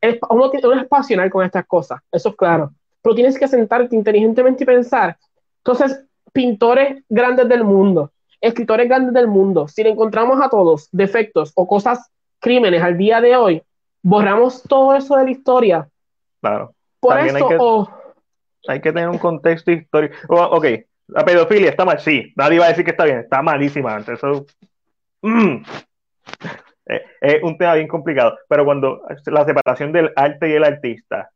[0.02, 2.72] es, uno, tiene- uno es pasional con estas cosas, eso es claro.
[3.02, 5.18] Pero tienes que sentarte inteligentemente y pensar.
[5.58, 11.52] Entonces, pintores grandes del mundo, escritores grandes del mundo, si le encontramos a todos defectos
[11.56, 12.10] o cosas,
[12.40, 13.62] crímenes al día de hoy,
[14.04, 15.88] borramos todo eso de la historia.
[16.42, 16.74] claro.
[17.00, 17.90] Por También eso, que- o
[18.68, 20.16] Hay que tener un contexto histórico.
[20.30, 20.66] Oh, ok,
[21.08, 22.34] la pedofilia está mal, sí.
[22.36, 23.98] Nadie va a decir que está bien, está malísima.
[23.98, 24.46] Eso
[25.22, 25.64] mm.
[26.88, 28.38] Eh, es un tema bien complicado.
[28.48, 31.30] Pero cuando la separación del arte y el artista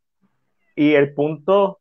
[0.75, 1.79] y el punto,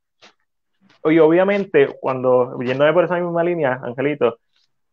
[1.05, 4.39] y obviamente, cuando yéndome por esa misma línea, Angelito,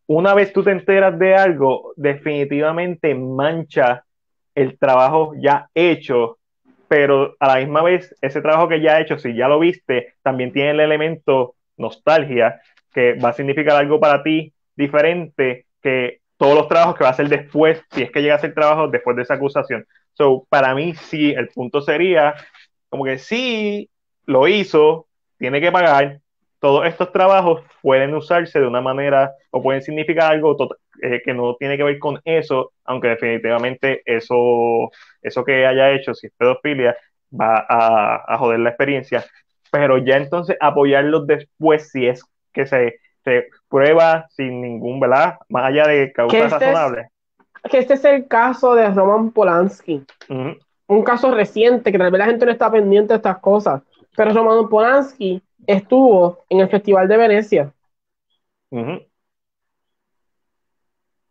[0.07, 4.03] una vez tú te enteras de algo, definitivamente mancha
[4.53, 6.39] el trabajo ya hecho
[6.91, 10.15] pero a la misma vez, ese trabajo que ya ha hecho, si ya lo viste,
[10.21, 12.59] también tiene el elemento nostalgia,
[12.93, 17.13] que va a significar algo para ti diferente que todos los trabajos que va a
[17.13, 19.85] hacer después, si es que llega a hacer trabajo después de esa acusación.
[20.11, 22.35] So, para mí, sí, el punto sería
[22.89, 23.89] como que sí,
[24.25, 25.07] lo hizo,
[25.37, 26.19] tiene que pagar.
[26.61, 30.55] Todos estos trabajos pueden usarse de una manera o pueden significar algo
[31.01, 36.13] eh, que no tiene que ver con eso, aunque definitivamente eso eso que haya hecho,
[36.13, 36.95] si es pedofilia,
[37.33, 39.25] va a, a joder la experiencia.
[39.71, 42.23] Pero ya entonces apoyarlos después, si es
[42.53, 45.37] que se, se prueba sin ningún, ¿verdad?
[45.49, 47.07] Más allá de causas este es- razonables.
[47.71, 50.03] que este es el caso de Roman Polanski.
[50.87, 53.81] Un caso reciente, que tal vez la gente no está pendiente de estas cosas,
[54.15, 55.41] pero Roman Polanski
[55.73, 57.73] estuvo en el Festival de Venecia.
[58.71, 59.01] ujú.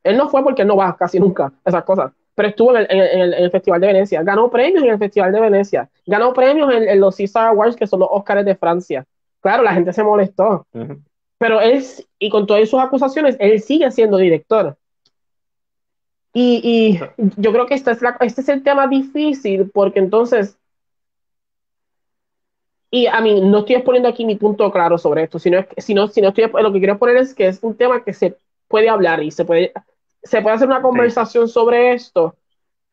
[0.02, 2.86] Él no fue porque él no va casi nunca esas cosas, pero estuvo en el,
[2.90, 4.22] en el- en el- en el Festival de Venecia.
[4.22, 5.90] Ganó premios en el Festival de Venecia.
[6.06, 9.04] Ganó premios en, en los Caesar Awards, que son los Oscars de Francia.
[9.40, 11.00] Claro, la gente se molestó, Ujú.
[11.38, 11.84] pero él,
[12.18, 14.76] y con todas sus acusaciones, él sigue siendo director.
[16.32, 17.00] Y, y
[17.36, 20.56] yo creo que esta es la- este es el tema difícil, porque entonces,
[22.90, 26.28] y a mí no estoy exponiendo aquí mi punto claro sobre esto, sino, sino, sino
[26.28, 28.36] estoy, lo que quiero poner es que es un tema que se
[28.66, 29.72] puede hablar y se puede,
[30.22, 32.34] se puede hacer una conversación sobre esto,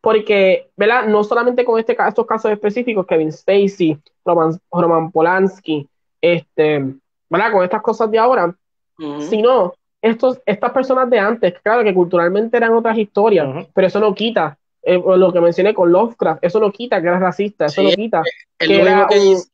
[0.01, 1.07] porque, ¿verdad?
[1.07, 5.87] No solamente con este, estos casos específicos, Kevin Spacey, Roman, Roman Polanski,
[6.21, 6.85] este,
[7.29, 7.51] ¿verdad?
[7.51, 8.55] Con estas cosas de ahora,
[8.99, 9.21] Ujú.
[9.21, 13.67] sino estos, estas personas de antes, claro que culturalmente eran otras historias, Ujú.
[13.73, 17.19] pero eso no quita, eh, lo que mencioné con Lovecraft, eso no quita que era
[17.19, 18.21] racista, eso Sí, no quita
[18.59, 19.49] Es que lo era que un, dice.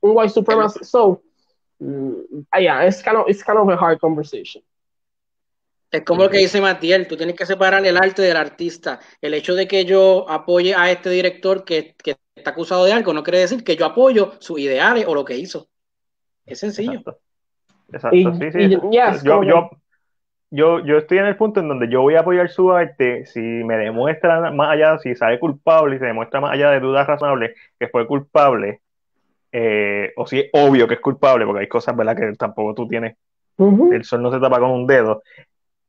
[0.00, 0.84] Un white supremacist.
[0.84, 1.22] So,
[1.80, 4.62] mm, ah, yeah, it's kind, of, it's kind of a hard conversation.
[5.90, 9.00] Es como lo que dice Matiel, tú tienes que separar el arte del artista.
[9.20, 13.12] El hecho de que yo apoye a este director que, que está acusado de algo
[13.12, 15.68] no quiere decir que yo apoyo sus ideales o lo que hizo.
[16.44, 16.92] Es sencillo.
[16.92, 17.20] Exacto.
[17.92, 18.58] Exacto, Y- sí, sí.
[18.62, 19.70] y- yes, yo, yo,
[20.50, 23.40] yo, yo estoy en el punto en donde yo voy a apoyar su arte si
[23.40, 27.56] me demuestra más allá, si sale culpable y se demuestra más allá de dudas razonables
[27.78, 28.80] que fue culpable,
[29.52, 32.88] eh, o si es obvio que es culpable, porque hay cosas, ¿verdad?, que tampoco tú
[32.88, 33.16] tienes
[33.58, 35.22] el sol no se tapa con un dedo,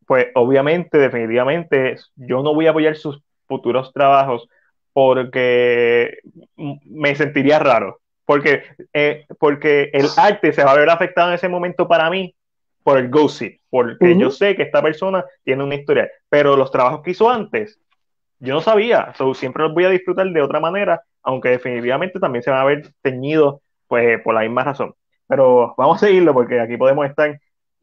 [0.06, 4.48] pues obviamente, definitivamente, yo no voy a apoyar sus futuros trabajos
[4.94, 6.20] porque
[6.56, 8.00] me sentiría raro.
[8.26, 8.64] Porque,
[8.94, 12.34] eh, porque el arte se va a ver afectado en ese momento para mí
[12.84, 17.02] por el gossip, porque yo sé que esta persona tiene una historia, pero los trabajos
[17.02, 17.80] que hizo antes,
[18.40, 22.44] yo no sabía, so, siempre los voy a disfrutar de otra manera, aunque definitivamente también
[22.44, 24.94] se van a ver teñidos pues, por la misma razón.
[25.28, 27.38] Pero vamos a seguirlo porque aquí podemos estar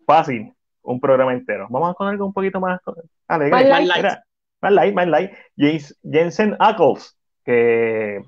[0.07, 0.53] fácil
[0.83, 1.67] un programa entero.
[1.71, 2.81] Vamos con algo un poquito más
[3.29, 3.51] alegre.
[3.51, 3.91] Más light.
[3.97, 4.25] Mira,
[4.63, 5.31] más light, más light.
[5.57, 8.23] James- Jensen Ackles, que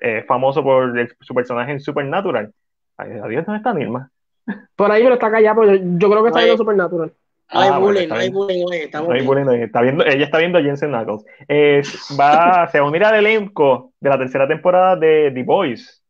[0.00, 2.52] es famoso por el- su personaje en Supernatural.
[2.96, 4.10] Adiós, ¿dónde está Nilma?
[4.76, 6.46] Por ahí, pero está callado, porque yo, yo creo que está Oye.
[6.46, 7.12] viendo Supernatural.
[7.52, 9.80] No hay Ah, bueno, bullying, está no hay bullying, oye, estamos No hay bullying, está
[9.80, 11.24] viendo, ella está viendo a Jensen Ackles.
[11.46, 16.02] Es- va, se va a unir al elenco de la tercera temporada de The Boys.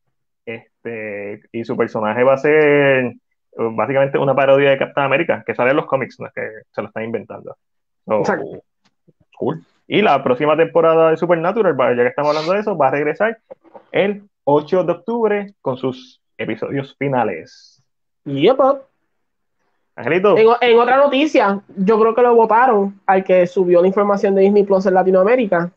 [0.44, 3.12] Este, y su personaje va a ser
[3.56, 6.80] básicamente una parodia de Captain America, que sale en los cómics, no es que se
[6.82, 7.56] lo están inventando.
[8.06, 8.62] So, Exacto.
[9.36, 9.62] cool.
[9.86, 13.38] Y la próxima temporada de Supernatural, ya que estamos hablando de eso, va a regresar
[13.92, 17.82] el 8 de octubre con sus episodios finales.
[18.24, 18.58] Yep.
[19.98, 24.32] Angelito, En, en otra noticia, yo creo que lo votaron al que subió la información
[24.36, 25.72] de Disney Plus en Latinoamérica.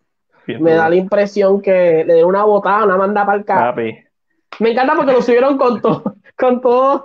[0.46, 3.62] bien Me da la impresión que le dieron una botada, una manda para el carro.
[4.60, 6.04] Me encanta porque lo subieron con todo,
[6.38, 7.04] con todo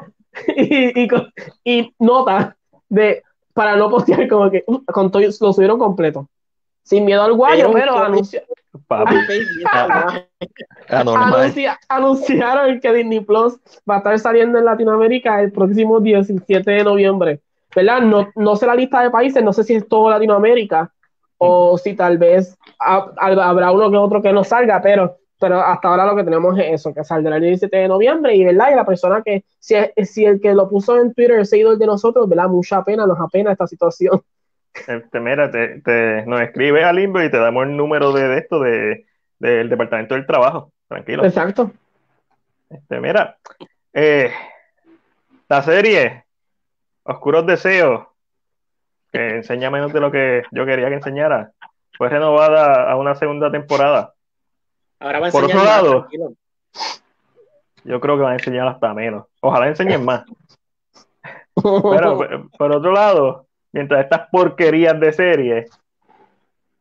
[0.56, 1.32] y, y, con-
[1.64, 2.55] y nota
[2.90, 3.22] de
[3.55, 6.28] para no postear como que uh, con todo lo subieron completo.
[6.86, 7.94] Sin miedo al guayo, Pero-
[8.86, 9.16] papi,
[9.72, 10.22] Ah.
[11.42, 13.56] anuncia- anunciaron que Disney Plus
[13.88, 17.40] va a estar saliendo en Latinoamérica el próximo 17 de noviembre.
[17.74, 18.02] ¿Verdad?
[18.02, 20.90] No, no sé la lista de países, no sé si es todo Latinoamérica
[21.38, 25.88] o si tal vez ha- habrá uno que otro que no salga, pero, pero hasta
[25.88, 28.68] ahora lo que tenemos es eso, que saldrá el 17 de noviembre y, ¿verdad?
[28.72, 31.86] Y la persona que, si, si el que lo puso en Twitter es seguidor de
[31.86, 32.48] nosotros, ¿verdad?
[32.48, 34.22] Mucha pena, nos apena esta situación.
[34.86, 38.38] Este, mira, te, te- nos escribe al Limbo y te damos el número de, de
[38.38, 39.06] esto de,
[39.38, 40.72] del Departamento del Trabajo.
[40.88, 41.24] Tranquilo.
[41.24, 41.72] Exacto.
[42.70, 43.36] Este, mira,
[43.92, 44.30] eh,
[45.48, 46.24] la serie
[47.04, 48.06] Oscuros Deseos,
[49.12, 51.52] que enseña menos de lo que yo quería que enseñara,
[51.96, 54.12] fue renovada a una segunda temporada.
[55.00, 56.32] Ahora va a Por enseñar otro lado- tranquilo.
[57.84, 59.26] Yo creo que van a enseñar hasta menos.
[59.40, 60.24] Ojalá enseñen más.
[61.54, 63.45] Pero por, por otro lado,
[63.76, 65.70] mientras estas porquerías de series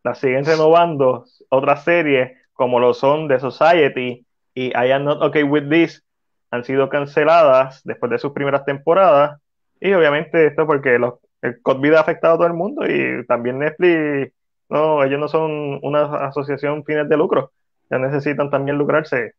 [0.01, 5.43] las siguen renovando, otras series como lo son The Society y I Am Not Okay
[5.43, 6.05] With This
[6.51, 9.41] han sido canceladas después de sus primeras temporadas.
[9.81, 14.31] Y obviamente esto porque el COVID ha afectado a todo el mundo y también Netflix,
[14.69, 17.51] no, ellos no son una asociación fines de lucro,
[17.89, 19.33] ya necesitan también lucrarse.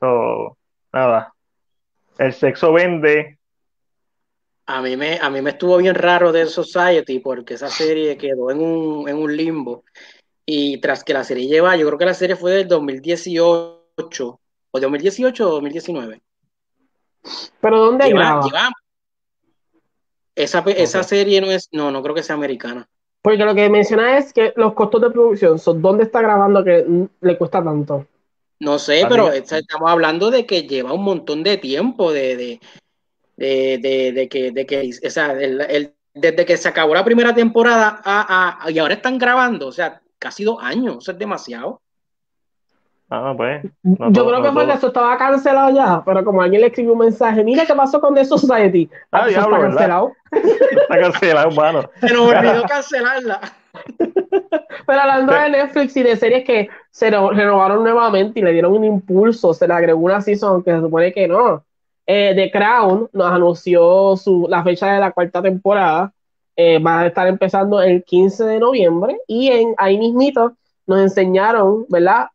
[0.00, 0.58] So,
[0.92, 1.32] nada.
[2.18, 3.38] El sexo vende,
[4.72, 8.52] A mí, me, a mí me estuvo bien raro de Society porque esa serie quedó
[8.52, 9.82] en un, en un limbo.
[10.46, 14.40] Y tras que la serie lleva, yo creo que la serie fue del 2018,
[14.70, 16.22] o 2018 o 2019.
[17.60, 18.70] pero ¿dónde Lleva- lleva-
[20.36, 22.88] esa, esa serie no es, no, no creo que sea americana.
[23.22, 26.86] Porque lo que menciona es que los costos de producción son dónde está grabando que
[27.20, 28.06] le cuesta tanto.
[28.60, 32.60] No sé, pero estamos hablando de que lleva un montón de tiempo de, de,
[33.40, 37.04] de, de, de que, de que o sea, el- el- desde que se acabó la
[37.04, 41.18] primera temporada a, a- y ahora están grabando, o sea, casi dos años, eso es
[41.18, 41.80] demasiado.
[43.08, 46.42] ah, pues, no Yo todo- creo que no que eso estaba cancelado ya, pero como
[46.42, 48.88] alguien le escribió un mensaje, mira qué pasó con The Society.
[49.10, 49.76] Ah, eso diablo, está ¿verdad?
[49.78, 50.12] cancelado.
[50.82, 51.90] Está cancelado, hermano.
[52.00, 53.40] Se nos olvidó cancelarla.
[54.86, 58.72] Pero hablando de Netflix y de series que se re- renovaron nuevamente y le dieron
[58.72, 61.64] un impulso, se le agregó una season, aunque se supone que no.
[62.12, 66.12] Eh, The Crown nos anunció su, la fecha de la cuarta temporada.
[66.56, 70.56] Eh, va a estar empezando el 15 de noviembre y en, ahí mismito
[70.88, 72.26] nos enseñaron, ¿verdad?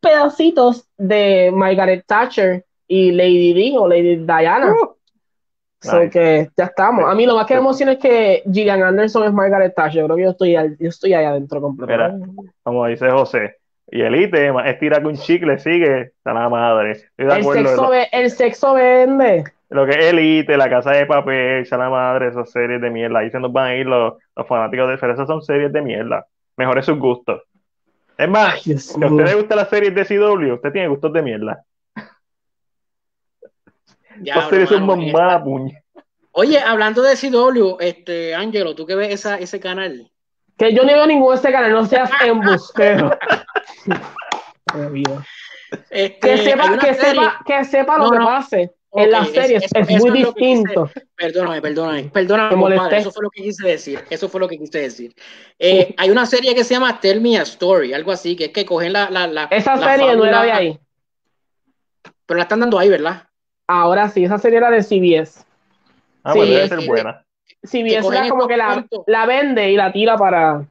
[0.00, 4.72] Pedacitos de Margaret Thatcher y Lady Di o Lady Diana.
[4.72, 4.96] Uh,
[5.80, 6.10] So Nice.
[6.10, 7.04] que ya estamos.
[7.08, 10.00] A mí lo más que me emociona es que Gillian Anderson es Margaret Thatcher.
[10.00, 11.92] Yo creo que yo estoy, yo estoy ahí adentro completo.
[11.92, 12.16] Mira.
[12.62, 13.56] como dice José.
[13.94, 16.92] Y Elite, más estira que un chicle, sigue, está la madre.
[16.92, 17.62] Estoy de El acuerdo.
[17.68, 19.44] sexo, Lo, ve- el sexo vende.
[19.68, 23.18] lo que es Elite, La Casa de Papel, está la madre, esas series de mierda.
[23.18, 25.82] Ahí se nos van a ir los, los fanáticos de pero esas son series de
[25.82, 26.26] mierda.
[26.56, 27.42] Mejores sus gustos.
[28.16, 31.22] Es más, si a usted le gustan las series de CW, usted tiene gustos de
[31.22, 31.62] mierda.
[34.22, 35.82] Ya, Las series son eh, mamadas, puñe.
[36.30, 40.10] Oye, hablando de CW, este, Ángelo, tú que ves esa, ese canal,
[40.56, 43.10] Que yo no veo ningún de este canal, no seas embustero.
[45.90, 48.24] Este, que sepa, que sepa, que sepa lo No, que no.
[48.26, 49.62] pase Ok, en las es- series.
[49.74, 50.90] Es, muy quise- distinto.
[51.16, 54.80] Perdóname, perdóname, perdóname, compadre, eso fue lo que quise decir, eso fue lo que quise
[54.80, 55.14] decir.
[55.58, 58.50] Eh, hay una serie que se llama Tell Me a Story, algo así, que es
[58.52, 60.78] que cogen la, la, la Esa la serie no era de ahí.
[62.26, 63.28] Pero la están dando ahí, ¿verdad?
[63.66, 65.44] Ahora sí, esa serie era de CBS.
[66.24, 67.24] Ah, Sí, pues debe es ser buena.
[67.64, 70.66] CBS era como que la, la vende y la tira para.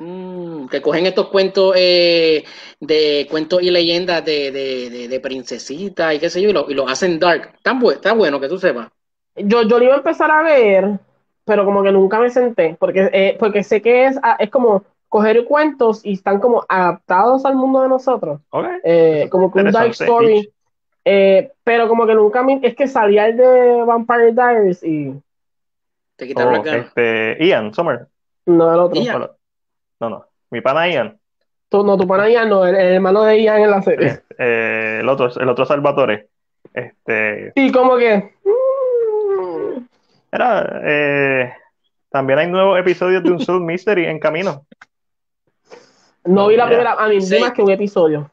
[0.00, 2.44] Mm, que cogen estos cuentos eh,
[2.78, 6.70] de cuentos y leyendas de, de, de, de princesita y qué sé yo, y lo,
[6.70, 7.54] y lo hacen dark.
[7.62, 8.88] Tan bu- está bueno que tú sepas.
[9.34, 11.00] Yo, yo lo iba a empezar a ver,
[11.44, 14.84] pero como que nunca me senté, porque, eh, porque sé que es, ah, es como
[15.08, 18.40] coger cuentos y están como adaptados al mundo de nosotros,
[18.84, 20.52] eh, como que un dark story,
[21.04, 25.14] eh, pero como que nunca me, es que salía el de Vampire Diaries y
[26.16, 26.86] Te quitaron Oh, las ganas.
[26.88, 28.06] este, Ian Summer.
[28.46, 29.00] no el otro.
[29.00, 29.28] Ian.
[30.00, 31.18] No, no, mi pana Ian.
[31.68, 34.06] Tú, no, tu pana Ian, no, el, el hermano de Ian en la serie.
[34.08, 36.28] Este, eh, el otro, el otro Salvatore.
[36.72, 38.34] Este, Y como que.
[40.30, 41.52] era, eh,
[42.10, 44.66] también hay nuevos episodios de un Soul Mystery en camino.
[46.24, 46.68] No vi la Ya.
[46.68, 46.92] primera.
[46.92, 47.38] A mí, vi Sí.
[47.40, 48.30] más que un episodio.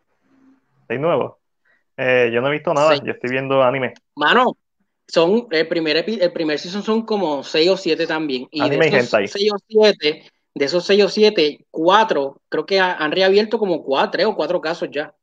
[0.90, 1.36] Hay nuevos.
[1.98, 3.02] Eh, yo no he visto nada, Sí.
[3.06, 3.94] yo estoy viendo anime.
[4.16, 4.58] Mano,
[5.08, 8.48] son el primer epi- el primer season son como 6 o 7 también.
[8.52, 9.28] Y Anime y de esos hentai.
[9.28, 10.24] 6 o 7,
[10.56, 14.36] de esos 6 o 7, 4, creo que ha- han reabierto como 4, 3 o
[14.36, 15.14] 4 casos ya.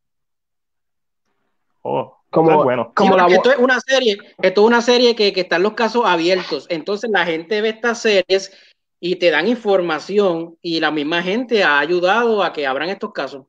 [1.82, 2.84] Oh, Como- es bueno.
[2.88, 5.72] Sí, Como la esto es una serie, esto es una serie que, que están los
[5.74, 6.66] casos abiertos.
[6.70, 8.52] Entonces la gente ve estas series
[9.00, 13.46] y te dan información y la misma gente ha ayudado a que abran estos casos.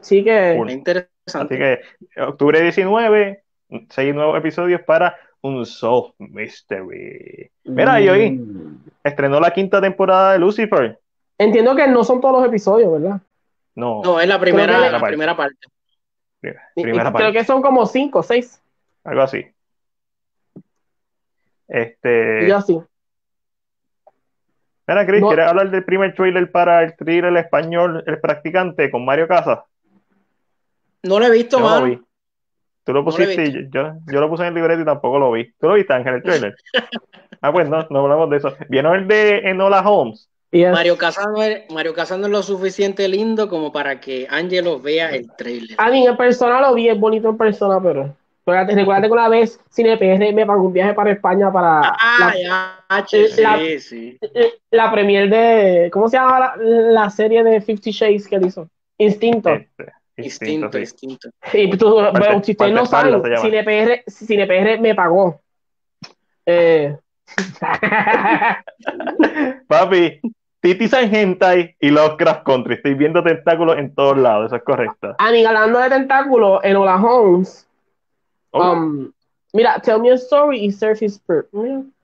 [0.00, 0.54] Sí que.
[0.56, 0.68] Cool.
[0.68, 1.08] Es interesante.
[1.34, 1.56] Así
[2.14, 3.42] que octubre 19,
[3.90, 7.50] seis nuevos episodios para un Soul Mystery.
[7.64, 8.80] Mira, y hoy Mm.
[9.04, 10.98] estrenó la quinta temporada de Lucifer.
[11.38, 13.20] Entiendo que no son todos los episodios, ¿verdad?
[13.74, 15.66] No, No, es la primera, la la- primera parte.
[16.42, 18.62] Y- y primera creo parte, que son como cinco, seis.
[19.04, 19.44] algo así.
[21.68, 22.78] Este, Y yo así.
[24.86, 25.28] mira, Chris, No.
[25.28, 29.60] ¿quieres hablar del primer trailer para el thriller español El Practicante con Mario Casas?
[31.02, 31.86] No lo he visto, Yo no lo mano.
[31.86, 32.02] vi.
[32.84, 34.84] Tú lo No lo he pusiste y yo, yo lo puse en el libreto y
[34.84, 35.52] tampoco lo vi.
[35.60, 36.54] ¿Tú lo viste, Ángel, el trailer?
[37.40, 38.54] ah, pues no, no hablamos de eso.
[38.68, 40.28] ¿Vieron el de Enola Holmes?
[40.50, 44.00] Y es- Mario Casas no es, Mario Casas no es lo suficiente lindo como para
[44.00, 45.76] que Angelo vea el trailer.
[45.78, 48.14] A mí en persona lo vi, es bonito en persona, pero.
[48.44, 52.36] Recuérdate, recuérdate que una vez CinePR me pagó un viaje para España para Ah, la,
[52.90, 54.18] ya, che, la- sí, sí.
[54.70, 55.90] la premier de.
[55.92, 58.68] ¿Cómo se llama la, la serie de Fifty Shades que él hizo?
[58.98, 59.50] Instinto.
[59.50, 60.78] Este, Instinto, sí.
[60.80, 61.28] instinto.
[61.52, 63.22] Y tú, Parte- bueno, si ustedes no saben.
[63.40, 65.40] CinePR, CinePR me pagó.
[66.46, 66.96] Eh,
[69.68, 70.20] Papi,
[70.60, 72.74] Titis and Hentai y Lovecraft Country.
[72.74, 75.14] Estoy viendo tentáculos en todos lados, eso es correcto.
[75.18, 77.66] a mí, hablando de tentáculos, en Hola Holmes,
[78.54, 79.10] Oh, um,
[79.54, 81.46] mira, Tell Me a Story y Surface Perk.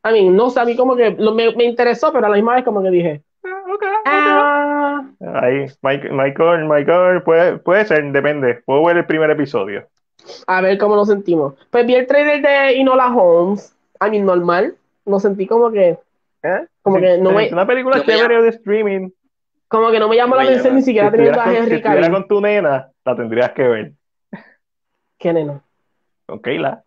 [0.03, 2.37] A mí, no sé, a mí como que lo- me, me interesó, pero a la
[2.37, 3.21] misma vez como que dije,
[4.07, 5.03] ah,
[5.43, 8.63] Ahí, Michael, Michael, puede, puede ser, depende.
[8.65, 9.87] Puedo ver el primer episodio.
[10.47, 11.55] a ver cómo nos sentimos.
[11.71, 14.77] Pues vi el trailer de Inola Holmes, a mí normal,
[15.07, 15.99] lo sentí como que,
[16.43, 16.67] ¿eh?
[16.83, 19.11] Como Sí, que no me, es una película no me chévere de streaming.
[19.69, 21.83] como que no me llamó No la atención ni siquiera si teniendo a si Henry
[21.83, 22.11] Cavill.
[22.11, 23.93] con tu nena, la tendrías que ver.
[25.19, 25.61] ¿Qué nena?
[26.27, 26.83] Con Keila.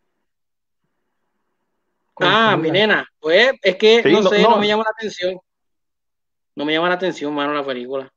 [2.23, 3.05] Ah, mi nena.
[3.19, 4.51] Pues es que Sí, no no- sé, no.
[4.51, 5.39] no me llama la atención.
[6.55, 8.11] No me llama la atención, mano, la película.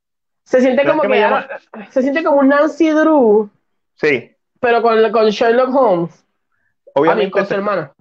[0.45, 1.47] Se siente ¿Sabes como que llama?
[1.91, 3.49] se siente como un Nancy Drew,
[3.95, 4.31] Sí,
[4.61, 7.93] pero con, con Sherlock Holmes, a mí, obviamente con su hermana.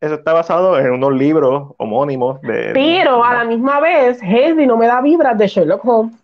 [0.00, 2.72] eso está basado en unos libros homónimos de...
[2.74, 6.14] Pero a la misma vez, Henry no me da vibras de Sherlock Holmes.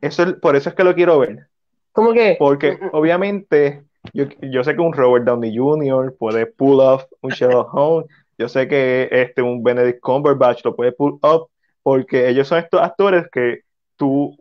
[0.00, 1.46] Eso es- por eso es que lo quiero ver.
[1.92, 6.14] Como que, Porque obviamente yo, yo sé que un Robert Downey Jr.
[6.18, 8.08] puede pull off un Sherlock Holmes.
[8.36, 11.48] Yo sé que este, un Benedict Cumberbatch lo puede pull off
[11.84, 13.60] porque ellos son estos actores que
[13.94, 14.36] tú...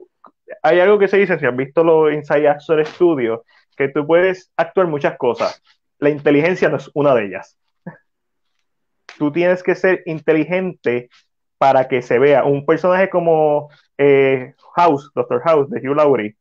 [0.63, 3.41] Hay algo que se dice, si has visto los Inside Actor Studios,
[3.75, 5.61] que tú puedes actuar muchas cosas.
[5.99, 7.57] La inteligencia no es una de ellas.
[9.17, 11.09] Tú tienes que ser inteligente
[11.57, 12.45] para que se vea.
[12.45, 16.37] Un personaje como eh, House, Doctor House, de Hugh Laurie,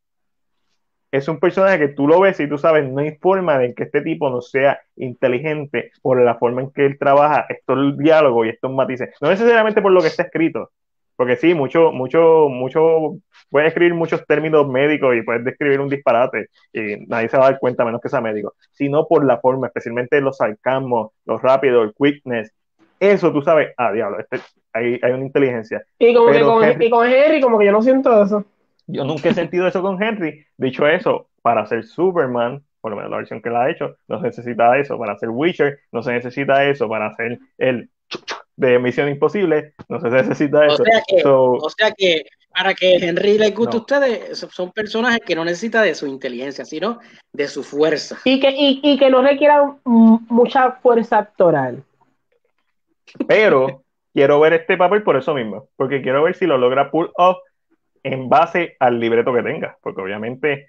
[1.10, 3.82] es un personaje que tú lo ves y tú sabes, no hay forma de que
[3.82, 8.50] este tipo no sea inteligente por la forma en que él trabaja estos diálogos y
[8.50, 9.10] estos matices.
[9.20, 10.70] No necesariamente por lo que está escrito,
[11.16, 13.16] porque sí, mucho, mucho, mucho,
[13.50, 17.50] puedes escribir muchos términos médicos y puedes describir un disparate y nadie se va a
[17.50, 21.86] dar cuenta menos que sea médico, sino por la forma, especialmente los sarcasmos, los rápidos,
[21.86, 22.52] el quickness.
[23.00, 24.38] Eso tú sabes, ah, diablo, este,
[24.72, 25.82] hay, hay una inteligencia.
[25.98, 28.44] y como que pero con, Henry- y con Henry, como que yo no siento eso.
[28.86, 30.44] Yo nunca he sentido eso con Henry.
[30.56, 34.18] Dicho eso, para ser Superman, por lo menos la versión que él ha hecho, no
[34.20, 34.98] se necesita eso.
[34.98, 36.88] Para ser Witcher, no se necesita eso.
[36.88, 37.90] Para hacer el
[38.56, 40.84] de Misión Imposible, no se necesita O eso.
[40.84, 42.24] sea que, So, o sea que
[42.54, 43.78] para que Henry le guste No.
[43.78, 46.98] a ustedes, so- son personajes que no necesitan de su inteligencia, sino
[47.32, 48.18] de su fuerza.
[48.24, 51.82] Y que, y, y que no requiera mm, mucha fuerza actoral.
[53.26, 53.82] pero
[54.12, 57.38] quiero ver este papel por eso mismo, porque quiero ver si lo logra pull off
[58.02, 60.68] en base al libreto que tenga, porque obviamente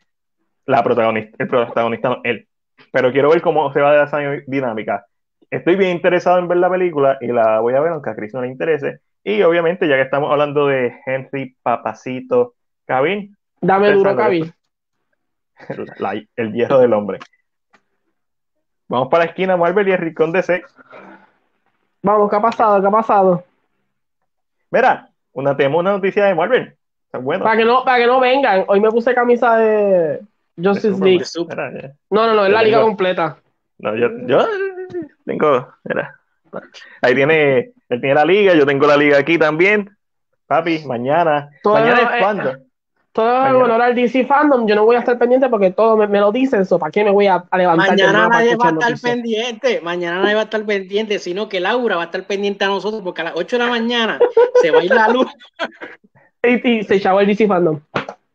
[0.65, 2.47] la protagonista, el protagonista no es él.
[2.91, 5.05] Pero quiero ver cómo se va a dar esa dinámica.
[5.53, 8.33] Estoy bien interesado en ver la película y la voy a ver aunque a Chris
[8.33, 9.01] no le interese.
[9.23, 12.55] Y obviamente, ya que estamos hablando de Henry Papacito
[12.87, 14.15] Cavill, Dame duro,
[15.99, 17.19] la- el viejo del hombre.
[18.87, 20.63] Vamos para la esquina Marvel y el rincón DC.
[22.01, 22.81] Vamos, ¿qué ha pasado?
[22.81, 23.43] ¿Qué ha pasado?
[24.71, 26.75] Mira, una, tenemos una noticia de Marvel.
[27.05, 27.43] Está bueno.
[27.43, 28.65] Para que no, para que no vengan.
[28.67, 30.19] Hoy me puse camisa de,
[30.57, 30.99] Justice.
[30.99, 31.23] League.
[31.47, 31.93] Mira.
[32.09, 33.37] No, no, no, es la liga completa.
[33.77, 34.39] No, yo, yo
[35.25, 35.67] tengo.
[35.83, 36.15] mira.
[37.01, 37.71] Ahí tiene.
[37.89, 39.89] Él tiene la liga, yo tengo la liga aquí también.
[40.47, 41.49] Papi, mañana.
[41.63, 42.55] Todo mañana es- es cuando.
[43.11, 46.07] Todo en honor al DC Fandom, yo no voy a estar pendiente porque todo me,
[46.07, 48.69] me lo dicen, eso ¿para qué me voy a, a levantar Mañana nadie va a
[48.69, 49.01] estar noticias?
[49.01, 52.69] pendiente, mañana nadie va a estar pendiente, sino que Laura va a estar pendiente a
[52.69, 54.17] nosotros porque a las 8 de la mañana
[54.63, 55.27] se va a ir la luz.
[56.41, 57.79] Y, y se echaba el DC Fandom.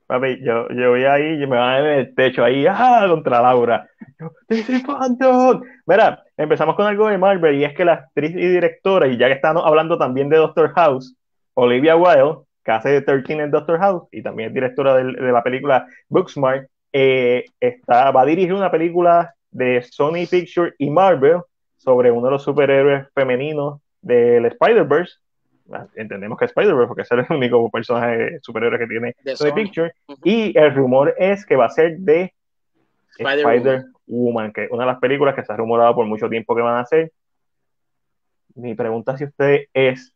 [0.06, 3.04] Papi, yo, yo voy ahí y me van a ver en el techo ahí, ¡ah!
[3.08, 3.88] contra Laura.
[4.48, 5.62] Yo, Phantom.
[5.86, 9.28] Mira, empezamos con algo de Marvel y es que la actriz y directora, y ya
[9.28, 11.14] que estamos hablando también de Doctor House,
[11.54, 15.42] Olivia Wilde, que hace de 13 en Doctor House y también es directora de, la
[15.42, 21.40] película Booksmart, eh, está, va a dirigir una película de Sony Pictures y Marvel
[21.76, 25.14] sobre uno de los superhéroes femeninos del Spider-Verse.
[25.72, 29.54] Ah, Entendemos que es Spider-Verse porque es el único personaje superhéroe que tiene De Sony.
[29.54, 29.92] Pictures.
[30.24, 32.32] Y el rumor es que va a ser de
[33.18, 33.92] Spider-Woman.
[34.08, 36.62] Spider-Woman, que es una de las películas que se ha rumorado por mucho tiempo que
[36.62, 37.12] van a hacer.
[38.54, 40.12] Mi pregunta hacia ustedes es,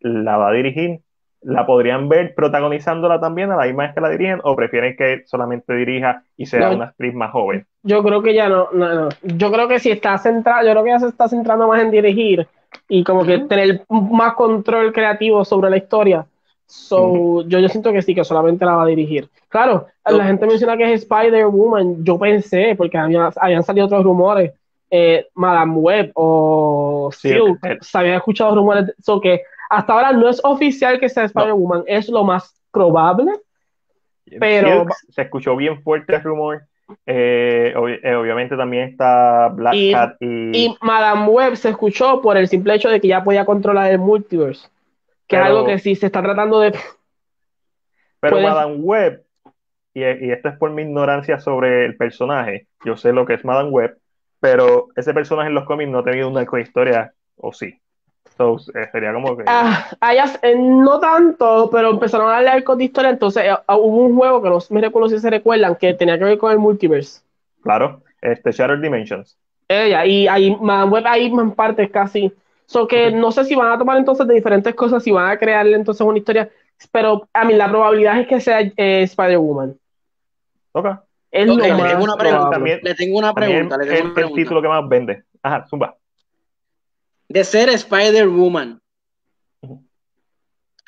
[0.00, 1.00] ¿la va a dirigir?
[1.40, 5.22] ¿La podrían ver protagonizándola también a la misma vez que la dirigen o prefieren que
[5.26, 6.76] solamente dirija y sea No.
[6.76, 7.64] una actriz más joven?
[7.84, 9.08] Yo creo que ya no, no, no.
[9.22, 11.90] Yo creo que si está centrado, yo creo que ya se está centrando más en
[11.92, 12.46] dirigir
[12.88, 16.26] y como que tener más control creativo sobre la historia.
[16.70, 19.28] So, yo, yo siento que sí, que solamente la va a dirigir.
[19.48, 22.04] Claro, la gente menciona que es Spider-Woman.
[22.04, 24.52] Yo pensé, porque había- habían salido otros rumores,
[24.90, 30.28] eh, Madame Web o Sí, Silk, se habían escuchado rumores, so que hasta ahora no
[30.28, 33.32] es oficial que sea Spider-Woman, es lo más probable.
[34.38, 36.62] Pero- Silk se escuchó bien fuerte el rumor.
[37.06, 40.26] Eh, eh, obviamente también está Black Y- Cat y,
[40.66, 43.98] Y Madame Web se escuchó por el simple hecho de que ya podía controlar el
[43.98, 44.68] multiverse,
[45.28, 46.72] que es algo que sí se está tratando de...
[48.20, 49.22] Pero Madame Web,
[49.94, 53.44] y, y esto es por mi ignorancia sobre el personaje, yo sé lo que es
[53.44, 53.96] Madame Web,
[54.40, 57.78] pero ese personaje en los cómics no ha tenido una historia, o sí.
[58.36, 59.44] So, eh, sería como que.
[59.46, 63.76] Ah, ellas, eh, no tanto, pero empezaron a darle arcos de historia, entonces eh, ah,
[63.76, 66.52] hubo un juego que no me recuerdo si se recuerdan, que tenía que ver con
[66.52, 67.22] el multiverse.
[67.62, 69.36] Claro, este Shattered Dimensions.
[69.66, 72.32] Ella, y ahí Madame Web hay más partes casi.
[72.68, 75.38] So que no sé si van a tomar entonces de diferentes cosas, si van a
[75.38, 76.50] crearle entonces una historia,
[76.92, 79.74] pero a mí la probabilidad es que sea eh, Spider-Woman.
[80.72, 80.86] Ok.
[81.30, 82.50] Es Ok, lo le más tengo una pregunta.
[82.50, 83.76] También- Le tengo una También pregunta.
[83.78, 85.24] Le es tengo una el título que más vende.
[85.42, 85.96] Ajá, Zumba.
[87.26, 88.80] De ser Spider-Woman.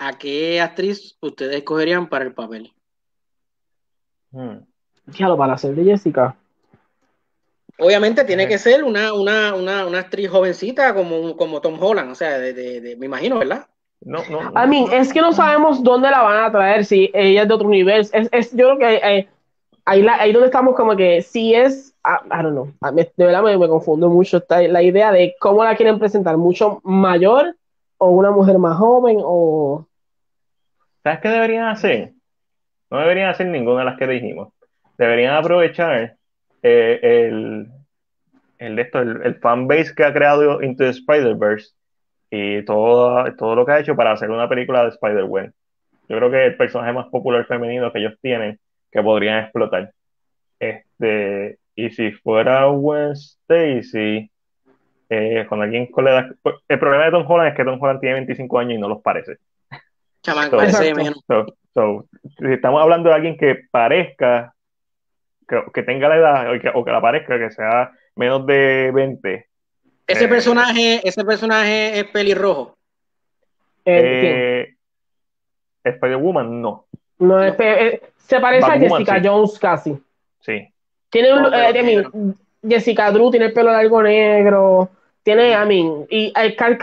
[0.02, 2.72] ¿a qué actriz ustedes escogerían para el papel?
[4.32, 4.58] Hmm.
[5.06, 6.36] Diablo, para hacer de Jessica.
[7.80, 12.14] Obviamente tiene que ser una, una, una, una actriz jovencita como, como Tom Holland, o
[12.14, 13.66] sea, de, de- de- me imagino, ¿verdad?
[14.02, 14.40] No, no.
[14.62, 17.54] I mean, es que no sabemos dónde la van a traer, si ella es de
[17.54, 18.10] otro universo.
[18.14, 19.28] Es, es, yo creo que eh,
[19.84, 23.10] ahí, la, ahí donde estamos como que si es, ah, I don't know, Ah, me-
[23.16, 26.80] de verdad me, me confundo mucho esta, la idea de cómo la quieren presentar, mucho
[26.84, 27.56] mayor
[27.98, 29.86] o una mujer más joven o...
[31.02, 32.12] ¿Sabes qué deberían hacer?
[32.90, 34.48] No deberían hacer ninguna de las que dijimos.
[34.98, 36.16] Deberían aprovechar
[36.62, 37.68] eh, el,
[38.58, 41.70] el, esto, el, el fanbase que ha creado Into the Spider-Verse
[42.30, 45.52] y todo, todo lo que ha hecho para hacer una película de Spider-Man.
[46.08, 48.58] Yo creo que es el personaje más popular femenino que ellos tienen
[48.90, 49.92] que podrían explotar.
[50.58, 54.30] Este, y si fuera Gwen Stacy,
[55.08, 56.30] eh, con alguien con la edad.
[56.68, 59.02] El problema de Tom Holland es que Tom Holland tiene 25 años y no los
[59.02, 59.36] parece.
[60.50, 60.94] So- parece
[61.74, 62.06] so,
[62.38, 64.52] si estamos hablando de alguien que parezca,
[65.50, 68.90] que, que tenga la edad, o que, o que la parezca, que sea menos de
[68.94, 69.46] 20,
[70.06, 72.74] Ese Eh, personaje, ese personaje es pelirrojo.
[73.84, 74.74] eh, eh,
[75.84, 76.84] Spider-Woman, no.
[77.18, 79.26] No, es pe- eh, se parece a Jessica sí.
[79.26, 79.98] Jones casi.
[80.40, 80.68] Sí.
[81.10, 82.34] Tiene un, No, pero eh, I mean,
[82.66, 84.90] Jessica Drew tiene el pelo largo negro.
[85.22, 86.32] Tiene, I mean, y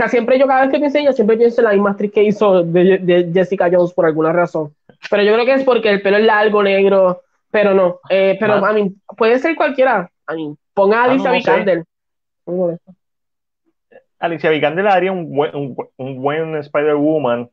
[0.10, 2.24] siempre yo cada vez que pienso en ella, siempre pienso en la misma actriz que
[2.24, 4.74] hizo de, de Jessica Jones por alguna razón.
[5.10, 7.22] Pero yo creo que es porque el pelo es largo, negro,
[7.52, 8.00] pero no.
[8.10, 8.72] Eh, pero, Ah.
[8.72, 10.10] I mean, puede ser cualquiera.
[10.30, 11.38] I mean, ponga a Ah, no, Alicia no sé.
[11.52, 11.84] Vikander.
[12.46, 12.92] Molesto.
[14.20, 17.50] Alicia Vikander haría un buen, un, un buen Spider-Woman.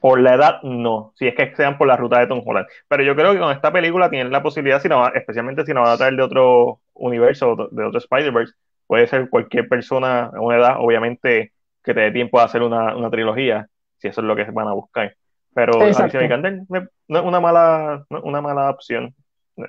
[0.00, 1.12] Por la edad, no.
[1.14, 2.66] Si es que sean por la ruta de Tom Holland.
[2.88, 5.72] Pero yo creo que con esta película tienen la posibilidad, si no, va- especialmente si
[5.72, 8.52] nos van a traer de otro universo, de otro Spider-Verse,
[8.88, 11.52] puede ser cualquier persona a una edad, obviamente,
[11.84, 13.68] que te dé tiempo de hacer una, una trilogía,
[13.98, 15.14] si eso es lo que van a buscar.
[15.54, 15.80] Pero.
[15.80, 19.14] Alicia Vikander me- no es una mala, no es una mala opción.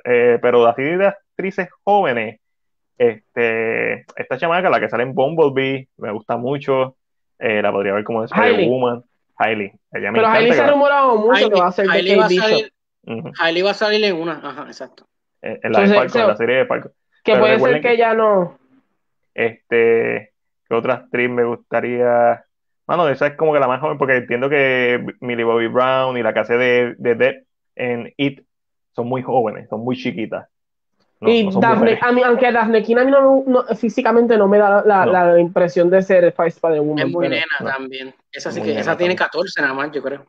[0.06, 2.40] Eh, pero así de actrices jóvenes,
[2.98, 6.96] este, esta chamaca, la que sale en Bumblebee, me gusta mucho.
[7.40, 8.52] Eh, la podría ver como Hailey.
[8.52, 9.04] Spider-Woman.
[9.38, 9.72] Hailey.
[9.92, 12.26] Ella me Pero Hailey se ha rumorado mucho que va a ser de Hailey va
[12.26, 12.74] a salir.
[13.40, 15.08] Hailey va a salir en una, ajá, exacto.
[15.42, 16.92] En, en la de en la serie de Falcon.
[17.24, 18.60] Que Pero puede ser que que- ya no.
[19.34, 20.34] Este,
[20.68, 22.44] ¿qué otra actriz me gustaría?
[22.96, 26.24] Bueno, esa es como que la más joven, porque entiendo que Millie Bobby Brown y
[26.24, 27.36] la que hace de, de Dead
[27.76, 28.42] en It
[28.94, 30.48] son muy jóvenes, son muy chiquitas.
[31.22, 34.36] No, y no Daphne, a mí, aunque Daphne Keen a mí no, me- no- físicamente
[34.38, 35.12] no me da la, No.
[35.12, 37.06] la impresión de ser Spider-Woman.
[37.06, 37.68] Es muy nena no.
[37.68, 38.14] también.
[38.32, 39.30] Esa sí Muy que, nena esa tiene también.
[39.30, 40.26] 14 nada más, yo creo.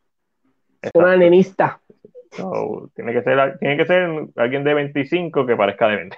[0.83, 1.81] es una nenista.
[2.95, 6.17] Tiene que ser, tiene que ser alguien de 25 que parezca de 20.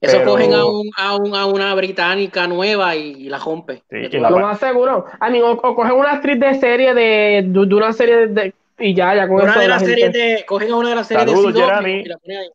[0.00, 3.82] Eso Pero- cogen a, un, a, un- a una británica nueva y, la rompe.
[3.90, 5.04] Sí, y la Lo la- más seguro.
[5.20, 8.54] A mí, o, o cogen una actriz de serie de, de, de una serie de,
[8.78, 10.44] y ya, ya con una eso de la las gente- series de.
[10.46, 12.48] Cogen a una de las series Saludos, de CW y la ponen ahí.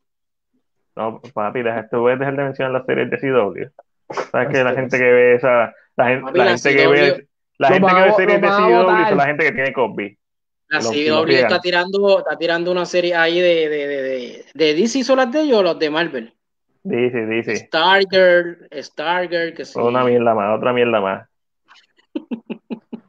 [0.95, 3.69] No, papi, deja, tú puedes dejar de mencionar las series de CW.
[4.31, 6.88] Sabes que la Este, gente que ve esa, la gente, Papi, la la gente que
[6.88, 7.27] ve,
[7.57, 10.17] la gente que ve series de CW son la gente que tiene Cosby.
[10.69, 15.03] La CW está tirando, está tirando una serie ahí de, de, de, de, de DC
[15.03, 16.34] son las de ellos o los de Marvel.
[16.85, 17.55] Dice, dice.
[17.55, 19.79] Stargirl, Stargirl, que sí.
[19.79, 21.27] Una mierda más, otra mierda más.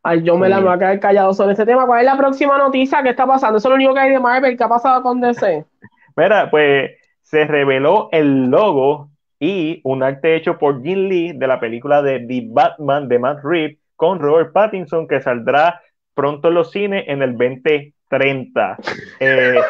[0.03, 1.85] Ay, yo me la voy a quedar callado sobre este tema.
[1.85, 3.03] ¿Cuál es la próxima noticia?
[3.03, 3.59] ¿Qué está pasando?
[3.59, 4.57] Eso es lo único que hay de Marvel.
[4.57, 5.67] ¿Qué ha pasado con DC?
[6.17, 11.61] Mira, pues se reveló el logo y un arte hecho por Jim Lee de la
[11.61, 15.83] película de The Batman de Matt Reeves con Robert Pattinson que saldrá
[16.15, 18.79] pronto en los cines en el 2030.
[19.21, 19.61] Eh,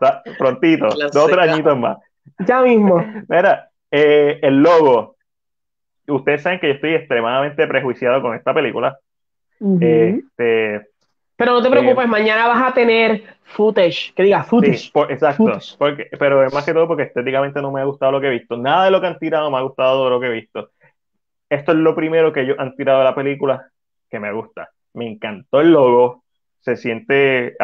[0.00, 1.98] está prontito, La dos o tres añitos más.
[2.46, 3.04] Ya mismo.
[3.28, 5.16] Mira, eh, el logo.
[6.06, 8.98] Ustedes saben que yo estoy extremadamente prejuiciado con esta película.
[9.80, 10.88] Este,
[11.36, 14.12] Pero no te preocupes, mañana vas a tener footage.
[14.14, 14.78] Que diga footage.
[14.78, 15.44] Sí, por- exacto.
[15.44, 15.76] Footage.
[15.78, 18.30] Porque, pero es más que todo porque estéticamente no me ha gustado lo que he
[18.38, 18.56] visto.
[18.56, 20.70] Nada de lo que han tirado me ha gustado de lo que he visto.
[21.48, 23.68] Esto es lo primero que ellos han tirado de la película
[24.08, 24.70] que me gusta.
[24.94, 26.24] Me encantó el logo.
[26.60, 27.56] Se siente,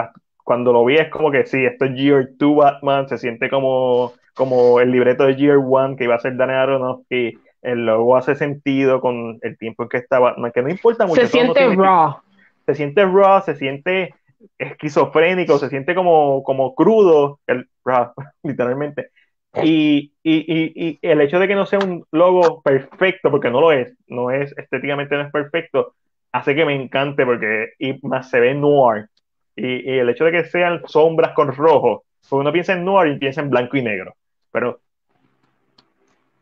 [0.47, 3.09] cuando lo vi es como que sí, esto es Year 2 Batman.
[3.09, 7.37] Se siente como, como el libreto de Year 1 que iba a ser Danny Aronofsky.
[7.63, 11.17] El logo hace sentido con el tiempo en que está Batman, que no importa mucho.
[11.17, 12.17] Se no siente significa- raw.
[12.65, 14.15] se siente raw, se siente
[14.59, 18.13] esquizofrénico, se siente como, como crudo, el raw,
[18.43, 19.11] literalmente.
[19.63, 23.61] Y, y, y, y el hecho de que no sea un logo perfecto, porque no
[23.61, 25.95] lo es, no es estéticamente no es perfecto,
[26.33, 29.07] hace que me encante porque y más se ve noir.
[29.57, 33.15] Y, y el hecho de que sean sombras con rojo, porque uno piensa en noir
[33.15, 34.15] y piensa en blanco y negro,
[34.53, 34.81] pero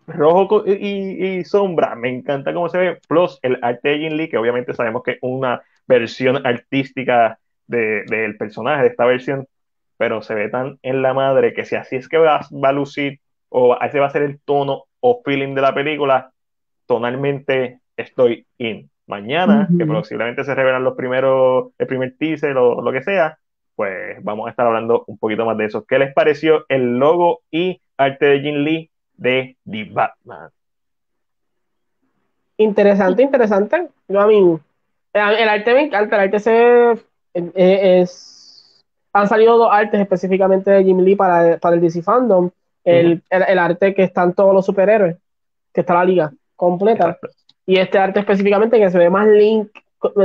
[0.06, 4.28] rojo y, y sombra, me encanta cómo se ve, plus el arte de Jin Lee,
[4.28, 9.46] que obviamente sabemos que es una versión artística de- del personaje, de esta versión,
[9.96, 12.72] pero se ve tan en la madre que si así es que va, va a
[12.72, 16.32] lucir, o ese va a ser el tono o feeling de la película,
[16.86, 18.90] tonalmente estoy in.
[19.06, 23.38] Mañana, que posiblemente se revelan los primeros, el primer teaser o lo que sea,
[23.76, 25.84] pues vamos a estar hablando un poquito más de eso.
[25.84, 30.50] ¿Qué les pareció el logo y arte de Jin Lee de The Batman?
[32.56, 33.88] Interesante, interesante.
[34.08, 34.58] Yo a mí,
[35.12, 36.92] el, arte me encanta, el arte se
[37.34, 42.50] eh, es, han salido dos artes específicamente de Jim Lee para, para el DC Fandom.
[42.84, 45.16] El, el, el arte que están todos los superhéroes,
[45.72, 47.04] que está la liga completa.
[47.04, 47.43] Exacto.
[47.66, 49.68] Y este arte específicamente que se ve más link,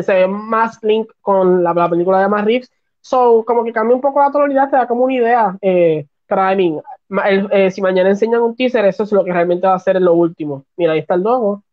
[0.02, 2.72] se ve más link con la, la película de Matt Reeves.
[3.02, 5.57] So, como que cambia un poco la tonalidad, te da como una idea.
[5.61, 9.24] Eh, pero I mean, ma- el- eh, si mañana enseñan un teaser, eso es lo
[9.24, 10.66] que realmente va a ser en lo último.
[10.76, 11.64] Mira, ahí está el logo.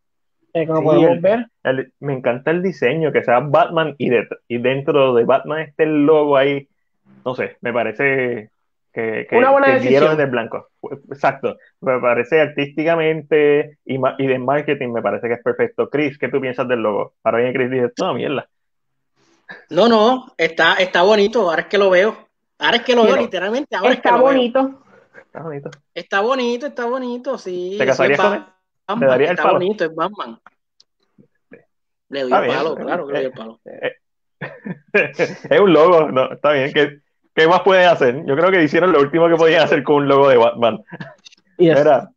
[0.52, 1.46] Eh, como Sí, podemos el- ver.
[1.64, 5.82] El- me encanta el diseño, que sea Batman y, de- y dentro de Batman esté
[5.82, 6.68] el logo ahí.
[7.24, 8.50] No sé, me parece
[8.96, 9.90] que, que, Una buena que decisión.
[10.00, 10.68] dieron en el blanco.
[11.10, 11.56] Exacto.
[11.82, 15.90] Me parece artísticamente y, y de marketing me parece que es perfecto.
[15.90, 17.14] Chris, ¿qué tú piensas del logo?
[17.20, 18.48] Para mí, Chris dice, no, mierda.
[19.68, 22.16] No, no, está, está bonito, ahora es que lo veo.
[22.58, 24.32] Ahora es que lo veo, literalmente, ahora es que Está lo veo.
[24.34, 24.82] bonito.
[25.26, 25.70] Está bonito.
[25.94, 27.74] Está bonito, está bonito, sí.
[27.78, 28.44] ¿Te casarías es con él?
[28.88, 29.54] Batman, ¿Le darías el está palo?
[29.58, 30.38] bonito, es Batman.
[32.08, 33.60] Le doy el palo, claro que le doy el palo.
[34.94, 36.72] es un logo, no, está bien.
[36.72, 37.00] ¿Qué,
[37.36, 38.24] qué más pueden hacer?
[38.26, 40.80] Yo creo que hicieron lo último que podían hacer con un logo de Batman.
[41.58, 41.78] Yes.
[41.78, 42.10] Mira,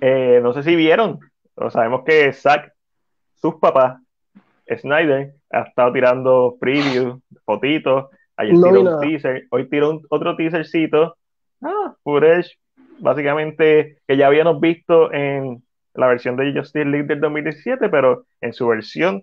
[0.00, 1.18] eh, no sé si vieron,
[1.54, 2.72] pero sabemos que Zack,
[3.34, 4.00] sus papás,
[4.68, 8.06] Snyder, ha estado tirando previews, fotitos,
[8.36, 11.16] ayer No tiró un teaser, hoy tiró un- otro teasercito,
[11.62, 12.56] ah, footage,
[12.98, 15.62] básicamente que ya habíamos visto en
[15.94, 19.22] la versión de Justice League del 2017, pero en su versión,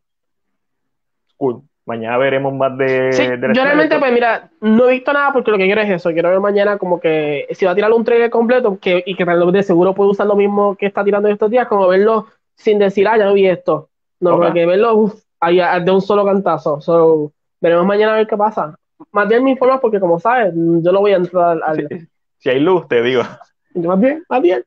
[1.38, 1.64] cool.
[1.86, 5.50] Mañana veremos más de, Sí, del yo realmente, pues mira, no he visto nada porque
[5.52, 6.12] lo que quiero es eso.
[6.12, 9.26] Quiero ver mañana como que si va a tirar un trailer completo que, y que
[9.26, 12.28] tal vez de seguro puede usar lo mismo que está tirando estos días, como verlo
[12.56, 13.90] sin decir, ah, ya no vi esto.
[14.20, 14.44] No, Ok.
[14.44, 16.80] porque verlo uf, de un solo cantazo.
[16.82, 18.76] So, veremos mañana a ver qué pasa.
[19.12, 21.88] más bien me informas porque como sabes, yo no voy a entrar al...
[21.90, 23.24] Si, si hay luz, te digo.
[23.74, 24.64] Más bien, más bien.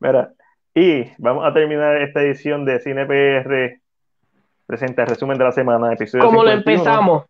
[0.00, 0.32] Mira,
[0.74, 3.80] y vamos a terminar esta edición de Cine PR
[4.72, 6.72] presenta el resumen de la semana, episodio Como lo 51.
[6.72, 7.24] empezamos.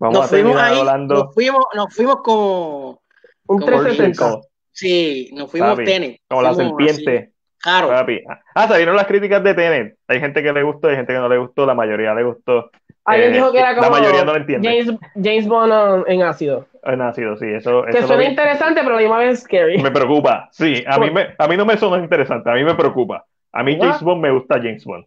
[0.00, 3.00] Vamos Nos a fuimos ahí, hablando nos fuimos, nos fuimos como,
[3.46, 4.18] Un Como 360.
[4.30, 4.42] como,
[4.72, 6.18] sí, nos fuimos Papi, tenis.
[6.28, 7.18] como la serpiente.
[7.18, 7.32] así,
[7.62, 8.20] Claro, Papi.
[8.54, 9.96] Ah, salieron las críticas de Tenet.
[10.08, 12.70] Hay gente que le gustó, hay gente que no le gustó, la mayoría le gustó.
[13.04, 14.68] Alguien Eh, dijo que era la como mayoría no lo entiende.
[14.68, 16.66] James, James Bond en ácido.
[16.82, 19.78] Ha nacido, sí, eso, Que eso suena interesante, pero a la misma vez scary.
[19.82, 20.48] me preocupa.
[20.52, 23.24] Sí, a mí, me, a mí no me suena interesante, a mí me preocupa.
[23.52, 25.06] A mí James Bond me gusta James Bond.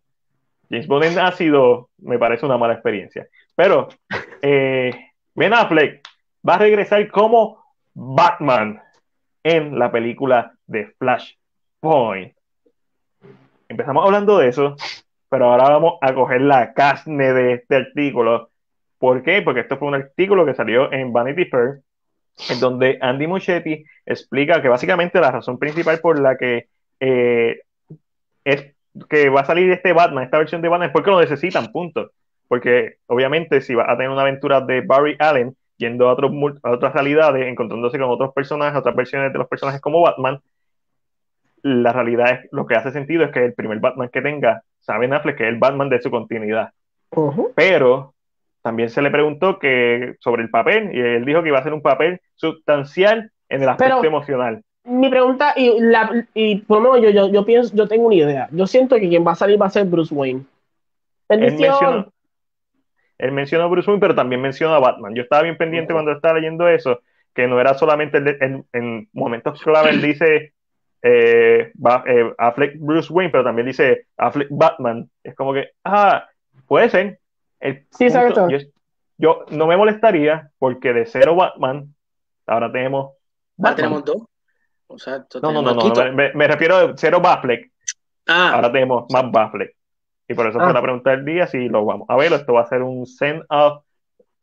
[0.69, 3.27] James Bond en ácido me parece una mala experiencia.
[3.55, 3.89] Pero
[4.41, 4.91] eh,
[5.35, 6.01] Ben Affleck
[6.47, 7.63] va a regresar como
[7.93, 8.81] Batman
[9.43, 12.33] en la película de Flashpoint.
[13.67, 14.75] Empezamos hablando de eso,
[15.29, 18.49] pero ahora vamos a coger la carne de este artículo.
[18.97, 19.41] ¿Por qué?
[19.41, 21.81] Porque esto fue un artículo que salió en Vanity Fair,
[22.49, 26.67] en donde Andy Muschietti explica que básicamente la razón principal por la que
[26.99, 27.61] eh,
[28.43, 28.73] es
[29.07, 32.11] que va a salir este Batman, esta versión de Batman, es porque lo necesitan, punto.
[32.47, 36.31] Porque obviamente si va a tener una aventura de Barry Allen yendo a, otros,
[36.63, 40.39] a otras realidades, encontrándose con otros personajes, otras versiones de los personajes como Batman,
[41.61, 45.13] la realidad es, lo que hace sentido es que el primer Batman que tenga, sabe
[45.13, 46.71] Affleck que es el Batman de su continuidad.
[47.55, 48.13] Pero
[48.61, 51.73] también se le preguntó que sobre el papel, y él dijo que iba a ser
[51.73, 54.63] un papel sustancial en el aspecto Pero- emocional.
[54.83, 58.15] Mi pregunta, y, la, y por lo menos yo, yo, yo pienso, yo tengo una
[58.15, 58.49] idea.
[58.51, 60.45] Yo siento que quien va a salir va a ser Bruce Wayne.
[61.29, 62.11] Él Él mencionó,
[63.17, 65.13] él mencionó a Bruce Wayne, pero también mencionó a Batman.
[65.13, 67.01] Yo estaba bien pendiente cuando estaba leyendo eso,
[67.35, 70.53] que no era solamente el de- en, en momentos clave, él dice
[71.01, 75.09] eh, Ba- eh, Affleck Bruce Wayne, pero también dice Affleck Batman.
[75.23, 76.27] Es como que, ah,
[76.67, 77.19] puede ser.
[77.59, 78.49] El Sí, exacto.
[78.49, 78.57] Yo,
[79.17, 81.93] yo no me molestaría porque de cero Batman,
[82.47, 83.15] ahora tenemos ahora
[83.57, 83.75] Batman.
[83.75, 84.28] tenemos dos.
[84.91, 87.71] O sea, No, no, no, no, me, me refiero a cero Batfleck.
[88.27, 89.73] Ah, Ahora tenemos más Batfleck.
[90.27, 90.65] Y por eso Ah.
[90.65, 92.33] fue la pregunta del día si lo vamos a ver.
[92.33, 93.83] Esto va a ser un send-off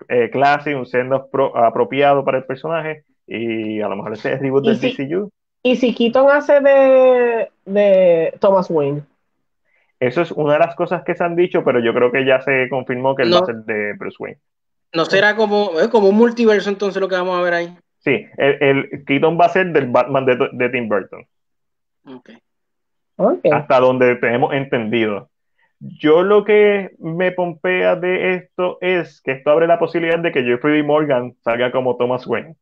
[0.09, 3.05] eh, clase, un send-off pro- apropiado para el personaje.
[3.27, 5.31] Y a lo mejor ese es el reboot del si- DCU.
[5.63, 9.03] Y si Keaton hace de, de Thomas Wayne.
[9.99, 12.41] Eso es una de las cosas que se han dicho, pero yo creo que ya
[12.41, 13.39] se confirmó que él No.
[13.39, 14.39] va a ser de Bruce Wayne.
[14.93, 17.77] no será como, como un multiverso entonces lo que vamos a ver ahí.
[18.07, 21.27] Sí, el, el Keaton va a ser del Batman de, de Tim Burton.
[22.07, 22.31] Ok.
[23.17, 23.41] Ok.
[23.51, 25.29] hasta donde tenemos entendido.
[25.81, 30.45] Yo lo que me pompea de esto es que esto abre la posibilidad de que
[30.45, 30.83] Jeffrey D.
[30.85, 32.55] Morgan salga como Thomas Wayne.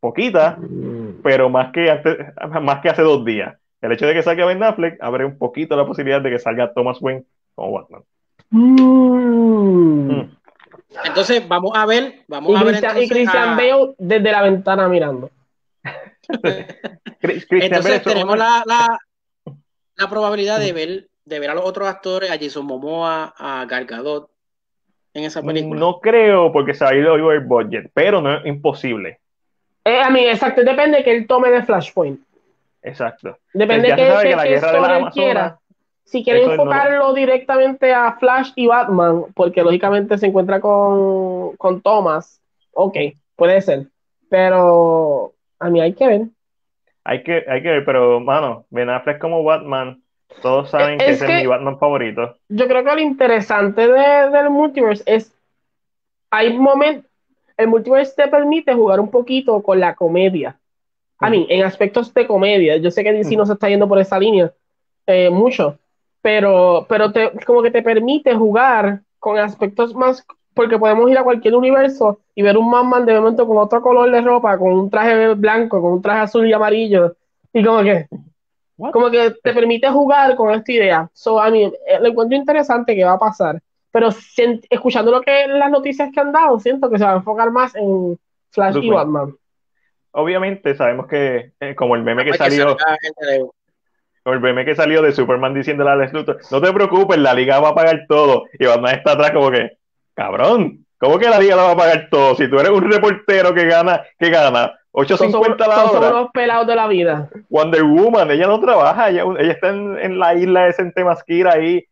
[0.00, 1.20] Poquita, Mm.
[1.22, 2.18] pero más que, antes-
[2.62, 3.54] más que hace dos días.
[3.82, 6.72] El hecho de que salga Ben Affleck abre un poquito la posibilidad de que salga
[6.72, 7.24] Thomas Wayne
[7.54, 8.02] como Batman.
[8.50, 10.10] Mm.
[10.10, 10.36] Mm.
[11.04, 14.42] Entonces vamos a ver, vamos Y a ver Christian, y Christian a- Bale desde la
[14.42, 15.30] ventana mirando.
[17.20, 18.98] Entonces tenemos la, la,
[19.96, 23.86] la probabilidad de ver, de ver a los otros actores, a Jason Momoa, a Gal
[23.86, 24.30] Gadot
[25.14, 25.78] en esa película.
[25.78, 29.20] No creo porque se ha ido over budget, pero no es imposible.
[29.84, 32.20] Eh, a mí, exacto, depende que él tome de Flashpoint.
[32.82, 33.38] Exacto.
[33.52, 35.58] Depende que, que, que la guerra de él Amazonas quiera.
[36.04, 41.56] Si quiere eso es enfocarlo directamente a Flash y Batman, porque lógicamente se encuentra con,
[41.56, 42.40] con Thomas,
[42.72, 42.96] ok,
[43.36, 43.86] puede ser.
[44.28, 46.22] Pero a mí hay que ver.
[47.04, 50.02] Hay que, hay que ver, pero, mano, Ben Affleck como Batman,
[50.42, 52.36] todos saben que Es ese que- es mi Batman favorito.
[52.48, 55.32] Yo creo que lo interesante de- del multiverse es,
[56.30, 57.10] hay momentos,
[57.56, 60.58] el multiverse te permite jugar un poquito con la comedia.
[61.20, 63.98] A mí, en aspectos de comedia, yo sé que DC no se está yendo por
[63.98, 64.52] esa línea
[65.06, 65.78] eh, mucho,
[66.24, 70.24] pero, pero te, como que te permite jugar con aspectos más,
[70.54, 74.10] porque podemos ir a cualquier universo y ver un Batman de momento con otro color
[74.10, 77.14] de ropa, con un traje blanco, con un traje azul y amarillo,
[77.52, 78.06] y como que,
[78.78, 78.92] What?
[78.92, 81.10] como que te permite jugar con esta idea.
[81.12, 83.60] So, a mí, eh, lo encuentro interesante que va a pasar,
[83.92, 87.16] pero sien- escuchando lo que las noticias que han dado, siento que se va a
[87.16, 88.18] enfocar más en
[88.50, 88.90] Flash Bruce y.
[88.90, 89.36] Batman.
[90.12, 93.44] Obviamente sabemos que, eh, como el meme que Hay que
[94.32, 97.60] el meme que salió de Superman diciéndole a Lex Luthor, no te preocupes, la liga
[97.60, 98.44] va a pagar todo.
[98.58, 99.72] Y Batman está atrás como que,
[100.14, 102.34] cabrón, ¿cómo que la liga la va a pagar todo?
[102.34, 106.10] Si tú eres un reportero que gana, que gana Son, 8.50 la son- son hora,
[106.10, 107.28] unos pelados de la vida.
[107.50, 111.84] Wonder Woman, ella no trabaja, ella, ella está en, en la isla de Sentemasquira ahí,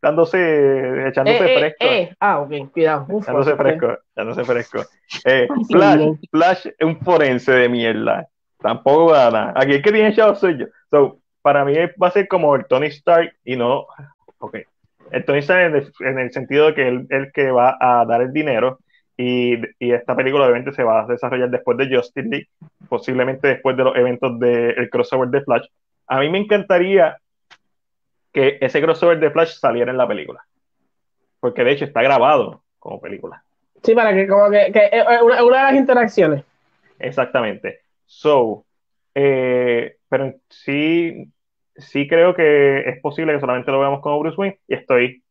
[0.00, 1.76] dándose, echándose Eh, eh, fresco.
[1.84, 2.14] eh.
[2.20, 3.06] Ah, ok, cuidado.
[3.08, 3.58] Uf, Ya no se ok.
[3.58, 4.78] fresco, ya no se fresco.
[5.70, 6.00] Flash.
[6.30, 8.26] Flash es un forense de mierda.
[8.60, 9.52] Tampoco gana.
[9.56, 10.66] Aquí el que tiene chavo soy yo.
[10.90, 13.86] So, para mí va a ser como el Tony Stark y no.
[14.38, 14.56] Ok.
[15.10, 17.76] El Tony Stark en el, en el sentido de que él es el que va
[17.78, 18.78] a dar el dinero
[19.14, 22.48] y, y, esta película obviamente se va a desarrollar después de Justice League,
[22.88, 25.66] posiblemente después de los eventos del crossover de Flash.
[26.06, 27.18] A mí me encantaría
[28.32, 30.42] que ese crossover de Flash saliera en la película,
[31.40, 33.44] porque de hecho está grabado como película.
[33.82, 34.90] Sí, para que como que, que
[35.22, 36.42] una, una de las interacciones.
[36.98, 37.80] Exactamente.
[38.06, 38.64] So,
[39.14, 41.32] eh, pero sí,
[41.76, 45.22] sí creo que es posible que solamente lo veamos como Bruce Wayne y estoy,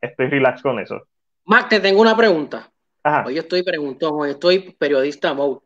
[0.00, 1.02] estoy relax con eso.
[1.44, 2.70] Mac, te tengo una pregunta.
[3.02, 3.24] Ajá.
[3.26, 5.60] Hoy estoy preguntando, hoy estoy periodista mode.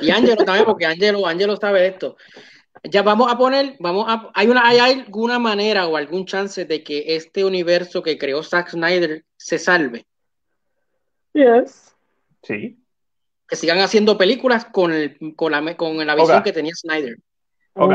[0.00, 2.16] Y Ángelo también, porque Ángelo, Ángelo sabe esto.
[2.84, 6.82] Ya vamos a poner, vamos a, hay una, hay alguna manera o algún chance de
[6.82, 10.06] que este universo que creó Zack Snyder se salve.
[11.32, 11.94] Yes.
[12.42, 12.78] Sí.
[13.48, 16.52] Que sigan haciendo películas con, el, con, la, con la visión okay.
[16.52, 17.16] que tenía Snyder.
[17.74, 17.92] Ok,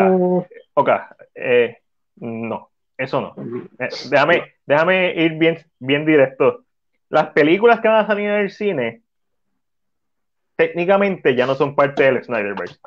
[0.75, 0.89] ok,
[1.35, 1.77] eh,
[2.17, 3.35] no, eso no.
[3.79, 6.63] Eh, déjame, déjame ir bien, bien directo.
[7.09, 9.01] Las películas que van a salir en el cine
[10.55, 12.77] técnicamente ya no son parte del Snyderverse.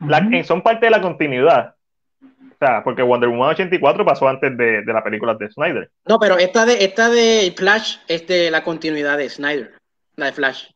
[0.00, 0.44] La, uh -huh.
[0.44, 1.74] Son parte de la continuidad.
[2.22, 5.90] O sea, porque Wonder Woman 84 pasó antes de, de la película de Snyder.
[6.04, 9.72] No, pero esta de, esta de Flash es de la continuidad de Snyder.
[10.16, 10.68] La de Flash.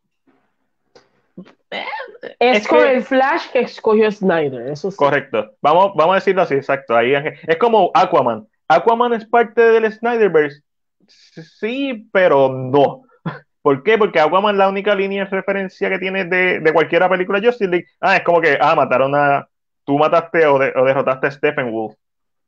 [1.70, 4.97] Es, es con que, el Flash que escogió Snyder, eso sí.
[4.97, 5.52] Correcto.
[5.62, 6.97] Vamos, vamos a decirlo así, exacto.
[6.97, 8.47] Ahí, es como Aquaman.
[8.68, 10.62] Aquaman es parte del Snyderverse.
[11.09, 13.02] Sí, pero no.
[13.62, 13.98] ¿Por qué?
[13.98, 17.86] Porque Aquaman la única línea de referencia que tiene de, de cualquier película Justice League.
[18.01, 19.47] Ah, es como que, ah, mataron a.
[19.84, 21.94] Tú mataste o, de, o derrotaste a Stephen Wolf.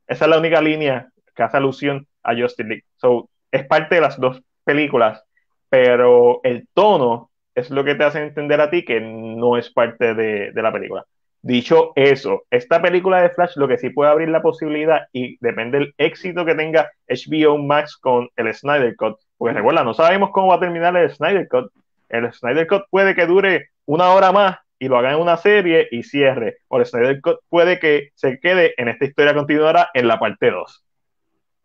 [0.07, 2.83] Esa es la única línea que hace alusión a Justice League.
[2.97, 5.23] So, es parte de las dos películas,
[5.69, 10.13] pero el tono es lo que te hace entender a ti que no es parte
[10.13, 11.05] de, de, la película.
[11.41, 15.79] Dicho eso, esta película de Flash lo que sí puede abrir la posibilidad y depende
[15.79, 20.47] del éxito que tenga HBO Max con el Snyder Cut, porque recuerda, no sabemos cómo
[20.47, 21.71] va a terminar el Snyder Cut.
[22.09, 25.87] El Snyder Cut puede que dure una hora más y lo hagan en una serie
[25.91, 30.07] y cierre, o el Snyder Cut puede que se quede en esta historia continuará en
[30.07, 30.85] la parte 2.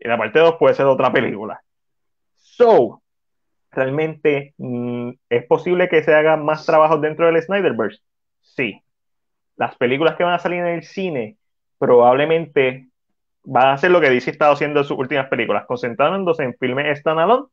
[0.00, 1.60] Y la parte 2 puede ser otra película.
[2.36, 3.02] So,
[3.70, 8.02] realmente mmm, es posible que se hagan más trabajos dentro del Snyderverse.
[8.40, 8.82] Sí.
[9.56, 11.36] Las películas que van a salir en el cine
[11.78, 12.88] probablemente
[13.44, 16.54] van a hacer lo que DC ha estado haciendo en sus últimas películas, concentrándose en
[16.54, 17.46] filmes standalone,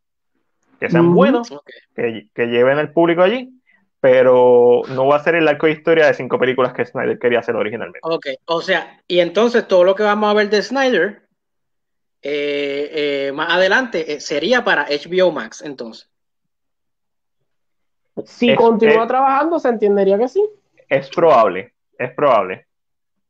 [0.80, 1.16] que sean mm -hmm.
[1.16, 1.76] buenos, okay.
[1.96, 3.50] que, que, lleven al público allí,
[4.02, 7.40] pero no va a ser el arco de historia de cinco películas que Snyder quería
[7.40, 8.00] hacer originalmente.
[8.04, 11.25] Ok, o sea, y entonces todo lo que vamos a ver de Snyder
[12.28, 16.10] eh, eh, más adelante eh, sería para HBO Max, entonces.
[18.24, 20.44] Si es, continúa es, trabajando, se entendería que sí.
[20.90, 22.66] Es probable, es probable.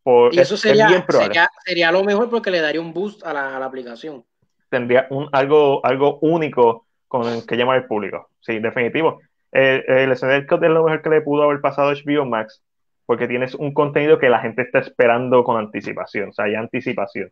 [0.01, 1.33] Por, y eso sería, probable.
[1.33, 4.23] sería, sería, lo mejor porque le daría un boost a la, a la aplicación.
[4.69, 8.29] Tendría un, algo, algo único con el que llamar al público.
[8.39, 9.19] Sí, definitivo.
[9.51, 12.63] El Snyder Cut es lo mejor que le pudo haber pasado a HBO Max
[13.05, 16.29] porque tienes un contenido que la gente está esperando con anticipación.
[16.29, 17.29] O sea, hay anticipación.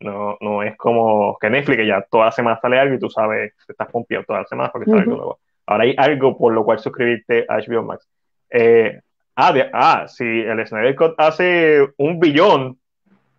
[0.00, 3.08] No, no es como que Netflix, que ya toda la semana sale algo y tú
[3.08, 5.04] sabes, te estás pompeado toda la semana porque sale uh -huh.
[5.04, 5.38] algo nuevo.
[5.66, 8.08] Ahora hay algo por lo cual suscribirte a HBO Max.
[8.50, 9.00] Eh,
[9.34, 12.78] ah, de, ah, si el Snyder Cut hace un billón, un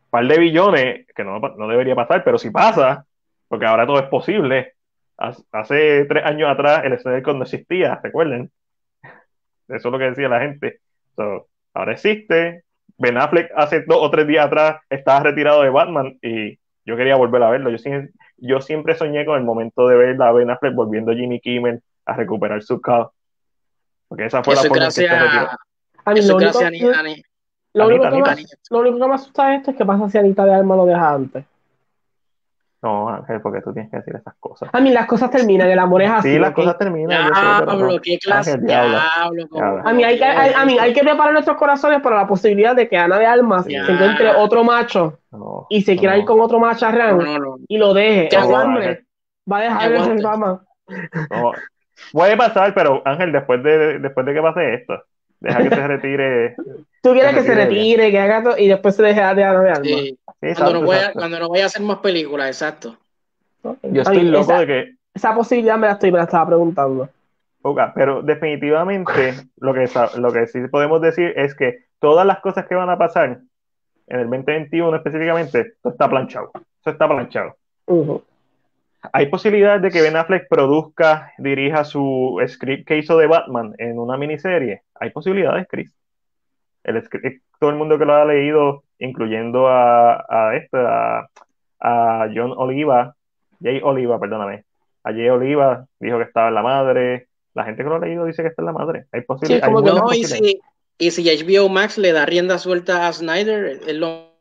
[0.09, 3.05] par de billones, que no, no debería pasar, pero si pasa,
[3.47, 4.73] porque ahora todo es posible.
[5.51, 8.51] Hace tres años atrás el Snyder Cut no existía, recuerden.
[9.67, 10.79] Eso es lo que decía la gente.
[11.15, 12.63] So, ahora existe.
[12.97, 17.15] Ben Affleck hace dos o tres días atrás estaba retirado de Batman y yo quería
[17.15, 17.69] volver a verlo.
[17.69, 17.77] Yo,
[18.37, 21.81] yo siempre soñé con el momento de ver a Ben Affleck volviendo a Jimmy Kimmel
[22.05, 23.11] a recuperar su caos.
[24.07, 25.15] Porque esa fue Eso la forma gracias, que
[26.05, 26.59] a mí, lo, único.
[27.73, 30.45] Lo, único Anita, más, lo, único que me asusta esto es que pasa si Anita
[30.45, 31.45] de Alma lo deja antes.
[32.81, 34.69] No, Ángel, porque tú tienes que decir esas cosas.
[34.71, 36.29] A mí las cosas terminan, el amor es así.
[36.29, 36.63] Sí, las okay.
[36.63, 37.31] cosas terminan.
[37.33, 38.51] Ah, Pablo, qué clase.
[38.51, 38.99] Ángel, diablo,
[39.51, 39.81] diablo.
[39.83, 42.75] A mí hay que, a, a, mí hay que preparar nuestros corazones para la posibilidad
[42.75, 43.85] de que Ana de Almas ya.
[43.85, 46.19] se encuentre otro macho no, y se quiera no.
[46.19, 48.29] ir con otro macharrán no, y lo deje.
[49.51, 50.61] Va a dejar de ser fama.
[51.31, 51.51] No,
[52.11, 55.03] Puede pasar, pero Ángel, después de, después de que pase esto,
[55.39, 56.55] deja que se retire.
[57.01, 59.75] Tú quieres que, se retire, que haga todo y después se deje de alma.
[59.83, 60.17] Sí.
[60.41, 62.95] Sí, cuando, no voy a, cuando no voy a hacer más películas, exacto.
[63.81, 64.93] Yo estoy loco esa, de que.
[65.13, 67.09] Esa posibilidad me la, estoy, me la estaba preguntando.
[67.63, 72.67] Okay, pero definitivamente lo que, lo que sí podemos decir es que todas las cosas
[72.67, 73.39] que van a pasar
[74.07, 76.51] en el 2021 específicamente, todo está planchado.
[76.53, 77.55] Eso está planchado.
[77.87, 78.23] Uh -huh.
[79.13, 83.99] Hay posibilidades de que Ben Affleck produzca, dirija su script que hizo de Batman en
[83.99, 84.81] una miniserie.
[84.95, 85.93] Hay posibilidades, Chris.
[86.83, 91.27] El script, todo el mundo que lo ha leído, incluyendo a, a, este, a,
[91.79, 93.15] a John Oliva,
[93.61, 94.65] Jay Oliva, perdóname.
[95.03, 97.27] A Jay Oliva dijo que estaba en la madre.
[97.53, 99.05] La gente que lo ha leído dice que está en la madre.
[99.11, 99.65] Hay posibilidades.
[99.65, 100.59] Sí, como que no, y si,
[100.97, 104.31] y si HBO Max le da rienda suelta a Snyder, es lo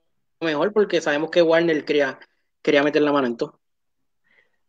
[0.40, 2.18] mejor porque sabemos que Warner quería,
[2.62, 3.58] quería meter la mano en todo.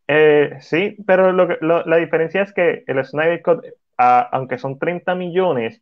[0.07, 3.65] Eh, sí, pero lo la diferencia es que el Snyder Cut,
[3.97, 5.81] aunque son 30 millones,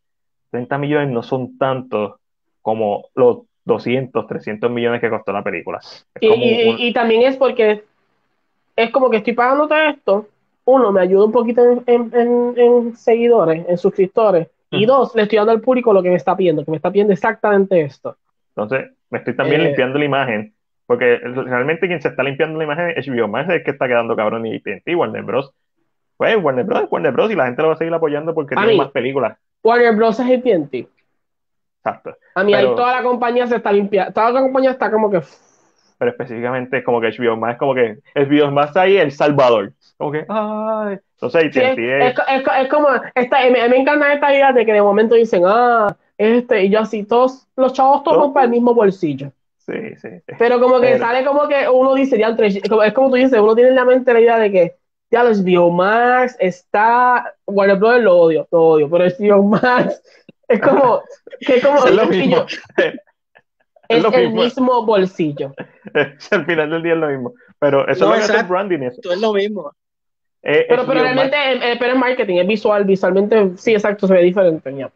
[0.51, 2.15] 30 millones no son tantos
[2.61, 5.79] como los 200, 300 millones que costó la película.
[6.19, 7.83] Y, también es porque
[8.75, 10.27] es como que estoy pagándote esto,
[10.65, 15.61] uno, me ayuda un poquito en, seguidores, en suscriptores, y dos, le estoy dando al
[15.61, 18.17] público lo que me está pidiendo, que me está pidiendo exactamente esto.
[18.55, 20.54] Entonces, me estoy también eh, limpiando la imagen
[20.85, 23.87] porque realmente quien se está limpiando la imagen es HBO Max, es el que está
[23.87, 25.51] quedando cabrón y TNT, Warner Bros.
[26.17, 26.85] Pues Warner Bros.
[26.89, 27.31] Warner Bros.
[27.31, 29.37] y la gente lo va a seguir apoyando porque tiene más películas.
[29.63, 30.19] Warner Bros.
[30.19, 30.87] es TNT.
[31.85, 32.15] Exacto.
[32.35, 35.21] A mí ahí toda la compañía se está limpiando, toda la compañía está como que...
[35.97, 39.71] Pero específicamente es como que HBO Max, como que HBO Max ahí El Salvador.
[39.97, 40.97] Como que, ay.
[41.13, 44.81] Entonces, sí, es, es, es, como, esta, me, me, encanta esta idea de que de
[44.81, 49.31] momento dicen, ah, este, y yo así, todos los chavos toman para el mismo bolsillo.
[49.65, 53.39] Sí, sí, Pero como que sale como que uno dice, ya, es como tú dices,
[53.39, 54.75] uno tiene en la mente la idea de que
[55.09, 58.01] ya los Biomax está, bueno, Bros.
[58.01, 60.01] lo odio, lo odio, pero es Biomax,
[60.47, 61.01] es como,
[61.39, 62.45] que como es lo mismo.
[63.89, 65.53] es, el mismo bolsillo.
[66.31, 67.33] Al final del día es lo mismo.
[67.57, 68.83] Pero eso es lo que branding.
[68.83, 69.11] Eso.
[69.11, 69.71] es lo mismo.
[70.43, 74.21] Eh, pero, pero realmente, eh, pero es marketing, es visual, visualmente, sí, exacto, se ve
[74.21, 74.75] diferente.
[74.75, 74.91] Ya.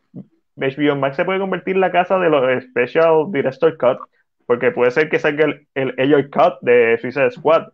[0.55, 3.97] HBO Max se puede convertir en la casa de los Special Director Cut
[4.49, 5.45] porque puede ser que salga
[5.75, 7.67] el, el Cut de Suicide Squad.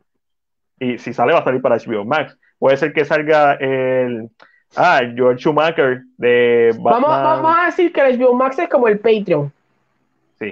[0.77, 2.37] Y si sale, va a salir para HBO Max.
[2.59, 4.29] Puede ser que salga el.
[4.75, 7.01] Ah, George Schumacher de Batman.
[7.01, 9.53] Vamos, vamos a decir que el HBO Max es como el Patreon.
[10.37, 10.51] Sí.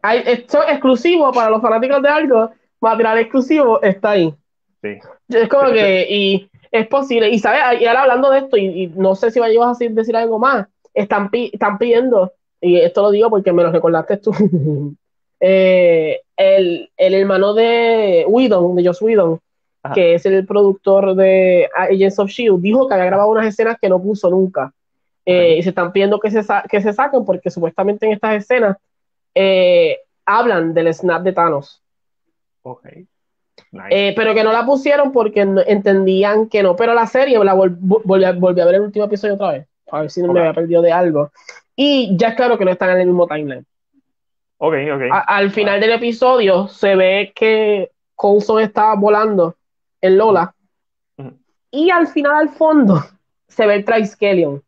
[0.00, 2.50] Hay, esto es exclusivo para los fanáticos de algo.
[2.80, 4.34] Material exclusivo está ahí.
[4.80, 5.00] Sí.
[5.28, 6.06] Es como que.
[6.08, 7.28] Y es posible.
[7.28, 10.38] Y sabes, y ahora hablando de esto, y, no sé si vayas a decir algo
[10.38, 10.66] más.
[10.94, 14.32] Están, están pidiendo, y esto lo digo porque me lo recordaste tú.
[15.44, 19.40] Eh, el, el, hermano de Whedon, de Joss Whedon,
[19.92, 23.88] que es el productor de Agents of Shield, dijo que había grabado unas escenas que
[23.88, 24.72] no puso nunca.
[25.26, 28.76] Eh, y se están pidiendo que se, que se saquen porque supuestamente en estas escenas
[29.34, 31.82] eh, hablan del snap de Thanos.
[34.14, 36.76] pero que no la pusieron porque entendían que no.
[36.76, 39.66] Pero la serie la volví, a, ver el último episodio otra vez.
[39.90, 41.32] A ver si no me había perdido de algo.
[41.74, 43.66] Y ya es claro que no están en el mismo timeline
[45.26, 49.56] al final del episodio se ve que Coulson está volando
[50.00, 50.54] en Lola.
[51.70, 53.02] Y al final, al fondo,
[53.48, 54.62] se ve el Triskelion.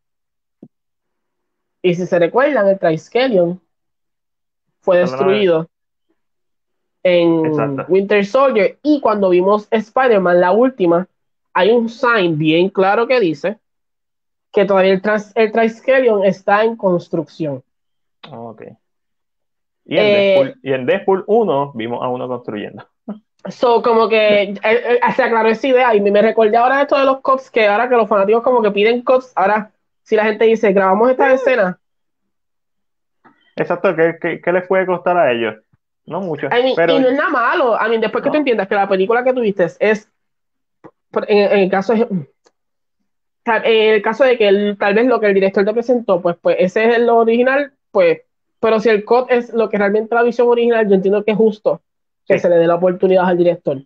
[1.82, 3.60] Y si se recuerdan, el Triskelion
[4.80, 5.68] fue destruido
[7.02, 7.52] en
[7.88, 8.78] Winter Soldier.
[8.82, 11.06] Y cuando vimos Spider-Man, la última,
[11.52, 13.58] hay un sign bien claro que dice
[14.50, 15.02] que todavía el,
[15.34, 17.62] el Triskelion está en construcción.
[18.28, 18.62] ok.
[19.86, 22.86] Y en, Deadpool, y en Deadpool 1 vimos a uno construyendo.
[23.50, 27.04] So, como que eh, eh, se aclaró esa idea y me, recordé ahora esto de
[27.04, 29.70] los cops, que ahora que los fanáticos como que piden cops, ahora
[30.02, 31.78] si la gente dice, grabamos esta escena.
[33.56, 35.56] Exacto, ¿qué, qué, les puede costar a ellos?
[36.06, 36.48] No mucho.
[36.76, 36.94] pero...
[36.94, 37.74] Y no es nada malo.
[37.78, 40.10] A mí, después que tú entiendas que la película que tuviste es,
[41.26, 42.08] en, el caso de,
[43.46, 46.56] en el caso de que tal vez lo que el director te presentó, pues, pues
[46.58, 48.22] ese es lo original, pues
[48.64, 51.36] pero si el COD es lo que realmente la visión original, yo entiendo que es
[51.36, 51.82] justo
[52.26, 53.76] que se le dé la oportunidad al director.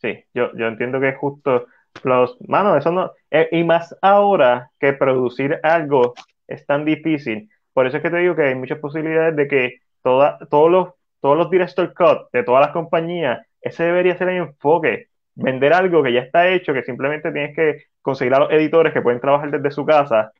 [0.00, 1.66] Sí, yo, yo entiendo que es justo.
[2.02, 3.12] Los, mano, eso no.
[3.30, 6.14] Eh, y más ahora que producir algo
[6.48, 7.50] es tan difícil.
[7.74, 10.88] Por eso es que te digo que hay muchas posibilidades de que toda, todos los
[11.20, 15.08] todos los director cut de todas las compañías, ese debería ser el enfoque.
[15.34, 19.02] Vender algo que ya está hecho, que simplemente tienes que conseguir a los editores que
[19.02, 20.32] pueden trabajar desde su casa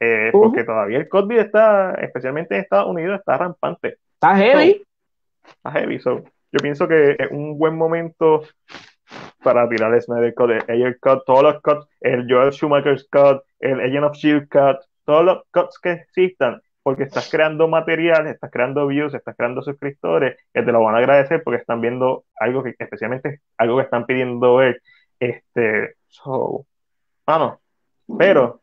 [0.00, 3.98] eh, porque todavía el COVID está, especialmente en Estados Unidos, está rampante.
[4.14, 4.82] Está heavy.
[5.44, 5.98] está heavy.
[5.98, 8.42] So, yo pienso que es un buen momento
[9.42, 13.42] para tirar el Snyder Cut, el Ayer Cut, todos los cuts, el Joel Schumacher's Cut,
[13.60, 18.50] el Agent of Shield Cut, todos los cuts que existan, porque estás creando material, estás
[18.50, 22.62] creando views, estás creando suscriptores, que te lo van a agradecer porque están viendo algo
[22.62, 24.82] que, especialmente, algo que están pidiendo ver.
[25.18, 26.66] Este, so,
[27.26, 27.60] bueno,
[28.18, 28.62] pero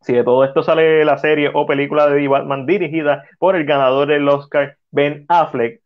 [0.00, 4.08] si de todo esto sale la serie o película de Batman dirigida por el ganador
[4.08, 5.82] del Oscar, Ben Affleck,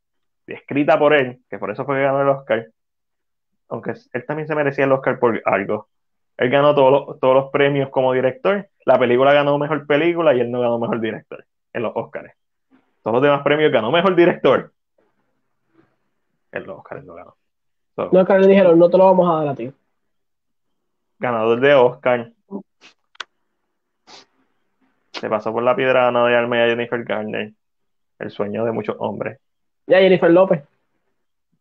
[0.47, 2.69] escrita por él, que por eso fue que ganó el Oscar,
[3.69, 5.89] aunque él también se merecía el Oscar por algo.
[6.37, 10.41] Él ganó todos los, todos los premios como director, la película ganó mejor película y
[10.41, 12.33] él no ganó mejor director en los Oscars.
[13.03, 14.73] Todos los demás premios ganó mejor director.
[16.53, 17.37] En los Oscars no ganó.
[17.97, 19.73] So, No que le dijeron, no te lo vamos a dar a ti.
[21.19, 22.33] ganador de Oscar.
[25.25, 27.51] Se pasó por la piedra Ana de Armas y a Jennifer Garner.
[28.19, 29.39] El sueño de muchos hombres.
[29.87, 30.63] Ya Jennifer López.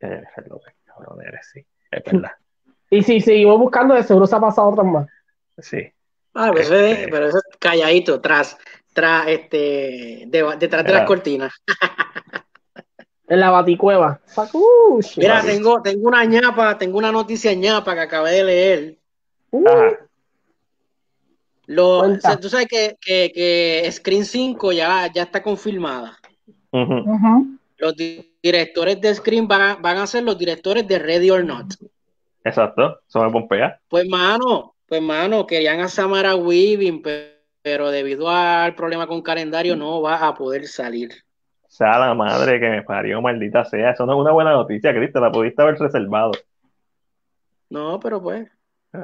[0.02, 1.66] Y a Jennifer López, cabrón, eres, sí.
[1.90, 2.32] Es verdad.
[2.90, 5.08] Y si seguimos buscando, de seguro se ha pasado otras más.
[5.60, 5.82] Sí.
[6.34, 8.58] Ah, pero eso es, Este- pero eso es calladito, tras,
[8.92, 11.54] tras, este, de- detrás de las cortinas.
[13.30, 14.20] En la baticueva.
[14.26, 15.18] Sacush.
[15.18, 18.98] Mira, tengo, tengo una ñapa, tengo una noticia ñapa que acabé de leer.
[19.52, 19.98] Uh, Ajá.
[21.68, 22.28] Lo, Cuenta.
[22.28, 26.18] o sea, tú sabes que, que, que Screen 5 ya, ya está confirmada.
[27.78, 31.44] Los di- directores de Screen van a, van a ser los directores de Ready or
[31.44, 31.74] Not.
[32.44, 33.00] Exacto.
[33.08, 33.80] Eso me pompea.
[33.88, 39.76] Pues mano, pues mano, querían a Samara Weaving, pe- pero debido al problema con calendario
[39.78, 41.12] no va a poder salir.
[41.70, 43.92] Sea la madre que me parió, maldita sea.
[43.92, 45.20] Eso no es una buena noticia, Cristo.
[45.22, 46.32] La pudiste haber reservado.
[47.70, 48.48] No, pero pues.
[48.94, 49.04] Eh,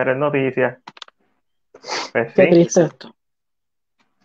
[0.00, 0.80] Eres noticia.
[2.12, 2.80] Pues Qué sí, triste.
[2.80, 3.14] Exacto.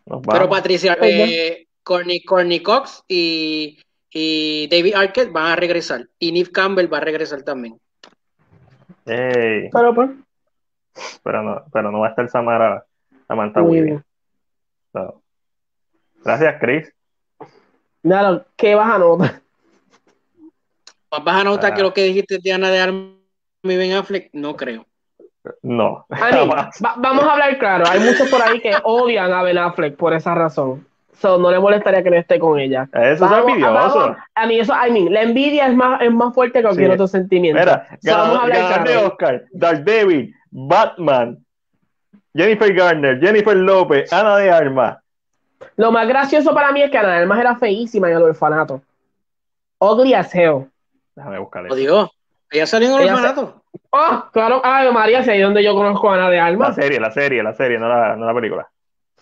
[0.05, 0.49] nos Pero.
[0.49, 3.79] Patricia, eh, Courtney, Courtney Cox y,
[4.11, 6.07] y David Arquette van a regresar.
[6.19, 7.79] Y Neve Campbell va a regresar también.
[9.05, 10.09] Pero pues,
[11.23, 12.85] pero no, pero no va a estar Samara
[13.27, 13.85] Samantha muy Weaving.
[13.85, 14.03] bien.
[14.93, 15.21] So,
[16.23, 16.93] Gracias, Chris.
[18.01, 19.41] Claro, ¿qué vas a notar?
[21.09, 21.75] ¿Vas a notar Ah.
[21.75, 23.13] que lo que dijiste de Ana de Armas
[23.63, 24.29] y Ben Affleck?
[24.33, 24.86] No creo.
[25.63, 26.05] No.
[26.11, 27.85] Va- vamos a hablar claro.
[27.89, 30.85] Hay muchos por ahí que odian a Ben Affleck por esa razón.
[31.19, 32.87] So, no le molestaría que no esté con ella.
[32.93, 33.73] Eso es envidioso.
[33.73, 36.89] vamos- a mí eso, I mean, la envidia es más, es más fuerte que cualquier
[36.89, 36.93] Sí.
[36.93, 37.59] otro sentimiento.
[37.59, 39.07] Mira, So, vamos a hablar claro.
[39.07, 41.39] Oscar, Daredevil, Batman,
[42.35, 44.97] Jennifer Garner, Jennifer López, Ana de Armas.
[45.75, 48.81] Lo más gracioso para mí es que Ana de Armas era feísima en el orfanato.
[49.79, 50.67] Ugly as hell.
[51.15, 51.69] Déjame buscarle.
[51.69, 52.11] Lo digo.
[52.51, 53.63] Ella salió en se- orfanato.
[53.89, 56.75] Oh, claro, ay María, si ahí donde yo conozco a Ana de La Armas.
[56.75, 58.67] serie, la serie, la serie, no la, no la película.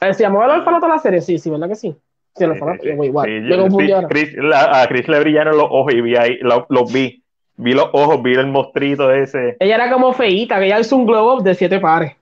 [0.02, 1.22] Eh, ¿Se llamaba el orfanato la serie?
[1.22, 1.95] Sí, sí, ¿verdad que sí?
[2.35, 2.81] Sí, el orfanato.
[2.84, 2.91] sí, sí.
[2.91, 3.26] Yo voy igual.
[3.27, 4.07] Sí, yo yo- confundí sí, ahora.
[4.07, 7.22] Chris- la- a Chris le brillaron los ojos y vi ahí, lo- los vi.
[7.57, 11.06] Vi los ojos, vi el mostrito ese, Ella era como feíta, que ella hizo un
[11.06, 12.14] glow up de siete pares.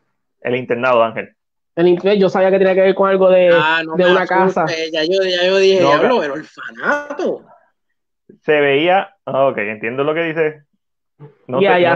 [0.42, 1.34] el internado, Ángel.
[1.76, 4.28] El inglés, yo sabía que tenía que ver con algo de, Ah, no de una
[4.28, 4.66] casa.
[4.92, 7.42] Ya yo, ya yo dije, No, diablo, el orfanato.
[8.42, 10.64] Se veía, ah, ok, entiendo lo que dice.
[11.48, 11.60] No.
[11.60, 11.96] Se veía,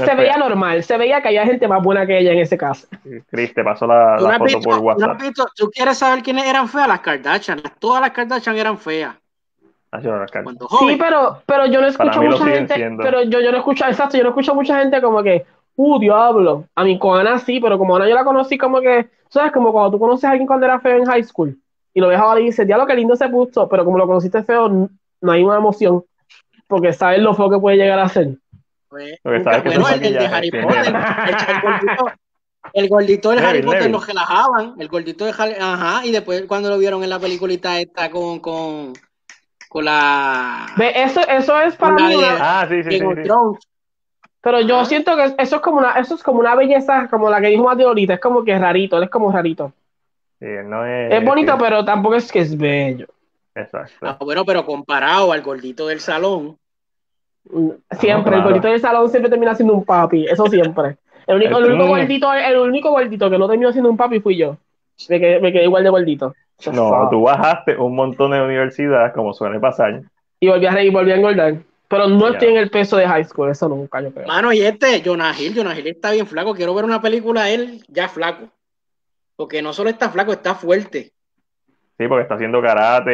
[0.00, 2.88] se veía normal, se veía que había gente más buena que ella en ese caso.
[3.30, 5.20] Chris, te pasó la, ¿Tú, no la has foto visto- por tú no has WhatsApp.
[5.22, 6.88] visto- ¿Tú quieres saber quiénes eran feas?
[6.88, 7.62] Las Kardashian.
[7.78, 9.14] Todas las Kardashian eran feas.
[9.94, 10.00] Ah.
[10.42, 10.98] Cuando Sí, joven.
[10.98, 13.02] pero, pero yo no escucho mucha gente, siendo.
[13.02, 15.44] pero yo, yo no escucho, exacto, yo no escucho mucha gente como que,
[15.76, 16.64] uh, diablo.
[16.74, 19.52] A mí con Ana sí, pero como Ana yo la conocí como que, ¿sabes?
[19.52, 21.58] Como cuando tú conoces a alguien cuando era feo en high school
[21.92, 24.42] y lo ves ahora y dices, diablo, qué lindo se puso, pero como lo conociste
[24.42, 26.02] feo, no hay una emoción,
[26.72, 28.28] porque sabes lo feo que puede llegar a ser.
[28.88, 30.50] Pues, Porque sabes que bueno, el, el de Harry.
[30.50, 30.84] Potter.
[30.84, 30.94] El,
[31.54, 32.12] el gordito,
[32.74, 33.98] el gordito del Neville, Harry Potter Neville.
[33.98, 34.74] lo relajaban.
[34.78, 38.40] El gordito de Harry, ajá, y después cuando lo vieron en la peliculita esta con,
[38.40, 38.92] con,
[39.68, 43.04] con la Eso, eso es para mí una- de- Ah, sí, sí, sí.
[44.40, 44.84] Pero yo Ajá.
[44.86, 47.62] siento que eso es como una, eso es como una belleza, como la que dijo
[47.62, 49.72] Mateo ahorita, es como que rarito, él es como rarito.
[50.40, 53.06] Sí, no es, Es bonito, sí, pero tampoco es que es bello.
[53.54, 53.94] Exacto.
[54.02, 56.58] Ah, bueno, pero comparado al gordito del salón,
[57.50, 58.36] Mm, Siempre, claro.
[58.36, 60.96] el gordito del salón siempre termina siendo un papi, eso siempre.
[61.26, 64.36] El único, el único gordito, el único gordito que no terminó siendo un papi fui
[64.36, 64.56] yo.
[65.08, 66.34] Me quedé, me quedé igual de gordito.
[66.72, 70.02] No, tú bajaste un montón de universidad, como suele pasar.
[70.38, 71.54] Y volví a reír, volví a engordar.
[71.88, 72.32] Pero no Ya.
[72.34, 74.26] estoy en el peso de high school, eso nunca, yo creo.
[74.26, 76.54] Mano, y este, Jonah Hill, Jonah Hill está bien flaco.
[76.54, 78.48] Quiero ver una película de él ya flaco.
[79.36, 81.12] Porque no solo está flaco, está fuerte.
[81.98, 83.12] Sí, porque está haciendo karate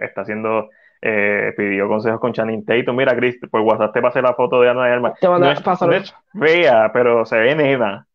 [0.00, 0.70] y está haciendo,
[1.02, 2.96] eh, pidió consejos con Channing Tatum.
[2.96, 5.18] Mira, Chris, por WhatsApp te pasé la foto de Ana de Armas.
[5.20, 8.06] Te van a No es, no es fea, pero se ve nena.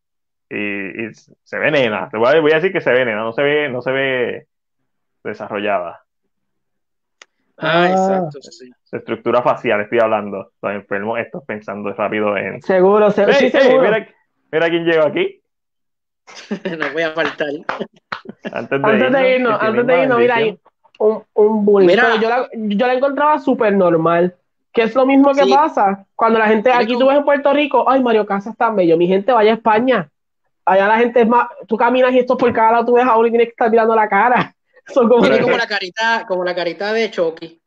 [0.49, 0.55] Y,
[1.07, 2.09] y se ve nena.
[2.09, 3.91] Te voy a, voy a decir que se ve nena, no se ve, no se
[3.91, 4.47] ve
[5.23, 6.01] desarrollada.
[7.57, 7.89] Ah, Ah.
[7.89, 8.41] exacto.
[8.41, 8.71] sí.
[8.83, 10.51] Su estructura facial, estoy hablando.
[10.61, 12.61] Los enfermos, estos pensando rápido en.
[12.61, 13.81] Seguro, se- ¡Ey, sí, seguro.
[13.81, 14.07] mira,
[14.51, 15.41] mira quién llegó aquí.
[16.79, 17.47] no voy a faltar.
[18.51, 20.57] Antes de Antes de irnos, antes de irnos, mira ahí,
[20.99, 21.87] un, un bullying.
[21.87, 22.03] Mira.
[22.11, 24.35] Pero yo la, yo la encontraba súper normal.
[24.73, 25.51] Que es lo mismo que Sí.
[25.51, 28.95] pasa cuando la gente, aquí tú ves en Puerto Rico, ay, Mario Casas tan bello.
[28.97, 30.09] Mi gente vaya a España.
[30.65, 33.17] Allá la gente es más, tú caminas y esto por cada lado tú ves a
[33.17, 34.53] uno y tienes que estar mirando la cara.
[34.87, 37.59] Son como Tiene como la carita, como la carita de Chucky.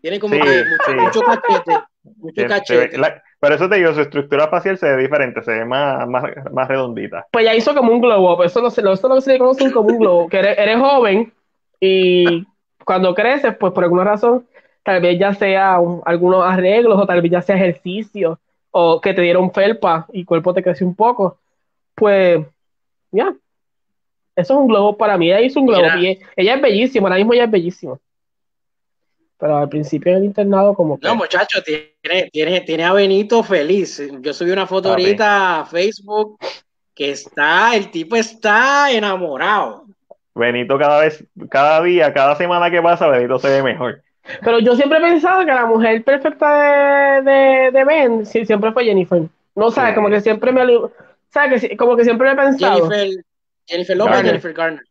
[0.00, 0.94] Tiene como Sí, que mucho, sí.
[0.94, 1.78] mucho cachete.
[2.16, 2.98] Mucho ve- cachete.
[2.98, 6.22] la- pero eso te digo, su estructura facial se ve diferente, se ve más, más,
[6.52, 7.26] más redondita.
[7.32, 8.42] Pues ya hizo como un glow up.
[8.44, 10.30] Eso, no se, eso es lo que se le conoce como un glow up.
[10.30, 11.32] Que eres, eres joven
[11.80, 12.46] y
[12.84, 14.46] cuando creces, pues por alguna razón
[14.82, 18.38] tal vez ya sea algunos arreglos o tal vez ya sea ejercicio
[18.70, 21.38] o que te dieron felpa y el cuerpo te creció un poco,
[21.94, 22.44] pues
[23.10, 23.34] ya,
[24.34, 25.30] eso es un globo para mí.
[25.30, 25.86] Ella hizo un globo.
[25.98, 27.98] Y ella es bellísima, ahora mismo ella es bellísima.
[29.38, 31.06] Pero al principio en el internado, como que.
[31.06, 34.00] No, muchacho, tiene, tiene, tiene a Benito feliz.
[34.20, 36.38] Yo subí una foto ahorita a Facebook
[36.94, 39.86] que está, el tipo está enamorado.
[40.34, 44.02] Benito cada vez, cada día, cada semana que pasa, Benito se ve mejor.
[44.42, 49.22] Pero yo siempre he pensado que la mujer perfecta de, de, Ben siempre fue Jennifer.
[49.54, 50.62] No sabes, como que siempre me.
[51.28, 51.62] ¿Sabes?
[51.62, 52.88] Que, como que siempre he pensado.
[52.88, 53.24] Jennifer,
[53.66, 54.82] Jennifer Lopez, Jennifer Garner.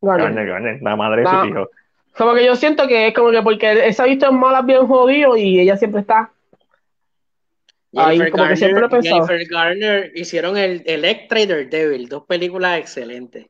[0.00, 0.46] Garner.
[0.46, 1.70] Garner, la madre de su hijo.
[2.16, 4.64] Como que yo siento que es como que porque él se ha visto en malas
[4.64, 6.30] bien jodido y ella siempre está.
[7.96, 9.26] Ahí, como que siempre lo he pensado.
[9.26, 13.46] Jennifer Garner hicieron el Electra y Devil, dos películas excelentes.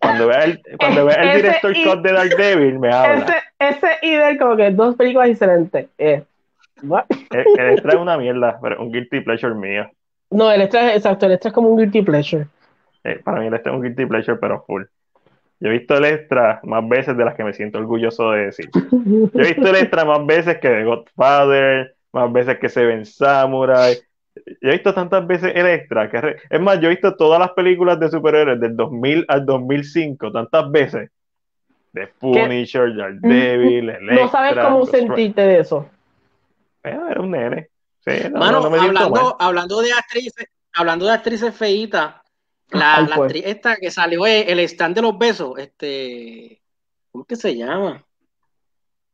[0.00, 3.42] Cuando vea el, cuando vea el director Scott de Dark Devil, me habla.
[3.58, 5.86] Ese, ese y del como que dos películas excelentes.
[5.98, 6.24] Eh.
[6.82, 9.90] El, Electra es una mierda, pero un guilty pleasure mío.
[10.30, 12.46] No, el extra, exacto, el extra es como un guilty pleasure.
[13.04, 14.84] Eh, para mí el extra es un guilty pleasure, pero full.
[15.60, 18.70] Yo he visto el extra más veces de las que me siento orgulloso de decir.
[18.72, 23.98] Yo he visto el extra más veces que The Godfather, más veces que Seven Samurai.
[24.34, 26.10] Yo he visto tantas veces el extra.
[26.10, 30.32] Que es más, yo he visto todas las películas de superhéroes del 2000 al 2005,
[30.32, 31.10] tantas veces.
[31.92, 34.14] The Punisher, Daredevil, Electra.
[34.14, 35.88] No sabes cómo sentirte de eso.
[36.82, 37.68] era un nene.
[39.38, 42.14] hablando, de actrices, hablando de actrices feitas,
[42.70, 46.62] la, la actriz esta que salió el stand de los besos, este,
[47.10, 48.04] ¿cómo que se llama?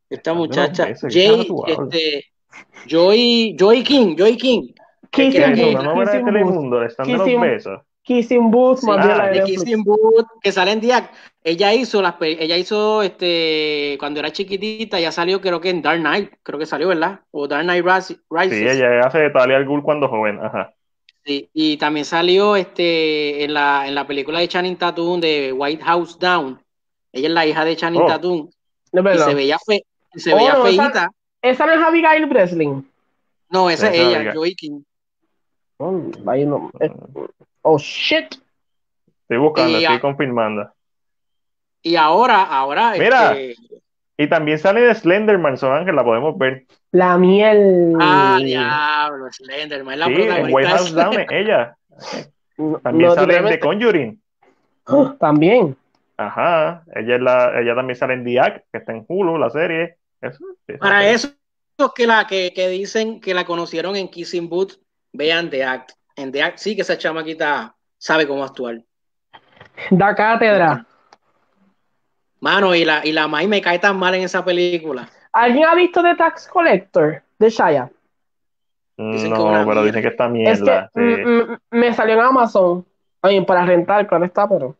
[0.09, 2.25] Esta muchacha, Jay, este,
[2.85, 4.73] Joy, Joy King, Joy King.
[5.11, 5.83] Kissing Booth.
[5.83, 7.81] No de Telemundo, el stand de los besos.
[8.07, 11.11] Kissing Booth, sí, ah, de Kissing Booth, que sale en Diac.
[11.43, 15.99] Ella hizo las ella hizo este cuando era chiquitita, ya salió creo que en Dark
[15.99, 17.19] Knight, creo que salió, ¿verdad?
[17.31, 18.57] O Dark Knight Rises.
[18.57, 20.73] Sí, ella hace de Talia al Ghul cuando joven, ajá.
[21.25, 25.83] Sí, y también salió este en la, en la película de Channing Tatum de White
[25.83, 26.61] House Down.
[27.11, 28.07] Ella es la hija de Channing oh.
[28.07, 28.49] Tatum.
[28.93, 29.83] y se veía fe,
[30.15, 31.11] se veía oh, feita.
[31.41, 32.89] Esa, no es Abigail Breslin.
[33.49, 34.81] No, esa es ella, Joey King.
[35.77, 36.11] Oh,
[36.79, 36.91] eh,
[37.61, 38.35] oh, shit.
[39.21, 40.71] Estoy buscando, estoy confirmando.
[41.83, 42.93] Y ahora, ahora.
[42.97, 43.37] Mira.
[43.37, 43.55] Este,
[44.19, 46.65] y también sale de Slenderman, Son Ángel, la podemos ver.
[46.91, 47.93] La miel.
[48.01, 49.99] Ah, diablo, Slenderman.
[49.99, 51.77] La sí, en White House Down ella.
[52.81, 54.19] También sale de Conjuring.
[55.19, 55.77] También.
[56.17, 56.83] Ajá.
[56.95, 59.97] Ella, es la, ella también sale en The Act, que está en Hulu, la serie.
[60.79, 61.29] Para eso
[61.95, 64.79] que la que, que, dicen que la conocieron en Kissing Booth,
[65.17, 65.91] vean The Act.
[66.15, 68.81] En The Act sí que esa chamaquita sabe cómo actuar.
[69.91, 70.85] Da cátedra.
[72.39, 75.09] Mano, y la, y la Mai me cae tan mal en esa película.
[75.33, 77.91] ¿Alguien ha visto The Tax Collector de Shaya?
[78.97, 80.89] no, pero dicen que está mierda.
[81.71, 82.85] me salió en Amazon.
[83.21, 84.75] Oye, para rentar, claro está, pero.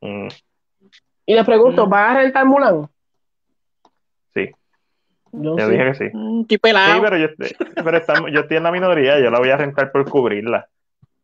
[0.00, 0.28] Mm.
[1.26, 1.90] Y le pregunto, mm.
[1.90, 2.88] ¿vas a rentar Mulan?
[5.30, 5.38] Sí.
[5.42, 6.04] Yo, dije que sí.
[6.12, 7.28] Mm, sí, pero, yo,
[7.84, 10.68] pero yo estoy en la minoría, yo la voy a rentar por cubrirla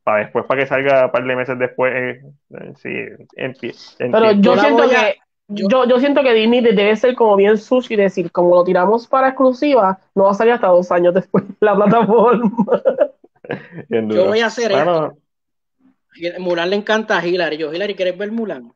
[0.05, 2.21] para después, para que salga un par de meses después, eh,
[2.77, 2.91] sí,
[3.37, 3.57] en,
[4.13, 5.17] Pero yo siento que
[5.49, 9.07] yo, yo, siento que Disney debe ser como bien sucio y decir, como lo tiramos
[9.07, 12.51] para exclusiva, no va a salir hasta dos años después de la plataforma.
[13.89, 15.19] yo voy a hacer esto.
[16.39, 17.59] Mulan le encanta a Hillary.
[17.59, 18.73] Yo, Hillary, ¿quieres ver Mulan?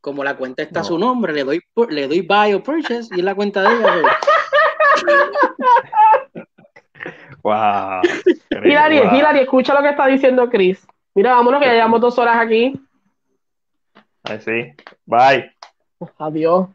[0.00, 1.60] Como la cuenta está su nombre, le doy,
[1.90, 4.02] le doy buy o purchase y es la cuenta de ella.
[7.42, 8.02] Wow.
[8.50, 10.86] Hilary, Hilary, escucha lo que está diciendo Chris.
[11.14, 12.78] Mira, vámonos que ya llevamos dos horas aquí.
[14.24, 14.74] Ahí sí.
[15.06, 15.50] Bye.
[16.18, 16.68] Adiós.